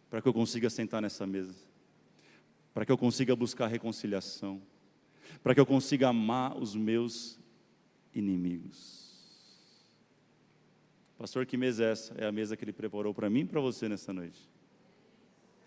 para 0.08 0.22
que 0.22 0.28
eu 0.28 0.32
consiga 0.32 0.70
sentar 0.70 1.02
nessa 1.02 1.26
mesa 1.26 1.67
para 2.78 2.86
que 2.86 2.92
eu 2.92 2.96
consiga 2.96 3.34
buscar 3.34 3.66
reconciliação, 3.66 4.62
para 5.42 5.52
que 5.52 5.58
eu 5.58 5.66
consiga 5.66 6.10
amar 6.10 6.56
os 6.56 6.76
meus 6.76 7.36
inimigos. 8.14 9.18
Pastor, 11.18 11.44
que 11.44 11.56
mesa 11.56 11.82
é 11.82 11.90
essa? 11.90 12.14
É 12.16 12.24
a 12.24 12.30
mesa 12.30 12.56
que 12.56 12.62
ele 12.62 12.72
preparou 12.72 13.12
para 13.12 13.28
mim 13.28 13.40
e 13.40 13.44
para 13.46 13.60
você 13.60 13.88
nessa 13.88 14.12
noite. 14.12 14.48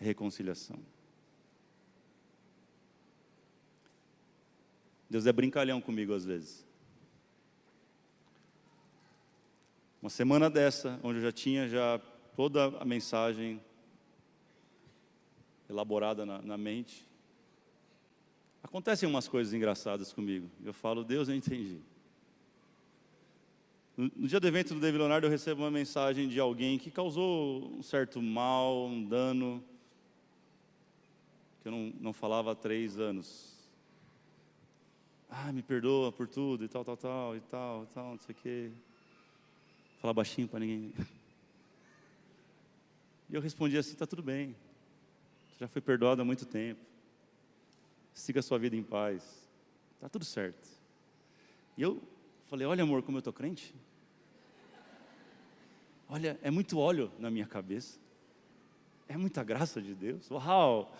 Reconciliação. 0.00 0.78
Deus 5.10 5.26
é 5.26 5.32
brincalhão 5.34 5.82
comigo 5.82 6.14
às 6.14 6.24
vezes. 6.24 6.66
Uma 10.00 10.08
semana 10.08 10.48
dessa, 10.48 10.98
onde 11.02 11.18
eu 11.18 11.24
já 11.24 11.32
tinha 11.32 11.68
já 11.68 12.00
toda 12.34 12.68
a 12.78 12.86
mensagem 12.86 13.60
elaborada 15.72 16.24
na, 16.24 16.40
na 16.42 16.56
mente. 16.56 17.04
Acontecem 18.62 19.08
umas 19.08 19.26
coisas 19.26 19.52
engraçadas 19.52 20.12
comigo. 20.12 20.48
Eu 20.64 20.72
falo, 20.72 21.02
Deus, 21.02 21.28
eu 21.28 21.34
entendi. 21.34 21.80
No, 23.96 24.10
no 24.16 24.28
dia 24.28 24.38
do 24.38 24.46
evento 24.46 24.74
do 24.74 24.80
David 24.80 24.98
Leonardo, 24.98 25.26
eu 25.26 25.30
recebo 25.30 25.62
uma 25.62 25.70
mensagem 25.70 26.28
de 26.28 26.38
alguém 26.38 26.78
que 26.78 26.90
causou 26.90 27.72
um 27.76 27.82
certo 27.82 28.22
mal, 28.22 28.86
um 28.86 29.04
dano, 29.04 29.62
que 31.60 31.68
eu 31.68 31.72
não, 31.72 31.92
não 32.00 32.12
falava 32.12 32.52
há 32.52 32.54
três 32.54 32.98
anos. 32.98 33.52
Ah, 35.28 35.52
me 35.52 35.62
perdoa 35.62 36.12
por 36.12 36.28
tudo, 36.28 36.64
e 36.64 36.68
tal, 36.68 36.84
tal, 36.84 36.96
tal, 36.96 37.36
e 37.36 37.40
tal, 37.40 37.86
tal, 37.86 38.10
não 38.12 38.18
sei 38.18 38.34
o 38.34 38.38
quê. 38.38 38.70
Falar 40.00 40.12
baixinho 40.12 40.46
para 40.46 40.60
ninguém. 40.60 40.92
E 43.30 43.34
eu 43.34 43.40
respondi 43.40 43.78
assim: 43.78 43.92
está 43.92 44.06
tudo 44.06 44.22
bem 44.22 44.54
já 45.62 45.68
foi 45.68 45.80
perdoado 45.80 46.20
há 46.20 46.24
muito 46.24 46.44
tempo. 46.44 46.80
Siga 48.12 48.40
a 48.40 48.42
sua 48.42 48.58
vida 48.58 48.74
em 48.74 48.82
paz. 48.82 49.48
Está 49.94 50.08
tudo 50.08 50.24
certo. 50.24 50.68
E 51.78 51.82
eu 51.82 52.02
falei: 52.48 52.66
Olha, 52.66 52.82
amor, 52.82 53.04
como 53.04 53.18
eu 53.18 53.20
estou 53.20 53.32
crente. 53.32 53.72
Olha, 56.08 56.36
é 56.42 56.50
muito 56.50 56.80
óleo 56.80 57.12
na 57.16 57.30
minha 57.30 57.46
cabeça. 57.46 57.96
É 59.06 59.16
muita 59.16 59.44
graça 59.44 59.80
de 59.80 59.94
Deus. 59.94 60.28
Uau! 60.32 60.92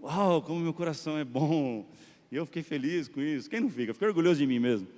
Uau, 0.00 0.42
como 0.42 0.58
meu 0.58 0.74
coração 0.74 1.16
é 1.16 1.24
bom. 1.24 1.88
E 2.28 2.34
eu 2.34 2.44
fiquei 2.44 2.64
feliz 2.64 3.06
com 3.06 3.20
isso. 3.20 3.48
Quem 3.48 3.60
não 3.60 3.70
fica? 3.70 3.92
Fiquei 3.92 4.08
orgulhoso 4.08 4.40
de 4.40 4.46
mim 4.48 4.58
mesmo. 4.58 4.88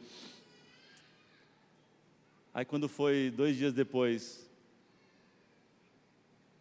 Aí 2.54 2.64
quando 2.64 2.88
foi 2.88 3.30
dois 3.30 3.54
dias 3.54 3.74
depois, 3.74 4.48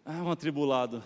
ah, 0.04 0.24
um 0.24 0.30
atribulado 0.30 1.02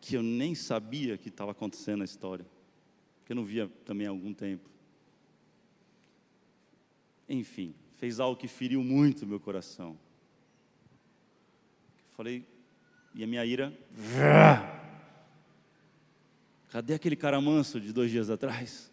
que 0.00 0.16
eu 0.16 0.22
nem 0.22 0.54
sabia 0.54 1.18
que 1.18 1.28
estava 1.28 1.52
acontecendo 1.52 1.98
na 1.98 2.04
história, 2.04 2.46
que 3.24 3.32
eu 3.32 3.36
não 3.36 3.44
via 3.44 3.70
também 3.84 4.06
há 4.06 4.10
algum 4.10 4.32
tempo. 4.32 4.68
Enfim, 7.28 7.74
fez 7.96 8.20
algo 8.20 8.40
que 8.40 8.48
feriu 8.48 8.82
muito 8.82 9.26
meu 9.26 9.38
coração. 9.38 9.98
Falei, 12.16 12.46
e 13.14 13.22
a 13.22 13.26
minha 13.26 13.44
ira. 13.44 13.76
Cadê 16.70 16.94
aquele 16.94 17.16
cara 17.16 17.38
manso 17.40 17.80
de 17.80 17.92
dois 17.92 18.10
dias 18.10 18.30
atrás? 18.30 18.90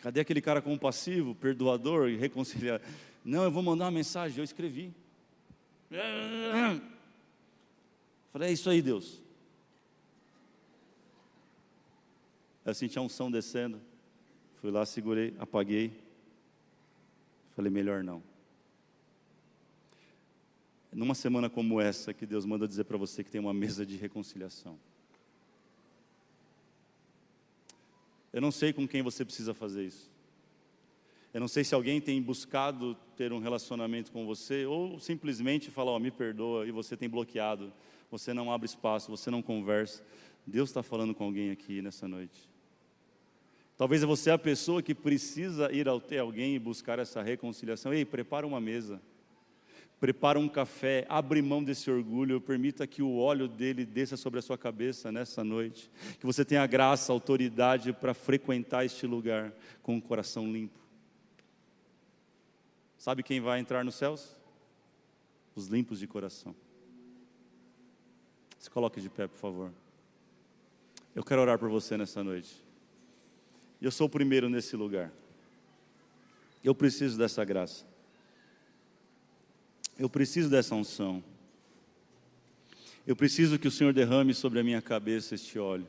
Cadê 0.00 0.20
aquele 0.20 0.40
cara 0.40 0.62
compassivo, 0.62 1.34
perdoador 1.34 2.08
e 2.08 2.16
reconciliador? 2.16 2.86
Não, 3.24 3.42
eu 3.44 3.50
vou 3.50 3.62
mandar 3.62 3.86
uma 3.86 3.90
mensagem, 3.90 4.38
eu 4.38 4.44
escrevi. 4.44 4.94
Falei, 8.32 8.50
é 8.50 8.52
isso 8.52 8.70
aí, 8.70 8.80
Deus. 8.80 9.20
Eu 12.68 12.74
senti 12.74 12.98
a 12.98 13.02
unção 13.02 13.30
descendo. 13.30 13.80
Fui 14.56 14.70
lá, 14.70 14.84
segurei, 14.84 15.34
apaguei. 15.38 15.90
Falei, 17.56 17.72
melhor 17.72 18.04
não. 18.04 18.22
Numa 20.92 21.14
semana 21.14 21.48
como 21.48 21.80
essa, 21.80 22.12
que 22.12 22.26
Deus 22.26 22.44
manda 22.44 22.68
dizer 22.68 22.84
para 22.84 22.98
você 22.98 23.24
que 23.24 23.30
tem 23.30 23.40
uma 23.40 23.54
mesa 23.54 23.86
de 23.86 23.96
reconciliação. 23.96 24.78
Eu 28.34 28.42
não 28.42 28.50
sei 28.50 28.70
com 28.70 28.86
quem 28.86 29.00
você 29.00 29.24
precisa 29.24 29.54
fazer 29.54 29.86
isso. 29.86 30.10
Eu 31.32 31.40
não 31.40 31.48
sei 31.48 31.64
se 31.64 31.74
alguém 31.74 32.02
tem 32.02 32.20
buscado 32.20 32.94
ter 33.16 33.32
um 33.32 33.38
relacionamento 33.38 34.12
com 34.12 34.26
você 34.26 34.66
ou 34.66 34.98
simplesmente 34.98 35.70
falar, 35.70 35.92
oh, 35.92 35.98
me 35.98 36.10
perdoa 36.10 36.66
e 36.66 36.70
você 36.70 36.98
tem 36.98 37.08
bloqueado, 37.08 37.72
você 38.10 38.34
não 38.34 38.52
abre 38.52 38.66
espaço, 38.66 39.10
você 39.10 39.30
não 39.30 39.40
conversa. 39.40 40.04
Deus 40.46 40.68
está 40.68 40.82
falando 40.82 41.14
com 41.14 41.24
alguém 41.24 41.50
aqui 41.50 41.80
nessa 41.80 42.06
noite. 42.06 42.57
Talvez 43.78 44.02
você 44.02 44.30
é 44.30 44.32
a 44.32 44.38
pessoa 44.38 44.82
que 44.82 44.92
precisa 44.92 45.70
ir 45.72 45.88
até 45.88 46.18
alguém 46.18 46.56
e 46.56 46.58
buscar 46.58 46.98
essa 46.98 47.22
reconciliação. 47.22 47.94
Ei, 47.94 48.04
prepara 48.04 48.44
uma 48.44 48.60
mesa, 48.60 49.00
prepara 50.00 50.36
um 50.36 50.48
café, 50.48 51.06
abre 51.08 51.40
mão 51.40 51.62
desse 51.62 51.88
orgulho, 51.88 52.40
permita 52.40 52.88
que 52.88 53.02
o 53.02 53.18
óleo 53.18 53.46
dele 53.46 53.86
desça 53.86 54.16
sobre 54.16 54.40
a 54.40 54.42
sua 54.42 54.58
cabeça 54.58 55.12
nessa 55.12 55.44
noite. 55.44 55.88
Que 56.18 56.26
você 56.26 56.44
tenha 56.44 56.66
graça, 56.66 57.12
autoridade 57.12 57.92
para 57.92 58.12
frequentar 58.12 58.84
este 58.84 59.06
lugar 59.06 59.52
com 59.80 59.94
um 59.94 60.00
coração 60.00 60.50
limpo. 60.52 60.80
Sabe 62.98 63.22
quem 63.22 63.40
vai 63.40 63.60
entrar 63.60 63.84
nos 63.84 63.94
céus? 63.94 64.36
Os 65.54 65.68
limpos 65.68 66.00
de 66.00 66.08
coração. 66.08 66.52
Se 68.58 68.68
coloque 68.68 69.00
de 69.00 69.08
pé, 69.08 69.28
por 69.28 69.38
favor. 69.38 69.72
Eu 71.14 71.22
quero 71.22 71.40
orar 71.40 71.60
por 71.60 71.68
você 71.68 71.96
nessa 71.96 72.24
noite. 72.24 72.66
Eu 73.80 73.90
sou 73.90 74.06
o 74.06 74.10
primeiro 74.10 74.48
nesse 74.48 74.76
lugar. 74.76 75.12
Eu 76.64 76.74
preciso 76.74 77.16
dessa 77.16 77.44
graça. 77.44 77.86
Eu 79.98 80.08
preciso 80.08 80.50
dessa 80.50 80.74
unção. 80.74 81.22
Eu 83.06 83.16
preciso 83.16 83.58
que 83.58 83.68
o 83.68 83.70
Senhor 83.70 83.92
derrame 83.92 84.34
sobre 84.34 84.60
a 84.60 84.64
minha 84.64 84.82
cabeça 84.82 85.34
este 85.34 85.58
óleo. 85.58 85.88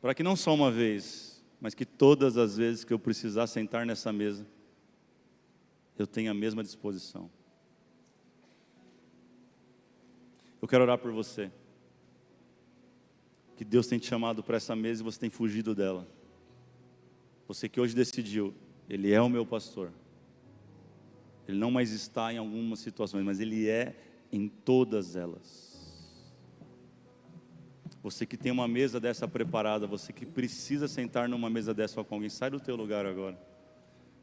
Para 0.00 0.14
que 0.14 0.22
não 0.22 0.34
só 0.34 0.52
uma 0.54 0.70
vez, 0.70 1.42
mas 1.60 1.74
que 1.74 1.84
todas 1.84 2.36
as 2.36 2.56
vezes 2.56 2.84
que 2.84 2.92
eu 2.92 2.98
precisar 2.98 3.46
sentar 3.46 3.86
nessa 3.86 4.12
mesa, 4.12 4.46
eu 5.98 6.06
tenha 6.06 6.30
a 6.30 6.34
mesma 6.34 6.62
disposição. 6.62 7.30
Eu 10.60 10.68
quero 10.68 10.82
orar 10.82 10.98
por 10.98 11.12
você. 11.12 11.50
Que 13.56 13.64
Deus 13.64 13.86
tem 13.86 13.98
te 13.98 14.06
chamado 14.06 14.42
para 14.42 14.56
essa 14.56 14.74
mesa 14.74 15.02
e 15.02 15.04
você 15.04 15.18
tem 15.18 15.30
fugido 15.30 15.74
dela. 15.74 16.06
Você 17.46 17.68
que 17.68 17.80
hoje 17.80 17.94
decidiu, 17.94 18.54
Ele 18.88 19.12
é 19.12 19.20
o 19.20 19.28
meu 19.28 19.46
pastor. 19.46 19.92
Ele 21.46 21.58
não 21.58 21.70
mais 21.70 21.90
está 21.92 22.32
em 22.32 22.38
algumas 22.38 22.80
situações, 22.80 23.24
mas 23.24 23.38
Ele 23.38 23.68
é 23.68 23.94
em 24.32 24.48
todas 24.48 25.14
elas. 25.14 25.74
Você 28.02 28.26
que 28.26 28.36
tem 28.36 28.52
uma 28.52 28.68
mesa 28.68 29.00
dessa 29.00 29.26
preparada, 29.26 29.86
você 29.86 30.12
que 30.12 30.26
precisa 30.26 30.86
sentar 30.88 31.28
numa 31.28 31.48
mesa 31.48 31.72
dessa 31.72 32.02
com 32.04 32.14
alguém, 32.14 32.28
sai 32.28 32.50
do 32.50 32.60
teu 32.60 32.76
lugar 32.76 33.06
agora. 33.06 33.38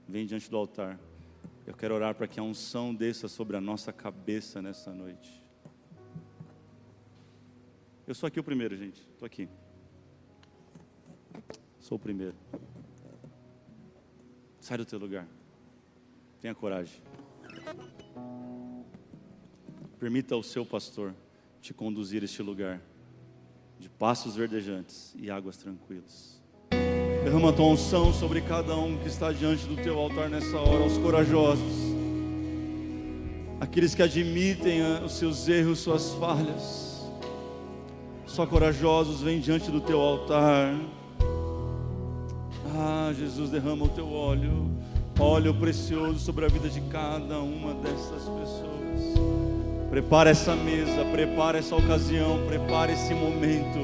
Vem 0.07 0.25
diante 0.25 0.49
do 0.49 0.57
altar. 0.57 0.99
Eu 1.65 1.73
quero 1.73 1.95
orar 1.95 2.13
para 2.13 2.27
que 2.27 2.39
a 2.39 2.43
unção 2.43 2.93
desça 2.93 3.27
sobre 3.27 3.55
a 3.55 3.61
nossa 3.61 3.93
cabeça 3.93 4.61
nessa 4.61 4.93
noite. 4.93 5.40
Eu 8.11 8.15
sou 8.15 8.27
aqui 8.27 8.41
o 8.41 8.43
primeiro, 8.43 8.75
gente. 8.75 8.99
Estou 9.13 9.25
aqui. 9.25 9.47
Sou 11.79 11.95
o 11.95 11.99
primeiro. 11.99 12.35
Sai 14.59 14.77
do 14.77 14.83
teu 14.83 14.99
lugar. 14.99 15.25
Tenha 16.41 16.53
coragem. 16.53 17.01
Permita 19.97 20.35
ao 20.35 20.43
seu 20.43 20.65
pastor 20.65 21.15
te 21.61 21.73
conduzir 21.73 22.21
a 22.21 22.25
este 22.25 22.43
lugar 22.43 22.81
de 23.79 23.89
passos 23.89 24.35
verdejantes 24.35 25.15
e 25.17 25.31
águas 25.31 25.55
tranquilas. 25.55 26.43
Derrama 27.23 27.51
a 27.51 27.53
tua 27.53 27.67
unção 27.67 28.11
sobre 28.13 28.41
cada 28.41 28.75
um 28.75 28.97
que 28.97 29.07
está 29.07 29.31
diante 29.31 29.65
do 29.65 29.81
teu 29.81 29.97
altar 29.97 30.29
nessa 30.29 30.59
hora, 30.59 30.83
os 30.83 30.97
corajosos, 30.97 31.95
aqueles 33.61 33.95
que 33.95 34.03
admitem 34.03 34.81
ah, 34.81 35.01
os 35.05 35.13
seus 35.13 35.47
erros, 35.47 35.79
suas 35.79 36.11
falhas. 36.15 36.90
Só 38.31 38.45
corajosos 38.45 39.21
vêm 39.21 39.41
diante 39.41 39.69
do 39.69 39.81
teu 39.81 39.99
altar. 39.99 40.73
Ah, 42.73 43.13
Jesus, 43.13 43.49
derrama 43.49 43.83
o 43.83 43.89
teu 43.89 44.09
óleo, 44.09 44.71
óleo 45.19 45.53
precioso 45.53 46.17
sobre 46.17 46.45
a 46.45 46.47
vida 46.47 46.69
de 46.69 46.79
cada 46.79 47.39
uma 47.39 47.73
dessas 47.73 48.21
pessoas. 48.21 49.19
Prepara 49.89 50.29
essa 50.29 50.55
mesa, 50.55 51.03
prepara 51.11 51.57
essa 51.57 51.75
ocasião, 51.75 52.39
prepara 52.47 52.93
esse 52.93 53.13
momento, 53.13 53.79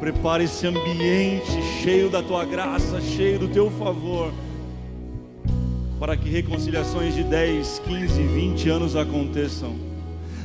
prepara 0.00 0.42
esse 0.42 0.66
ambiente 0.66 1.62
cheio 1.80 2.10
da 2.10 2.20
tua 2.20 2.44
graça, 2.44 3.00
cheio 3.00 3.38
do 3.38 3.46
teu 3.46 3.70
favor, 3.70 4.32
para 6.00 6.16
que 6.16 6.28
reconciliações 6.28 7.14
de 7.14 7.22
10, 7.22 7.82
15, 7.86 8.20
20 8.20 8.68
anos 8.68 8.96
aconteçam, 8.96 9.76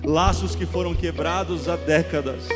laços 0.04 0.56
que 0.56 0.68
foram 0.68 0.94
quebrados 0.94 1.68
há 1.68 1.76
décadas. 1.76 2.48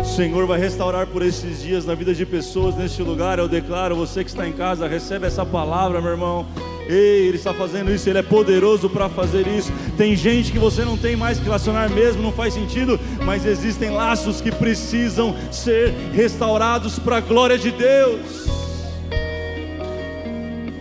O 0.00 0.04
Senhor 0.04 0.46
vai 0.46 0.58
restaurar 0.58 1.06
por 1.06 1.20
esses 1.20 1.60
dias 1.60 1.84
na 1.84 1.94
vida 1.94 2.14
de 2.14 2.24
pessoas 2.24 2.74
neste 2.74 3.02
lugar. 3.02 3.38
Eu 3.38 3.46
declaro, 3.46 3.94
você 3.94 4.24
que 4.24 4.30
está 4.30 4.48
em 4.48 4.52
casa, 4.52 4.88
recebe 4.88 5.26
essa 5.26 5.44
palavra, 5.44 6.00
meu 6.00 6.12
irmão. 6.12 6.46
Ei, 6.88 7.28
Ele 7.28 7.36
está 7.36 7.52
fazendo 7.52 7.92
isso, 7.92 8.08
Ele 8.08 8.18
é 8.18 8.22
poderoso 8.22 8.88
para 8.88 9.10
fazer 9.10 9.46
isso. 9.46 9.70
Tem 9.98 10.16
gente 10.16 10.52
que 10.52 10.58
você 10.58 10.86
não 10.86 10.96
tem 10.96 11.16
mais 11.16 11.38
que 11.38 11.44
relacionar 11.44 11.90
mesmo, 11.90 12.22
não 12.22 12.32
faz 12.32 12.54
sentido, 12.54 12.98
mas 13.26 13.44
existem 13.44 13.90
laços 13.90 14.40
que 14.40 14.50
precisam 14.50 15.36
ser 15.52 15.90
restaurados 16.14 16.98
para 16.98 17.18
a 17.18 17.20
glória 17.20 17.58
de 17.58 17.70
Deus. 17.70 18.46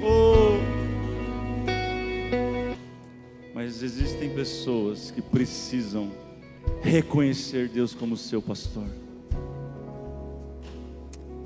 Oh. 0.02 0.58
Mas 3.54 3.84
existem 3.84 4.30
pessoas 4.30 5.12
que 5.12 5.22
precisam 5.22 6.10
reconhecer 6.82 7.68
Deus 7.68 7.94
como 7.94 8.16
seu 8.16 8.42
pastor. 8.42 9.09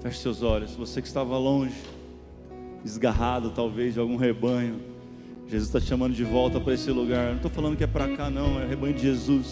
Feche 0.03 0.19
seus 0.19 0.43
olhos, 0.43 0.75
você 0.75 1.01
que 1.01 1.07
estava 1.07 1.37
longe 1.37 1.73
esgarrado 2.83 3.51
talvez 3.51 3.93
de 3.93 4.01
algum 4.01 4.17
rebanho. 4.17 4.81
Jesus 5.47 5.69
está 5.69 5.79
chamando 5.79 6.13
de 6.13 6.25
volta 6.25 6.59
para 6.59 6.73
esse 6.73 6.91
lugar. 6.91 7.29
Não 7.29 7.35
estou 7.37 7.49
falando 7.49 7.77
que 7.77 7.85
é 7.85 7.87
para 7.87 8.09
cá, 8.09 8.29
não, 8.29 8.59
é 8.59 8.67
rebanho 8.67 8.93
de 8.93 9.01
Jesus. 9.01 9.45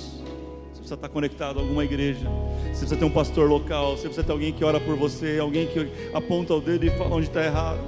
Você 0.74 0.80
precisa 0.80 0.96
estar 0.96 1.08
conectado 1.08 1.60
a 1.60 1.62
alguma 1.62 1.86
igreja. 1.86 2.28
Você 2.64 2.80
precisa 2.80 2.98
ter 2.98 3.06
um 3.06 3.10
pastor 3.10 3.50
local. 3.50 3.92
Você 3.96 4.04
precisa 4.04 4.26
ter 4.26 4.32
alguém 4.34 4.52
que 4.52 4.62
ora 4.66 4.78
por 4.78 4.98
você, 4.98 5.40
alguém 5.40 5.68
que 5.68 5.88
aponta 6.14 6.54
o 6.54 6.60
dedo 6.60 6.86
e 6.86 6.90
fala 6.90 7.16
onde 7.16 7.28
está 7.28 7.46
errado. 7.46 7.80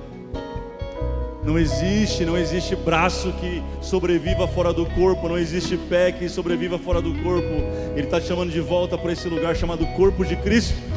Não 1.43 1.59
existe, 1.59 2.23
não 2.23 2.37
existe 2.37 2.77
braço 2.77 3.33
que 3.41 3.61
sobreviva 3.81 4.47
fora 4.47 4.71
do 4.71 4.85
corpo, 4.85 5.27
não 5.27 5.37
existe 5.37 5.75
pé 5.75 6.13
que 6.13 6.29
sobreviva 6.29 6.79
fora 6.79 7.01
do 7.01 7.13
corpo. 7.21 7.49
Ele 7.93 8.05
está 8.05 8.21
te 8.21 8.27
chamando 8.27 8.51
de 8.51 8.61
volta 8.61 8.97
para 8.97 9.11
esse 9.11 9.27
lugar 9.27 9.53
chamado 9.53 9.85
corpo 9.87 10.23
de 10.23 10.37
Cristo 10.37 10.93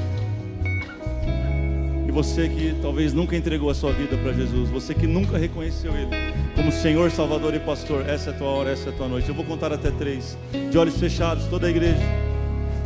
você 2.16 2.48
que 2.48 2.74
talvez 2.80 3.12
nunca 3.12 3.36
entregou 3.36 3.68
a 3.68 3.74
sua 3.74 3.92
vida 3.92 4.16
para 4.16 4.32
Jesus, 4.32 4.70
você 4.70 4.94
que 4.94 5.06
nunca 5.06 5.36
reconheceu 5.36 5.92
Ele 5.94 6.08
como 6.54 6.72
Senhor, 6.72 7.10
Salvador 7.10 7.54
e 7.54 7.60
Pastor, 7.60 8.08
essa 8.08 8.30
é 8.30 8.32
a 8.32 8.36
tua 8.38 8.48
hora, 8.48 8.70
essa 8.70 8.88
é 8.88 8.92
a 8.92 8.96
tua 8.96 9.06
noite. 9.06 9.28
Eu 9.28 9.34
vou 9.34 9.44
contar 9.44 9.70
até 9.70 9.90
três, 9.90 10.38
de 10.70 10.78
olhos 10.78 10.98
fechados, 10.98 11.44
toda 11.44 11.66
a 11.66 11.70
igreja. 11.70 12.00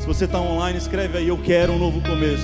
Se 0.01 0.05
você 0.05 0.25
está 0.25 0.41
online, 0.41 0.77
escreve 0.77 1.17
aí: 1.17 1.29
Eu 1.29 1.39
quero 1.39 1.73
um 1.75 1.79
novo 1.79 2.01
começo. 2.01 2.43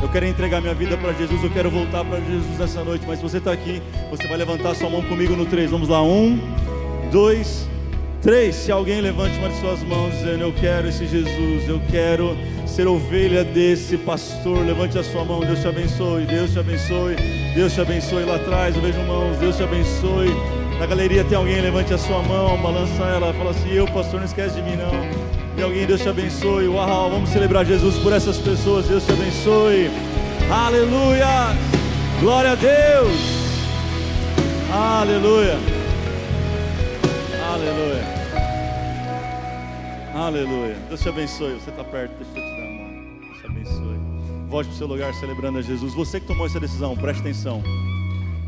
Eu 0.00 0.08
quero 0.08 0.24
entregar 0.24 0.62
minha 0.62 0.72
vida 0.72 0.96
para 0.96 1.12
Jesus, 1.12 1.44
eu 1.44 1.50
quero 1.50 1.70
voltar 1.70 2.02
para 2.02 2.18
Jesus 2.18 2.58
essa 2.58 2.82
noite. 2.82 3.04
Mas 3.06 3.18
se 3.18 3.22
você 3.22 3.36
está 3.36 3.52
aqui, 3.52 3.82
você 4.10 4.26
vai 4.26 4.38
levantar 4.38 4.74
sua 4.74 4.88
mão 4.88 5.02
comigo 5.02 5.36
no 5.36 5.44
três. 5.44 5.70
Vamos 5.70 5.90
lá, 5.90 6.02
um, 6.02 6.40
dois, 7.12 7.68
três. 7.68 7.71
Se 8.52 8.70
alguém 8.70 9.00
levante 9.00 9.36
uma 9.38 9.48
de 9.48 9.58
suas 9.58 9.82
mãos 9.82 10.12
dizendo: 10.12 10.42
Eu 10.42 10.52
quero 10.52 10.86
esse 10.86 11.08
Jesus, 11.08 11.68
eu 11.68 11.82
quero 11.90 12.36
ser 12.64 12.86
ovelha 12.86 13.42
desse 13.42 13.96
pastor. 13.98 14.64
Levante 14.64 14.96
a 14.96 15.02
sua 15.02 15.24
mão, 15.24 15.40
Deus 15.40 15.58
te 15.58 15.66
abençoe, 15.66 16.24
Deus 16.24 16.52
te 16.52 16.60
abençoe, 16.60 17.16
Deus 17.52 17.72
te 17.74 17.80
abençoe 17.80 18.24
lá 18.24 18.36
atrás. 18.36 18.76
Eu 18.76 18.82
vejo 18.82 19.00
mãos, 19.00 19.36
Deus 19.38 19.56
te 19.56 19.64
abençoe. 19.64 20.28
Na 20.78 20.86
galeria 20.86 21.24
tem 21.24 21.36
alguém, 21.36 21.60
levante 21.60 21.92
a 21.92 21.98
sua 21.98 22.22
mão, 22.22 22.56
balança 22.62 23.02
ela, 23.02 23.34
fala 23.34 23.50
assim: 23.50 23.72
Eu, 23.72 23.86
pastor, 23.88 24.20
não 24.20 24.26
esquece 24.26 24.54
de 24.54 24.62
mim, 24.62 24.76
não. 24.76 24.92
Tem 25.56 25.64
alguém, 25.64 25.84
Deus 25.84 26.00
te 26.00 26.08
abençoe. 26.08 26.68
Uau, 26.68 27.10
vamos 27.10 27.28
celebrar 27.28 27.66
Jesus 27.66 27.96
por 27.98 28.12
essas 28.12 28.38
pessoas, 28.38 28.86
Deus 28.86 29.04
te 29.04 29.12
abençoe. 29.12 29.90
Aleluia, 30.48 31.56
glória 32.20 32.52
a 32.52 32.54
Deus, 32.54 33.18
aleluia, 34.72 35.58
aleluia. 37.62 38.04
Aleluia. 40.14 40.76
Deus 40.88 41.00
te 41.00 41.08
abençoe. 41.08 41.54
Você 41.54 41.70
está 41.70 41.84
perto, 41.84 42.12
deixa 42.16 42.38
eu 42.38 42.44
te 42.44 42.56
dar 42.56 42.66
a 42.66 42.70
mão. 42.70 43.20
Deus 43.20 43.38
te 43.38 43.46
abençoe. 43.46 43.98
Volte 44.48 44.66
para 44.68 44.74
o 44.74 44.78
seu 44.78 44.86
lugar 44.86 45.14
celebrando 45.14 45.58
a 45.58 45.62
Jesus. 45.62 45.94
Você 45.94 46.20
que 46.20 46.26
tomou 46.26 46.46
essa 46.46 46.60
decisão, 46.60 46.96
preste 46.96 47.20
atenção. 47.20 47.62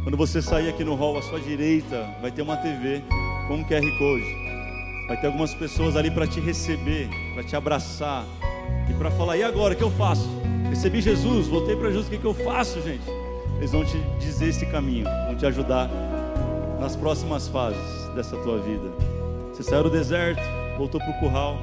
Quando 0.02 0.16
você 0.16 0.42
sair 0.42 0.68
aqui 0.68 0.84
no 0.84 0.94
hall, 0.94 1.16
à 1.16 1.22
sua 1.22 1.40
direita 1.40 2.06
vai 2.20 2.30
ter 2.30 2.42
uma 2.42 2.56
TV 2.56 3.02
com 3.48 3.54
um 3.54 3.64
QR 3.64 3.80
Code. 3.98 4.44
Vai 5.08 5.20
ter 5.20 5.26
algumas 5.28 5.54
pessoas 5.54 5.96
ali 5.96 6.10
para 6.10 6.26
te 6.26 6.40
receber, 6.40 7.08
para 7.34 7.44
te 7.44 7.56
abraçar 7.56 8.24
e 8.88 8.94
para 8.94 9.10
falar: 9.10 9.36
e 9.36 9.42
agora, 9.42 9.74
o 9.74 9.76
que 9.76 9.82
eu 9.82 9.90
faço? 9.90 10.28
Recebi 10.68 11.00
Jesus, 11.00 11.46
voltei 11.46 11.76
para 11.76 11.88
Jesus, 11.88 12.06
o 12.06 12.10
que, 12.10 12.18
que 12.18 12.24
eu 12.24 12.34
faço, 12.34 12.80
gente? 12.82 13.04
Eles 13.58 13.70
vão 13.70 13.84
te 13.84 13.98
dizer 14.18 14.48
esse 14.48 14.66
caminho, 14.66 15.04
vão 15.26 15.36
te 15.36 15.46
ajudar 15.46 15.88
nas 16.80 16.96
próximas 16.96 17.48
fases 17.48 18.03
dessa 18.14 18.36
tua 18.38 18.58
vida. 18.58 18.90
Você 19.52 19.62
saiu 19.62 19.82
do 19.82 19.90
deserto, 19.90 20.42
voltou 20.78 21.00
para 21.00 21.10
o 21.10 21.20
curral, 21.20 21.58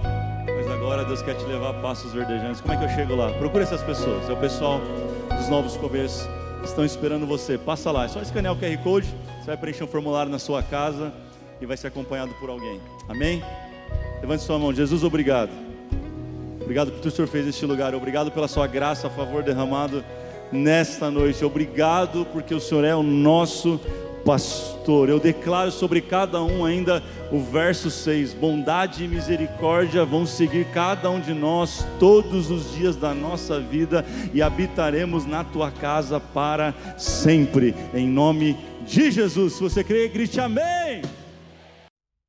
mas 0.46 0.68
agora 0.72 1.04
Deus 1.04 1.22
quer 1.22 1.36
te 1.36 1.44
levar 1.46 1.72
a 1.72 1.74
passos 1.82 2.14
verdejantes. 2.14 2.62
Como 2.62 2.74
é 2.74 2.78
que 2.78 2.86
eu 2.86 2.90
chego 2.90 3.16
lá? 3.16 3.32
Procure 3.34 3.64
essas 3.64 3.82
pessoas, 3.82 4.30
é 4.30 4.34
o 4.34 4.38
pessoal 4.38 4.80
dos 5.36 5.50
novos 5.50 5.76
começos 5.78 6.28
estão 6.64 6.86
esperando 6.86 7.26
você. 7.26 7.58
Passa 7.58 7.92
lá, 7.92 8.06
é 8.06 8.08
só 8.08 8.22
escanear 8.22 8.54
o 8.54 8.58
QR 8.58 8.78
Code, 8.84 9.08
você 9.40 9.48
vai 9.48 9.58
preencher 9.58 9.84
um 9.84 9.88
formulário 9.88 10.32
na 10.32 10.40
sua 10.40 10.62
casa 10.62 11.12
e 11.60 11.66
vai 11.66 11.78
ser 11.78 11.88
acompanhado 11.88 12.34
por 12.40 12.50
alguém. 12.50 12.80
Amém? 13.08 13.44
Levante 14.22 14.44
sua 14.44 14.60
mão. 14.60 14.74
Jesus, 14.74 15.04
obrigado. 15.04 15.52
Obrigado 16.62 16.92
por 16.92 17.00
tudo 17.00 17.04
que 17.04 17.08
o 17.10 17.12
Senhor 17.12 17.28
fez 17.28 17.46
neste 17.46 17.66
lugar. 17.66 17.94
Obrigado 17.96 18.32
pela 18.32 18.48
sua 18.48 18.68
graça 18.68 19.08
a 19.08 19.10
favor 19.10 19.44
derramado 19.44 20.04
nesta 20.52 21.10
noite. 21.10 21.44
Obrigado 21.44 22.26
porque 22.32 22.54
o 22.54 22.60
Senhor 22.60 22.84
é 22.84 22.96
o 22.96 23.04
nosso 23.04 23.80
pastor. 24.26 25.10
Eu 25.10 25.20
declaro 25.20 25.72
sobre 25.72 26.02
cada 26.02 26.42
um 26.44 26.66
ainda 26.66 27.04
o 27.32 27.40
verso 27.40 27.90
6: 27.90 28.34
bondade 28.34 29.04
e 29.04 29.08
misericórdia 29.08 30.06
vão 30.06 30.26
seguir 30.26 30.66
cada 30.74 31.10
um 31.10 31.20
de 31.20 31.34
nós 31.34 31.86
todos 32.00 32.50
os 32.50 32.74
dias 32.74 32.96
da 32.96 33.14
nossa 33.14 33.60
vida 33.60 34.06
e 34.34 34.42
habitaremos 34.42 35.26
na 35.26 35.44
tua 35.44 35.72
casa 35.72 36.20
para 36.20 36.74
sempre, 36.98 37.76
em 37.94 38.08
nome 38.08 38.58
de 38.86 39.12
Jesus. 39.12 39.54
Se 39.54 39.62
você 39.62 39.84
crê, 39.84 40.08
grite 40.08 40.40
amém. 40.40 41.02